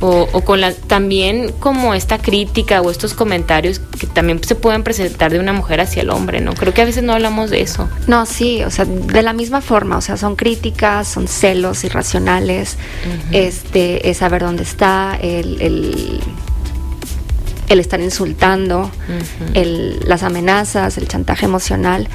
O, 0.00 0.28
o 0.32 0.40
con 0.42 0.60
la, 0.60 0.72
también 0.72 1.52
como 1.60 1.94
esta 1.94 2.18
crítica 2.18 2.82
o 2.82 2.90
estos 2.90 3.14
comentarios 3.14 3.78
que 3.78 4.06
también 4.06 4.42
se 4.42 4.54
pueden 4.54 4.82
presentar 4.82 5.32
de 5.32 5.38
una 5.38 5.52
mujer 5.52 5.80
hacia 5.80 6.02
el 6.02 6.10
hombre, 6.10 6.40
¿no? 6.40 6.52
Creo 6.52 6.74
que 6.74 6.82
a 6.82 6.84
veces 6.84 7.04
no 7.04 7.12
hablamos 7.14 7.48
de 7.48 7.62
eso. 7.62 7.88
No, 8.06 8.26
sí, 8.26 8.62
o 8.64 8.70
sea, 8.70 8.84
de 8.84 9.22
la 9.22 9.32
misma 9.32 9.60
forma, 9.60 9.96
o 9.96 10.00
sea, 10.00 10.16
son 10.16 10.36
críticas, 10.36 11.08
son 11.08 11.28
celos 11.28 11.84
irracionales, 11.84 12.76
este, 13.30 14.10
es 14.10 14.18
saber 14.18 14.42
dónde 14.42 14.64
está, 14.64 15.16
el, 15.22 15.60
el, 15.62 16.20
el 17.68 17.80
estar 17.80 18.00
insultando, 18.00 18.90
el, 19.54 20.00
las 20.06 20.22
amenazas, 20.22 20.98
el 20.98 21.08
chantaje 21.08 21.46
emocional, 21.46 22.08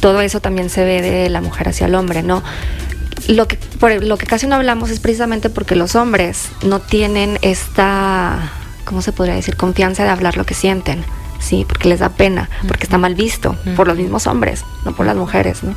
todo 0.00 0.20
eso 0.20 0.40
también 0.40 0.68
se 0.70 0.84
ve 0.84 1.02
de 1.02 1.30
la 1.30 1.40
mujer 1.40 1.68
hacia 1.68 1.86
el 1.86 1.94
hombre, 1.94 2.22
¿no? 2.22 2.42
Lo 3.28 3.48
que, 3.48 3.56
por 3.56 4.04
lo 4.04 4.16
que 4.18 4.26
casi 4.26 4.46
no 4.46 4.54
hablamos 4.54 4.90
es 4.90 5.00
precisamente 5.00 5.50
porque 5.50 5.74
los 5.74 5.96
hombres 5.96 6.48
no 6.62 6.80
tienen 6.80 7.38
esta, 7.42 8.52
¿cómo 8.84 9.02
se 9.02 9.12
podría 9.12 9.34
decir? 9.34 9.56
Confianza 9.56 10.04
de 10.04 10.10
hablar 10.10 10.36
lo 10.36 10.44
que 10.44 10.54
sienten, 10.54 11.04
¿sí? 11.40 11.64
Porque 11.66 11.88
les 11.88 11.98
da 12.00 12.10
pena, 12.10 12.48
porque 12.68 12.84
está 12.84 12.98
mal 12.98 13.14
visto 13.16 13.56
por 13.76 13.88
los 13.88 13.96
mismos 13.96 14.26
hombres, 14.28 14.64
no 14.84 14.94
por 14.94 15.06
las 15.06 15.16
mujeres, 15.16 15.64
¿no? 15.64 15.74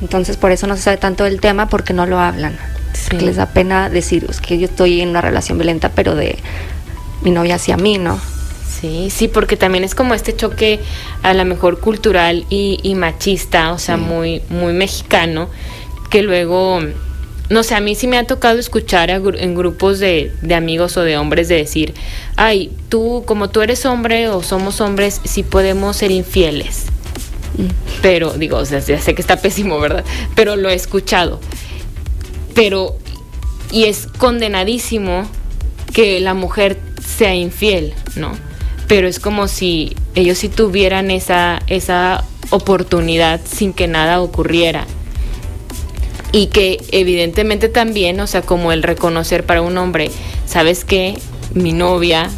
Entonces 0.00 0.36
por 0.36 0.50
eso 0.50 0.66
no 0.66 0.76
se 0.76 0.82
sabe 0.82 0.96
tanto 0.96 1.24
del 1.24 1.40
tema 1.40 1.68
porque 1.68 1.92
no 1.92 2.06
lo 2.06 2.18
hablan. 2.20 2.56
Sí. 2.94 3.08
Porque 3.10 3.26
les 3.26 3.36
da 3.36 3.46
pena 3.46 3.90
decir, 3.90 4.26
es 4.28 4.40
que 4.40 4.58
yo 4.58 4.64
estoy 4.66 5.00
en 5.02 5.10
una 5.10 5.20
relación 5.20 5.58
violenta, 5.58 5.90
pero 5.90 6.14
de 6.14 6.38
mi 7.22 7.30
novia 7.32 7.56
hacia 7.56 7.76
mí, 7.76 7.98
¿no? 7.98 8.18
Sí, 8.80 9.10
sí, 9.10 9.26
porque 9.28 9.56
también 9.56 9.82
es 9.84 9.94
como 9.96 10.14
este 10.14 10.34
choque 10.36 10.80
a 11.24 11.34
lo 11.34 11.44
mejor 11.44 11.80
cultural 11.80 12.46
y, 12.48 12.78
y 12.82 12.94
machista, 12.94 13.72
o 13.72 13.78
sea, 13.78 13.96
Sí. 13.96 14.02
muy, 14.02 14.42
muy 14.50 14.72
mexicano, 14.72 15.48
que 16.10 16.22
luego, 16.22 16.80
no 17.50 17.62
sé, 17.62 17.74
a 17.74 17.80
mí 17.80 17.94
sí 17.94 18.06
me 18.06 18.18
ha 18.18 18.26
tocado 18.26 18.58
escuchar 18.58 19.10
a 19.10 19.16
en 19.16 19.54
grupos 19.54 19.98
de, 19.98 20.32
de 20.42 20.54
amigos 20.54 20.96
o 20.96 21.02
de 21.02 21.16
hombres 21.16 21.48
de 21.48 21.56
decir, 21.56 21.94
ay, 22.36 22.72
tú, 22.88 23.22
como 23.26 23.50
tú 23.50 23.62
eres 23.62 23.84
hombre 23.86 24.28
o 24.28 24.42
somos 24.42 24.80
hombres, 24.80 25.20
sí 25.24 25.42
podemos 25.42 25.96
ser 25.96 26.10
infieles. 26.10 26.86
Pero, 28.02 28.34
digo, 28.34 28.58
o 28.58 28.64
sea, 28.64 28.78
ya 28.80 29.00
sé 29.00 29.14
que 29.14 29.22
está 29.22 29.36
pésimo, 29.36 29.80
¿verdad? 29.80 30.04
Pero 30.34 30.56
lo 30.56 30.68
he 30.68 30.74
escuchado. 30.74 31.40
Pero, 32.54 32.96
y 33.72 33.84
es 33.84 34.06
condenadísimo 34.18 35.28
que 35.92 36.20
la 36.20 36.34
mujer 36.34 36.78
sea 37.04 37.34
infiel, 37.34 37.94
¿no? 38.16 38.32
Pero 38.86 39.08
es 39.08 39.18
como 39.18 39.48
si 39.48 39.96
ellos 40.14 40.38
sí 40.38 40.48
tuvieran 40.48 41.10
esa, 41.10 41.60
esa 41.66 42.24
oportunidad 42.50 43.40
sin 43.44 43.72
que 43.72 43.88
nada 43.88 44.20
ocurriera. 44.20 44.86
Y 46.32 46.48
que 46.48 46.78
evidentemente 46.92 47.68
también, 47.68 48.20
o 48.20 48.26
sea, 48.26 48.42
como 48.42 48.72
el 48.72 48.82
reconocer 48.82 49.44
para 49.44 49.62
un 49.62 49.78
hombre, 49.78 50.10
¿sabes 50.46 50.84
qué? 50.84 51.18
Mi 51.54 51.72
novia 51.72 52.30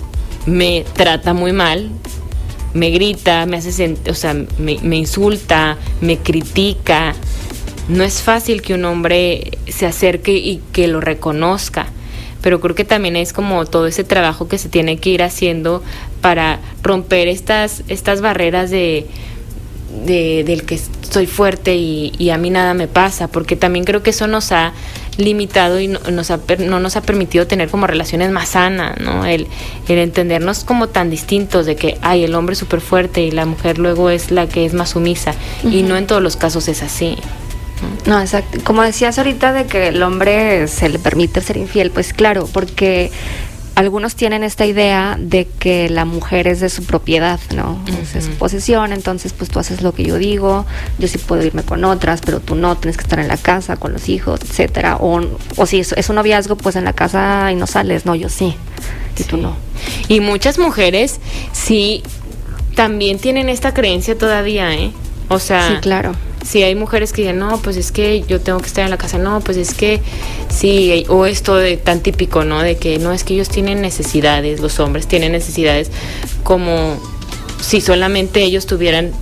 me 0.46 0.84
trata 0.94 1.34
muy 1.34 1.52
mal, 1.52 1.90
me 2.72 2.90
grita, 2.90 3.46
me 3.46 3.56
hace 3.56 3.72
sentir, 3.72 4.12
o 4.12 4.14
sea, 4.14 4.34
me, 4.34 4.78
me 4.82 4.96
insulta, 4.96 5.76
me 6.00 6.18
critica. 6.18 7.14
No 7.88 8.04
es 8.04 8.22
fácil 8.22 8.62
que 8.62 8.74
un 8.74 8.84
hombre 8.84 9.58
se 9.66 9.86
acerque 9.86 10.32
y 10.32 10.62
que 10.72 10.86
lo 10.86 11.00
reconozca, 11.00 11.86
pero 12.42 12.60
creo 12.60 12.76
que 12.76 12.84
también 12.84 13.16
es 13.16 13.32
como 13.32 13.66
todo 13.66 13.88
ese 13.88 14.04
trabajo 14.04 14.46
que 14.46 14.58
se 14.58 14.68
tiene 14.68 14.98
que 14.98 15.10
ir 15.10 15.22
haciendo 15.24 15.82
para 16.20 16.60
romper 16.82 17.26
estas, 17.26 17.82
estas 17.88 18.20
barreras 18.20 18.70
de, 18.70 19.08
de- 20.06 20.44
del 20.44 20.64
que 20.64 20.78
soy 21.10 21.26
fuerte 21.26 21.74
y, 21.76 22.12
y 22.18 22.30
a 22.30 22.38
mí 22.38 22.50
nada 22.50 22.74
me 22.74 22.88
pasa, 22.88 23.28
porque 23.28 23.56
también 23.56 23.84
creo 23.84 24.02
que 24.02 24.10
eso 24.10 24.26
nos 24.26 24.52
ha 24.52 24.72
limitado 25.16 25.80
y 25.80 25.88
no 25.88 25.98
nos 26.10 26.30
ha, 26.30 26.38
no 26.60 26.80
nos 26.80 26.96
ha 26.96 27.02
permitido 27.02 27.46
tener 27.46 27.68
como 27.68 27.86
relaciones 27.86 28.30
más 28.30 28.50
sanas, 28.50 28.98
¿no? 29.00 29.26
El, 29.26 29.48
el 29.88 29.98
entendernos 29.98 30.64
como 30.64 30.88
tan 30.88 31.10
distintos 31.10 31.66
de 31.66 31.76
que, 31.76 31.98
ay, 32.00 32.24
el 32.24 32.34
hombre 32.34 32.52
es 32.54 32.58
súper 32.58 32.80
fuerte 32.80 33.20
y 33.22 33.30
la 33.30 33.44
mujer 33.44 33.78
luego 33.78 34.08
es 34.10 34.30
la 34.30 34.48
que 34.48 34.64
es 34.64 34.72
más 34.72 34.90
sumisa, 34.90 35.34
y 35.64 35.82
no 35.82 35.96
en 35.96 36.06
todos 36.06 36.22
los 36.22 36.36
casos 36.36 36.68
es 36.68 36.82
así. 36.82 37.16
No, 38.06 38.20
exacto. 38.20 38.58
Como 38.62 38.82
decías 38.82 39.16
ahorita 39.18 39.52
de 39.54 39.64
que 39.66 39.88
el 39.88 40.02
hombre 40.02 40.68
se 40.68 40.88
le 40.90 40.98
permite 40.98 41.40
ser 41.40 41.56
infiel, 41.56 41.90
pues 41.90 42.12
claro, 42.12 42.48
porque 42.52 43.10
algunos 43.74 44.14
tienen 44.14 44.42
esta 44.42 44.66
idea 44.66 45.16
de 45.18 45.46
que 45.58 45.88
la 45.88 46.04
mujer 46.04 46.46
es 46.48 46.60
de 46.60 46.68
su 46.68 46.84
propiedad, 46.84 47.40
¿no? 47.54 47.78
Es 48.02 48.12
de 48.14 48.20
su 48.20 48.28
Ujú. 48.28 48.36
posesión, 48.38 48.92
entonces 48.92 49.32
pues 49.32 49.50
tú 49.50 49.58
haces 49.58 49.80
lo 49.82 49.92
que 49.92 50.04
yo 50.04 50.16
digo, 50.16 50.66
yo 50.98 51.08
sí 51.08 51.18
puedo 51.18 51.44
irme 51.44 51.62
con 51.62 51.84
otras, 51.84 52.20
pero 52.20 52.40
tú 52.40 52.54
no, 52.54 52.76
tienes 52.76 52.96
que 52.96 53.02
estar 53.04 53.18
en 53.18 53.28
la 53.28 53.36
casa 53.36 53.76
con 53.76 53.92
los 53.92 54.08
hijos, 54.08 54.40
etcétera. 54.42 54.96
O, 54.96 55.20
o 55.56 55.66
si 55.66 55.80
es, 55.80 55.92
es 55.92 56.08
un 56.08 56.16
noviazgo, 56.16 56.56
pues 56.56 56.76
en 56.76 56.84
la 56.84 56.92
casa 56.92 57.50
y 57.52 57.54
no 57.56 57.66
sales, 57.66 58.04
no, 58.06 58.14
yo 58.14 58.28
sí, 58.28 58.54
y 59.18 59.22
tú 59.24 59.36
Sí. 59.36 59.42
no. 59.42 59.56
Y 60.08 60.20
muchas 60.20 60.58
mujeres 60.58 61.20
sí 61.52 62.02
también 62.74 63.18
tienen 63.18 63.48
esta 63.48 63.72
creencia 63.74 64.16
todavía, 64.16 64.74
¿eh? 64.74 64.92
O 65.28 65.38
sea, 65.38 65.68
Sí, 65.68 65.74
claro. 65.80 66.12
Si 66.44 66.62
hay 66.62 66.74
mujeres 66.74 67.12
que 67.12 67.22
dicen, 67.22 67.38
no, 67.38 67.58
pues 67.58 67.76
es 67.76 67.92
que 67.92 68.22
yo 68.22 68.40
tengo 68.40 68.58
que 68.60 68.66
estar 68.66 68.84
en 68.84 68.90
la 68.90 68.96
casa, 68.96 69.18
no, 69.18 69.40
pues 69.40 69.56
es 69.56 69.74
que 69.74 70.00
sí, 70.48 71.04
o 71.08 71.26
esto 71.26 71.56
de 71.56 71.76
tan 71.76 72.00
típico, 72.00 72.44
¿no? 72.44 72.62
De 72.62 72.76
que 72.76 72.98
no, 72.98 73.12
es 73.12 73.24
que 73.24 73.34
ellos 73.34 73.48
tienen 73.48 73.80
necesidades, 73.80 74.60
los 74.60 74.80
hombres 74.80 75.06
tienen 75.06 75.32
necesidades 75.32 75.90
como 76.42 76.98
si 77.60 77.80
solamente 77.80 78.42
ellos 78.42 78.66
tuvieran 78.66 79.12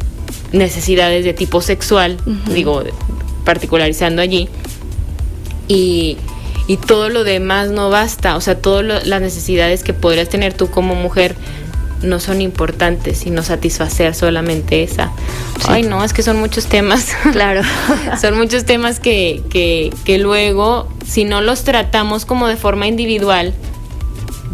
necesidades 0.52 1.24
de 1.24 1.34
tipo 1.34 1.60
sexual, 1.60 2.18
digo, 2.54 2.84
particularizando 3.44 4.22
allí, 4.22 4.48
y, 5.66 6.16
y 6.66 6.76
todo 6.76 7.08
lo 7.08 7.24
demás 7.24 7.70
no 7.70 7.90
basta, 7.90 8.36
o 8.36 8.40
sea, 8.40 8.58
todas 8.58 9.06
las 9.06 9.20
necesidades 9.20 9.82
que 9.82 9.92
podrías 9.92 10.28
tener 10.28 10.54
tú 10.54 10.70
como 10.70 10.94
mujer 10.94 11.34
no 12.02 12.20
son 12.20 12.40
importantes, 12.40 13.18
sino 13.18 13.42
satisfacer 13.42 14.14
solamente 14.14 14.82
esa. 14.82 15.10
Ay, 15.66 15.82
no, 15.82 16.04
es 16.04 16.12
que 16.12 16.22
son 16.22 16.38
muchos 16.38 16.66
temas. 16.66 17.08
Claro. 17.32 17.62
son 18.20 18.36
muchos 18.36 18.64
temas 18.64 19.00
que, 19.00 19.42
que, 19.50 19.92
que 20.04 20.18
luego, 20.18 20.88
si 21.06 21.24
no 21.24 21.40
los 21.40 21.64
tratamos 21.64 22.24
como 22.24 22.46
de 22.48 22.56
forma 22.56 22.86
individual, 22.86 23.54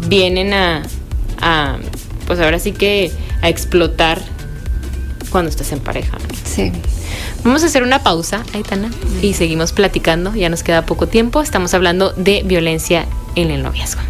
vienen 0.07 0.53
a, 0.53 0.83
a, 1.41 1.77
pues 2.27 2.39
ahora 2.39 2.59
sí 2.59 2.71
que 2.71 3.11
a 3.41 3.49
explotar 3.49 4.21
cuando 5.29 5.49
estás 5.49 5.71
en 5.71 5.79
pareja. 5.79 6.17
Sí. 6.43 6.71
Vamos 7.43 7.63
a 7.63 7.67
hacer 7.67 7.83
una 7.83 8.01
pausa, 8.03 8.43
Aitana, 8.53 8.89
y 9.21 9.33
seguimos 9.33 9.71
platicando. 9.71 10.33
Ya 10.33 10.49
nos 10.49 10.63
queda 10.63 10.85
poco 10.85 11.07
tiempo. 11.07 11.41
Estamos 11.41 11.73
hablando 11.73 12.11
de 12.13 12.41
violencia 12.43 13.05
en 13.35 13.51
el 13.51 13.61
noviazgo. 13.61 14.01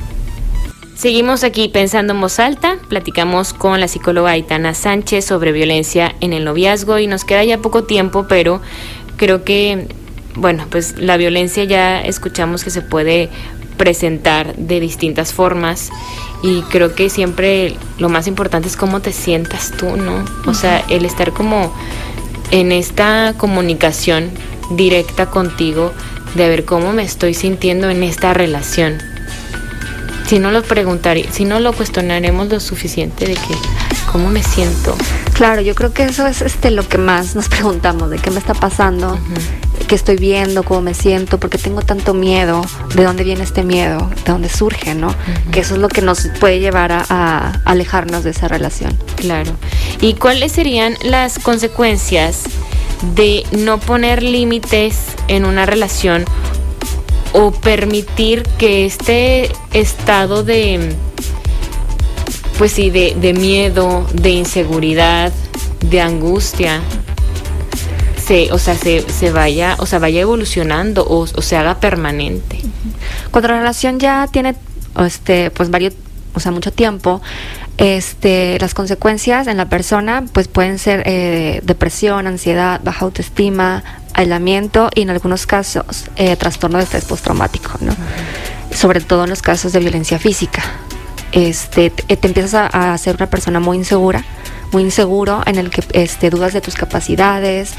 Seguimos 0.96 1.44
aquí 1.44 1.68
pensando 1.68 2.14
en 2.14 2.22
voz 2.22 2.40
alta. 2.40 2.78
Platicamos 2.88 3.54
con 3.54 3.82
la 3.82 3.90
psicóloga 3.90 4.32
Aitana 4.32 4.74
Sánchez 4.74 5.26
sobre 5.26 5.52
violencia 5.52 6.16
en 6.22 6.32
el 6.32 6.46
noviazgo 6.46 7.00
y 7.00 7.08
nos 7.08 7.26
queda 7.26 7.44
ya 7.44 7.58
poco 7.58 7.84
tiempo, 7.84 8.28
pero 8.30 8.62
creo 9.18 9.44
que, 9.44 9.90
bueno, 10.36 10.66
pues 10.70 10.98
la 10.98 11.18
violencia 11.18 11.66
ya 11.66 12.00
escuchamos 12.00 12.64
que 12.64 12.70
se 12.70 12.82
puede 12.82 13.30
presentar 13.76 14.56
de 14.56 14.80
distintas 14.80 15.34
formas 15.34 15.90
y 16.42 16.62
creo 16.62 16.96
que 16.96 17.10
siempre 17.10 17.76
lo 17.98 18.08
más 18.08 18.26
importante 18.28 18.70
es 18.70 18.78
cómo 18.78 19.02
te 19.02 19.12
sientas 19.12 19.74
tú, 19.78 19.98
¿no? 19.98 20.24
O 20.48 20.54
sea, 20.54 20.82
el 20.90 21.04
estar 21.04 21.34
como 21.34 21.74
en 22.52 22.72
esta 22.72 23.34
comunicación 23.38 24.32
directa 24.72 25.26
contigo 25.26 25.92
de 26.36 26.48
ver 26.48 26.64
cómo 26.64 26.94
me 26.94 27.04
estoy 27.04 27.34
sintiendo 27.34 27.90
en 27.90 28.02
esta 28.02 28.34
relación. 28.34 29.15
Si 30.28 30.40
no 30.40 30.52
lo 30.52 30.64
preguntaré, 30.64 31.28
si 31.32 31.46
no 31.46 31.60
lo 31.60 31.72
cuestionaremos 31.74 32.50
lo 32.50 32.60
suficiente 32.60 33.26
de 33.28 33.34
que 33.34 33.54
"Ay, 33.54 33.98
cómo 34.12 34.30
me 34.30 34.42
siento. 34.42 34.96
Claro, 35.34 35.62
yo 35.62 35.76
creo 35.76 35.94
que 35.94 36.04
eso 36.06 36.26
es 36.26 36.42
este 36.42 36.72
lo 36.72 36.88
que 36.88 36.98
más 36.98 37.36
nos 37.36 37.48
preguntamos, 37.50 38.10
de 38.10 38.18
qué 38.18 38.32
me 38.32 38.40
está 38.40 38.54
pasando, 38.54 39.20
qué 39.88 39.94
estoy 39.96 40.16
viendo, 40.16 40.64
cómo 40.64 40.82
me 40.82 40.94
siento, 40.94 41.38
por 41.40 41.50
qué 41.50 41.58
tengo 41.58 41.82
tanto 41.82 42.14
miedo, 42.14 42.66
de 42.96 43.04
dónde 43.04 43.24
viene 43.24 43.44
este 43.44 43.62
miedo, 43.64 44.10
de 44.26 44.32
dónde 44.32 44.50
surge, 44.50 44.96
¿no? 44.96 45.14
Que 45.52 45.60
eso 45.60 45.76
es 45.76 45.80
lo 45.82 45.90
que 45.90 46.02
nos 46.02 46.28
puede 46.40 46.60
llevar 46.60 46.92
a, 46.92 47.06
a 47.10 47.62
alejarnos 47.66 48.24
de 48.24 48.32
esa 48.32 48.48
relación. 48.48 48.98
Claro. 49.18 49.52
¿Y 50.02 50.14
cuáles 50.14 50.54
serían 50.54 50.96
las 51.04 51.38
consecuencias 51.38 52.44
de 53.16 53.44
no 53.52 53.80
poner 53.80 54.24
límites 54.24 54.98
en 55.28 55.46
una 55.46 55.66
relación 55.66 56.26
o 57.38 57.52
permitir 57.52 58.44
que 58.58 58.86
este 58.86 59.52
estado 59.74 60.44
de, 60.44 60.96
pues 62.58 62.72
sí, 62.72 62.90
de, 62.90 63.14
de 63.20 63.34
miedo, 63.34 64.08
de 64.14 64.30
inseguridad, 64.30 65.34
de 65.82 66.00
angustia, 66.00 66.80
se, 68.26 68.54
o 68.54 68.58
sea, 68.58 68.76
se, 68.76 69.02
se 69.02 69.32
vaya, 69.32 69.76
o 69.80 69.86
sea, 69.86 70.00
vaya 70.00 70.22
evolucionando 70.22 71.06
o, 71.08 71.28
se 71.28 71.58
haga 71.58 71.80
permanente? 71.82 72.60
Cuando 73.32 73.50
la 73.50 73.60
relación 73.60 74.00
ya 74.00 74.28
tiene 74.32 74.56
este 75.06 75.52
pues 75.52 75.70
varios 75.70 75.94
o 76.34 76.40
sea 76.40 76.54
mucho 76.54 76.72
tiempo 76.72 77.22
este 77.78 78.58
las 78.60 78.74
consecuencias 78.74 79.48
en 79.48 79.58
la 79.58 79.68
persona 79.68 80.24
pues 80.32 80.48
pueden 80.48 80.80
ser 80.80 81.04
eh, 81.06 81.62
depresión 81.64 82.28
ansiedad 82.28 82.80
baja 82.84 83.06
autoestima 83.06 83.84
aislamiento 84.14 84.90
y 84.96 85.02
en 85.02 85.10
algunos 85.10 85.46
casos 85.46 86.06
eh, 86.16 86.36
trastorno 86.38 86.78
de 86.78 86.86
estrés 86.86 87.06
postraumático 87.06 87.72
no 87.82 87.94
sobre 88.72 89.02
todo 89.02 89.24
en 89.24 89.30
los 89.30 89.42
casos 89.42 89.72
de 89.72 89.80
violencia 89.80 90.20
física. 90.20 90.62
Este 91.32 91.90
te, 91.90 92.18
te 92.18 92.28
empiezas 92.28 92.54
a, 92.54 92.94
a 92.94 92.98
ser 92.98 93.16
una 93.16 93.28
persona 93.28 93.60
muy 93.60 93.78
insegura 93.78 94.24
muy 94.72 94.84
inseguro 94.84 95.42
en 95.46 95.58
el 95.58 95.70
que 95.70 95.84
este 95.94 96.30
dudas 96.30 96.54
de 96.54 96.62
tus 96.62 96.76
capacidades 96.76 97.74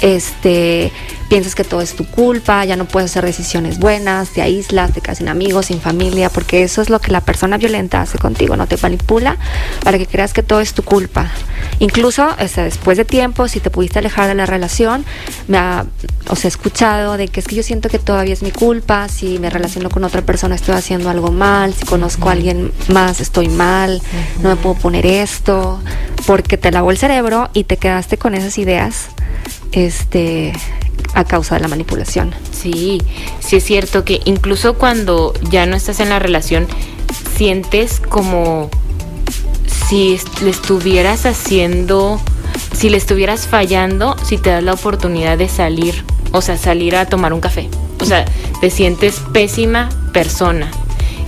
este 0.00 0.92
piensas 1.28 1.54
que 1.54 1.64
todo 1.64 1.82
es 1.82 1.94
tu 1.94 2.06
culpa, 2.06 2.64
ya 2.64 2.76
no 2.76 2.86
puedes 2.86 3.10
hacer 3.10 3.24
decisiones 3.24 3.78
buenas, 3.78 4.30
te 4.30 4.40
aíslas, 4.40 4.92
te 4.92 5.02
quedas 5.02 5.18
sin 5.18 5.28
amigos, 5.28 5.66
sin 5.66 5.78
familia, 5.78 6.30
porque 6.30 6.62
eso 6.62 6.80
es 6.80 6.88
lo 6.88 7.00
que 7.00 7.12
la 7.12 7.20
persona 7.20 7.58
violenta 7.58 8.00
hace 8.00 8.18
contigo, 8.18 8.56
no 8.56 8.66
te 8.66 8.78
manipula 8.78 9.36
para 9.84 9.98
que 9.98 10.06
creas 10.06 10.32
que 10.32 10.42
todo 10.42 10.60
es 10.60 10.72
tu 10.72 10.82
culpa. 10.82 11.30
Incluso 11.80 12.26
o 12.26 12.48
sea, 12.48 12.64
después 12.64 12.96
de 12.96 13.04
tiempo, 13.04 13.46
si 13.46 13.60
te 13.60 13.70
pudiste 13.70 13.98
alejar 13.98 14.26
de 14.26 14.34
la 14.34 14.46
relación, 14.46 15.04
me 15.48 15.58
ha, 15.58 15.84
o 16.28 16.36
sea, 16.36 16.48
he 16.48 16.50
escuchado 16.50 17.16
de 17.16 17.28
que 17.28 17.40
es 17.40 17.46
que 17.46 17.56
yo 17.56 17.62
siento 17.62 17.90
que 17.90 17.98
todavía 17.98 18.32
es 18.32 18.42
mi 18.42 18.50
culpa, 18.50 19.08
si 19.08 19.38
me 19.38 19.50
relaciono 19.50 19.90
con 19.90 20.04
otra 20.04 20.22
persona 20.22 20.54
estoy 20.54 20.76
haciendo 20.76 21.10
algo 21.10 21.30
mal, 21.30 21.74
si 21.74 21.84
conozco 21.84 22.30
a 22.30 22.32
alguien 22.32 22.72
más 22.88 23.20
estoy 23.20 23.48
mal, 23.48 24.00
no 24.42 24.48
me 24.48 24.56
puedo 24.56 24.76
poner 24.76 25.04
esto, 25.04 25.80
porque 26.26 26.56
te 26.56 26.70
lavó 26.70 26.90
el 26.90 26.96
cerebro 26.96 27.50
y 27.52 27.64
te 27.64 27.76
quedaste 27.76 28.16
con 28.16 28.34
esas 28.34 28.56
ideas 28.56 29.08
este 29.88 30.52
a 31.14 31.24
causa 31.24 31.56
de 31.56 31.62
la 31.62 31.68
manipulación. 31.68 32.32
Sí, 32.52 33.00
sí 33.40 33.56
es 33.56 33.64
cierto 33.64 34.04
que 34.04 34.20
incluso 34.24 34.74
cuando 34.74 35.34
ya 35.50 35.66
no 35.66 35.76
estás 35.76 36.00
en 36.00 36.10
la 36.10 36.18
relación, 36.18 36.66
sientes 37.36 38.00
como 38.00 38.70
si 39.88 40.18
le 40.42 40.50
estuvieras 40.50 41.24
haciendo, 41.26 42.20
si 42.72 42.90
le 42.90 42.98
estuvieras 42.98 43.46
fallando, 43.46 44.16
si 44.22 44.38
te 44.38 44.50
das 44.50 44.62
la 44.62 44.74
oportunidad 44.74 45.38
de 45.38 45.48
salir, 45.48 46.04
o 46.32 46.42
sea, 46.42 46.56
salir 46.56 46.94
a 46.96 47.06
tomar 47.06 47.32
un 47.32 47.40
café. 47.40 47.68
O 48.00 48.04
sea, 48.04 48.24
te 48.60 48.70
sientes 48.70 49.20
pésima 49.32 49.88
persona. 50.12 50.70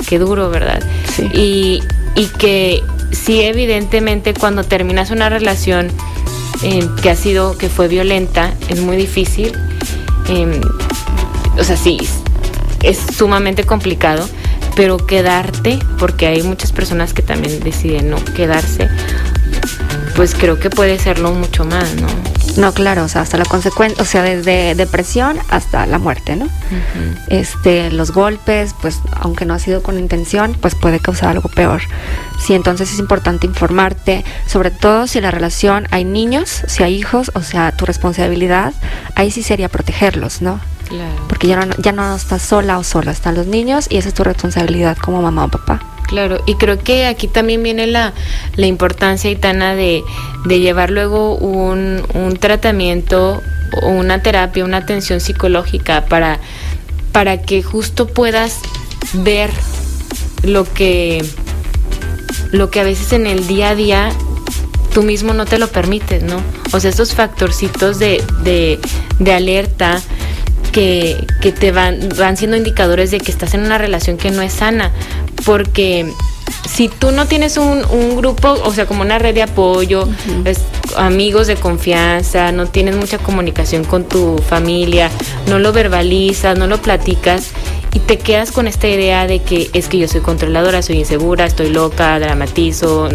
Qué 0.09 0.19
duro, 0.19 0.51
¿verdad? 0.51 0.83
Sí. 1.15 1.25
Y, 1.35 1.83
y 2.15 2.27
que 2.27 2.83
sí, 3.13 3.43
evidentemente, 3.43 4.35
cuando 4.35 4.65
terminas 4.65 5.11
una 5.11 5.29
relación 5.29 5.91
eh, 6.63 6.89
que 7.03 7.11
ha 7.11 7.17
sido, 7.17 7.57
que 7.57 7.69
fue 7.69 7.89
violenta, 7.89 8.55
es 8.69 8.81
muy 8.81 8.97
difícil. 8.97 9.53
eh, 10.29 10.61
o 11.59 11.65
sea, 11.65 11.77
sí, 11.77 11.99
es 12.83 12.99
sumamente 13.17 13.65
complicado, 13.65 14.29
pero 14.77 14.97
quedarte, 14.97 15.79
porque 15.99 16.27
hay 16.27 16.43
muchas 16.43 16.73
personas 16.73 17.13
que 17.13 17.23
también 17.23 17.61
deciden 17.61 18.11
no 18.11 18.17
quedarse, 18.25 18.89
pues 20.17 20.35
creo 20.35 20.59
que 20.59 20.71
puede 20.71 20.99
serlo 20.99 21.33
mucho 21.33 21.65
más, 21.65 21.95
¿no? 21.97 22.09
No, 22.57 22.73
claro, 22.73 23.05
o 23.05 23.09
sea, 23.09 23.23
hasta 23.23 23.37
la 23.37 23.45
consecuencia, 23.45 24.03
o 24.03 24.05
sea, 24.05 24.23
desde 24.23 24.75
depresión 24.75 25.39
hasta 25.51 25.87
la 25.87 25.99
muerte, 25.99 26.37
¿no? 26.37 26.49
Este, 27.29 27.91
los 27.91 28.13
golpes, 28.13 28.75
pues, 28.81 29.01
aunque 29.13 29.45
no 29.45 29.55
ha 29.55 29.59
sido 29.59 29.83
con 29.83 29.99
intención, 29.99 30.57
pues 30.61 30.75
puede 30.75 31.01
causar 31.01 31.31
algo 31.31 31.49
peor. 31.49 31.83
Sí, 32.39 32.55
entonces 32.55 32.93
es 32.93 32.99
importante 32.99 33.47
informarte, 33.47 34.25
sobre 34.47 34.71
todo 34.71 35.07
si 35.07 35.19
en 35.19 35.25
la 35.25 35.31
relación 35.31 35.87
hay 35.91 36.05
niños, 36.05 36.63
si 36.67 36.83
hay 36.83 36.95
hijos, 36.95 37.31
o 37.35 37.43
sea, 37.43 37.73
tu 37.73 37.87
responsabilidad, 37.87 38.73
ahí 39.15 39.31
sí 39.31 39.43
sería 39.43 39.69
protegerlos, 39.69 40.43
¿no? 40.43 40.61
Claro. 40.91 41.23
Porque 41.29 41.47
ya 41.47 41.65
no, 41.65 41.75
ya 41.79 41.93
no 41.93 42.15
estás 42.15 42.43
sola 42.43 42.77
o 42.79 42.85
sola, 42.85 43.13
están 43.13 43.37
los 43.37 43.47
niños 43.47 43.87
y 43.89 43.97
esa 43.97 44.09
es 44.09 44.15
tu 44.15 44.25
responsabilidad 44.25 44.99
como 44.99 45.23
mamá 45.23 45.45
o 45.45 45.49
papá. 45.49 45.81
Claro, 46.09 46.43
y 46.45 46.57
creo 46.57 46.81
que 46.81 47.07
aquí 47.07 47.29
también 47.29 47.63
viene 47.63 47.87
la, 47.87 48.13
la 48.57 48.67
importancia, 48.67 49.31
Itana, 49.31 49.77
de, 49.77 50.03
de 50.45 50.59
llevar 50.59 50.91
luego 50.91 51.37
un, 51.37 52.03
un 52.15 52.37
tratamiento 52.37 53.41
o 53.83 53.89
una 53.89 54.21
terapia, 54.21 54.65
una 54.65 54.79
atención 54.79 55.21
psicológica 55.21 56.07
para, 56.07 56.41
para 57.13 57.43
que 57.43 57.63
justo 57.63 58.09
puedas 58.09 58.59
ver 59.13 59.51
lo 60.43 60.65
que, 60.65 61.25
lo 62.51 62.71
que 62.71 62.81
a 62.81 62.85
veces 62.85 63.13
en 63.13 63.29
el 63.29 63.47
día 63.47 63.69
a 63.69 63.75
día 63.77 64.11
tú 64.93 65.05
mismo 65.05 65.35
no 65.35 65.47
te 65.47 65.61
lo 65.61 65.69
permites, 65.69 66.25
¿no? 66.25 66.43
O 66.73 66.81
sea, 66.81 66.91
esos 66.91 67.15
factorcitos 67.15 68.01
de, 68.01 68.25
de, 68.43 68.81
de 69.21 69.33
alerta 69.33 70.01
que, 70.73 71.27
que 71.41 71.53
te 71.53 71.73
van, 71.73 72.09
van 72.19 72.37
siendo 72.37 72.57
indicadores 72.57 73.11
de 73.11 73.19
que 73.19 73.31
estás 73.31 73.55
en 73.55 73.61
una 73.65 73.79
relación 73.79 74.17
que 74.17 74.31
no 74.31 74.43
es 74.43 74.53
sana. 74.53 74.91
Porque 75.45 76.11
si 76.69 76.89
tú 76.89 77.11
no 77.13 77.27
tienes 77.27 77.57
un, 77.57 77.85
un 77.91 78.17
grupo, 78.17 78.49
o 78.65 78.73
sea, 78.73 78.87
como 78.87 79.03
una 79.03 79.19
red 79.19 79.35
de 79.35 79.43
apoyo, 79.43 80.09
es- 80.45 80.61
amigos 80.97 81.47
de 81.47 81.55
confianza, 81.57 82.51
no 82.53 82.67
tienes 82.67 82.97
mucha 82.97 83.19
comunicación 83.19 83.85
con 83.85 84.05
tu 84.05 84.39
familia, 84.39 85.09
no 85.49 85.59
lo 85.59 85.73
verbalizas, 85.73 86.59
no 86.59 86.67
lo 86.67 86.79
platicas 86.83 87.49
y 87.93 88.01
te 88.01 88.19
quedas 88.19 88.51
con 88.53 88.67
esta 88.67 88.89
idea 88.89 89.27
de 89.29 89.41
que 89.41 89.71
es 89.73 89.89
que 89.89 89.99
yo 89.99 90.09
soy 90.09 90.21
controladora, 90.21 90.83
soy 90.83 90.99
insegura, 90.99 91.47
estoy 91.47 91.71
loca, 91.71 92.19
dramatizo 92.19 93.09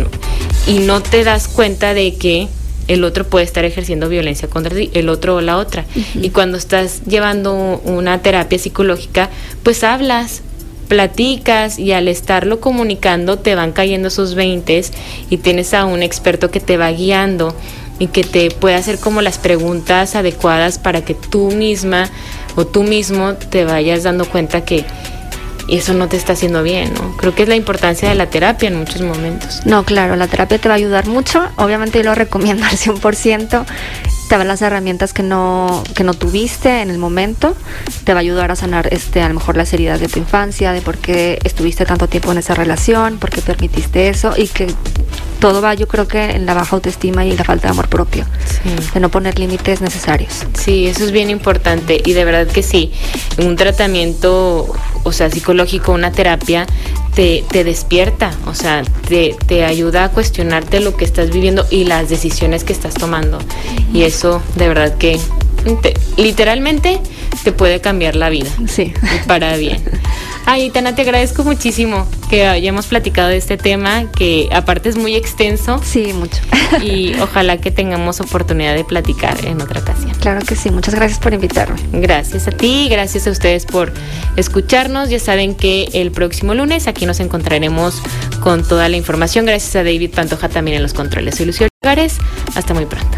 y 0.68 0.80
no 0.80 1.02
te 1.02 1.24
das 1.26 1.48
cuenta 1.50 1.94
de 1.94 2.16
que 2.16 2.48
el 2.88 3.04
otro 3.04 3.26
puede 3.26 3.46
estar 3.46 3.66
ejerciendo 3.66 4.10
violencia 4.10 4.48
contra 4.48 4.76
ti, 4.76 4.90
el 4.94 5.10
otro 5.10 5.36
o 5.36 5.42
la 5.42 5.58
otra. 5.58 5.86
Y 6.16 6.30
cuando 6.30 6.58
estás 6.58 7.04
llevando 7.06 7.82
una 7.84 8.22
terapia 8.22 8.60
psicológica, 8.60 9.30
pues 9.64 9.84
hablas, 9.84 10.42
platicas 10.88 11.80
y 11.80 11.92
al 11.92 12.08
estarlo 12.08 12.60
comunicando 12.60 13.40
te 13.40 13.56
van 13.56 13.72
cayendo 13.72 14.10
sus 14.10 14.36
veintes 14.36 14.92
y 15.30 15.38
tienes 15.38 15.74
a 15.74 15.86
un 15.86 16.04
experto 16.04 16.52
que 16.52 16.60
te 16.60 16.78
va 16.78 16.92
guiando 16.92 17.56
y 17.98 18.08
que 18.08 18.24
te 18.24 18.52
puede 18.52 18.76
hacer 18.76 19.00
como 19.00 19.22
las 19.22 19.38
preguntas 19.38 20.16
adecuadas 20.16 20.78
para 20.80 21.04
que 21.04 21.14
tú 21.14 21.52
misma 21.52 22.10
o 22.56 22.66
tú 22.66 22.84
mismo 22.84 23.34
te 23.34 23.66
vayas 23.66 24.04
dando 24.04 24.26
cuenta 24.26 24.64
que 24.66 24.86
eso 25.68 25.94
no 25.94 26.08
te 26.08 26.18
está 26.18 26.34
haciendo 26.34 26.64
bien, 26.64 26.94
¿no? 26.94 27.18
Creo 27.18 27.34
que 27.34 27.44
es 27.44 27.50
la 27.50 27.56
importancia 27.56 28.10
de 28.10 28.16
la 28.16 28.30
terapia 28.30 28.68
en 28.68 28.78
muchos 28.78 29.02
momentos. 29.02 29.62
No, 29.66 29.84
claro, 29.84 30.16
la 30.16 30.28
terapia 30.28 30.60
te 30.60 30.68
va 30.68 30.76
a 30.76 30.78
ayudar 30.78 31.08
mucho. 31.08 31.44
Obviamente 31.58 32.00
yo 32.00 32.04
lo 32.04 32.16
recomiendo 32.16 32.66
al 32.66 32.78
100%. 32.78 33.66
Te 34.30 34.36
va 34.36 34.42
a 34.42 34.46
las 34.46 34.62
herramientas 34.62 35.14
que 35.14 35.24
no, 35.24 35.84
que 35.96 36.04
no 36.04 36.14
tuviste 36.14 36.82
en 36.82 36.90
el 36.90 36.98
momento. 36.98 37.56
Te 38.04 38.14
va 38.14 38.20
a 38.20 38.22
ayudar 38.22 38.52
a 38.52 38.56
sanar 38.56 38.88
este, 38.92 39.22
a 39.22 39.28
lo 39.28 39.36
mejor 39.36 39.58
las 39.58 39.72
heridas 39.74 40.00
de 40.00 40.08
tu 40.08 40.20
infancia, 40.20 40.72
de 40.72 40.82
por 40.82 40.98
qué 40.98 41.40
estuviste 41.44 41.86
tanto 41.86 42.08
tiempo 42.08 42.32
en 42.32 42.40
esa 42.40 42.56
relación, 42.56 43.18
por 43.18 43.30
qué 43.30 43.42
permitiste 43.42 44.10
eso 44.10 44.34
y 44.36 44.48
que 44.48 44.68
todo 45.40 45.62
va 45.62 45.74
yo 45.74 45.88
creo 45.88 46.08
que 46.08 46.32
en 46.32 46.46
la 46.46 46.54
baja 46.54 46.76
autoestima 46.76 47.26
y 47.26 47.36
la 47.36 47.44
falta 47.44 47.68
de 47.68 47.72
amor 47.72 47.88
propio, 47.88 48.26
de 48.94 49.00
no 49.00 49.10
poner 49.10 49.40
límites 49.40 49.82
necesarios. 49.82 50.46
Sí, 50.58 50.88
eso 50.88 51.04
es 51.04 51.12
bien 51.12 51.30
importante 51.30 52.02
y 52.04 52.14
de 52.14 52.26
verdad 52.26 52.48
que 52.48 52.64
sí, 52.64 52.92
un 53.38 53.56
tratamiento, 53.56 54.74
o 55.04 55.12
sea, 55.12 55.30
psicológico, 55.30 55.92
una 55.92 56.12
terapia, 56.12 56.66
te, 57.14 57.46
te 57.50 57.64
despierta, 57.64 58.32
o 58.46 58.54
sea, 58.54 58.84
te, 59.08 59.36
te, 59.48 59.64
ayuda 59.64 60.06
a 60.06 60.10
cuestionarte 60.10 60.82
lo 60.82 60.98
que 60.98 61.06
estás 61.06 61.32
viviendo 61.32 61.66
y 61.72 61.86
las 61.86 62.10
decisiones 62.10 62.64
que 62.64 62.74
estás 62.74 62.94
tomando. 62.94 63.40
Y 63.94 64.04
eso 64.04 64.42
de 64.56 64.68
verdad 64.68 64.98
que 64.98 65.18
literalmente 66.18 67.00
te 67.44 67.52
puede 67.52 67.82
cambiar 67.82 68.16
la 68.16 68.30
vida. 68.30 68.50
Sí. 68.68 68.94
Para 69.28 69.56
bien. 69.58 69.82
Ay, 70.48 70.70
Tana, 70.70 70.94
te 70.94 71.02
agradezco 71.02 71.44
muchísimo 71.44 72.08
que 72.30 72.46
hayamos 72.46 72.86
platicado 72.88 73.30
de 73.30 73.38
este 73.38 73.58
tema, 73.58 74.12
que 74.12 74.48
aparte 74.52 74.90
es 74.90 74.96
muy 74.96 75.16
extenso. 75.16 75.82
Sí, 75.84 76.14
mucho. 76.14 76.38
Y 76.84 77.16
ojalá 77.20 77.58
que 77.58 77.72
tengamos 77.72 78.22
oportunidad 78.22 78.76
de 78.76 78.84
platicar 78.84 79.44
en 79.46 79.62
otra 79.62 79.80
ocasión. 79.82 80.12
Claro 80.20 80.46
que 80.46 80.56
sí, 80.56 80.70
muchas 80.70 80.94
gracias 80.94 81.20
por 81.20 81.34
invitarme. 81.34 81.80
Gracias 81.92 82.48
a 82.48 82.52
ti, 82.52 82.88
gracias 82.90 83.26
a 83.28 83.32
ustedes 83.32 83.66
por 83.66 83.92
escucharnos. 84.36 85.10
Ya 85.10 85.20
saben 85.20 85.56
que 85.56 85.90
el 85.94 86.12
próximo 86.12 86.54
lunes 86.54 86.88
aquí 86.88 87.06
nos 87.06 87.20
encontraremos 87.20 88.02
con 88.42 88.64
toda 88.64 88.88
la 88.88 88.98
información. 88.98 89.46
Gracias 89.46 89.76
a 89.76 89.80
David 89.80 90.12
Pantoja 90.14 90.50
también 90.50 90.78
en 90.78 90.84
los 90.84 90.94
controles. 90.94 91.36
Soy 91.36 91.48
Lucio 91.48 91.68
Lugares. 91.82 92.18
Hasta 92.56 92.74
muy 92.74 92.86
pronto. 92.86 93.18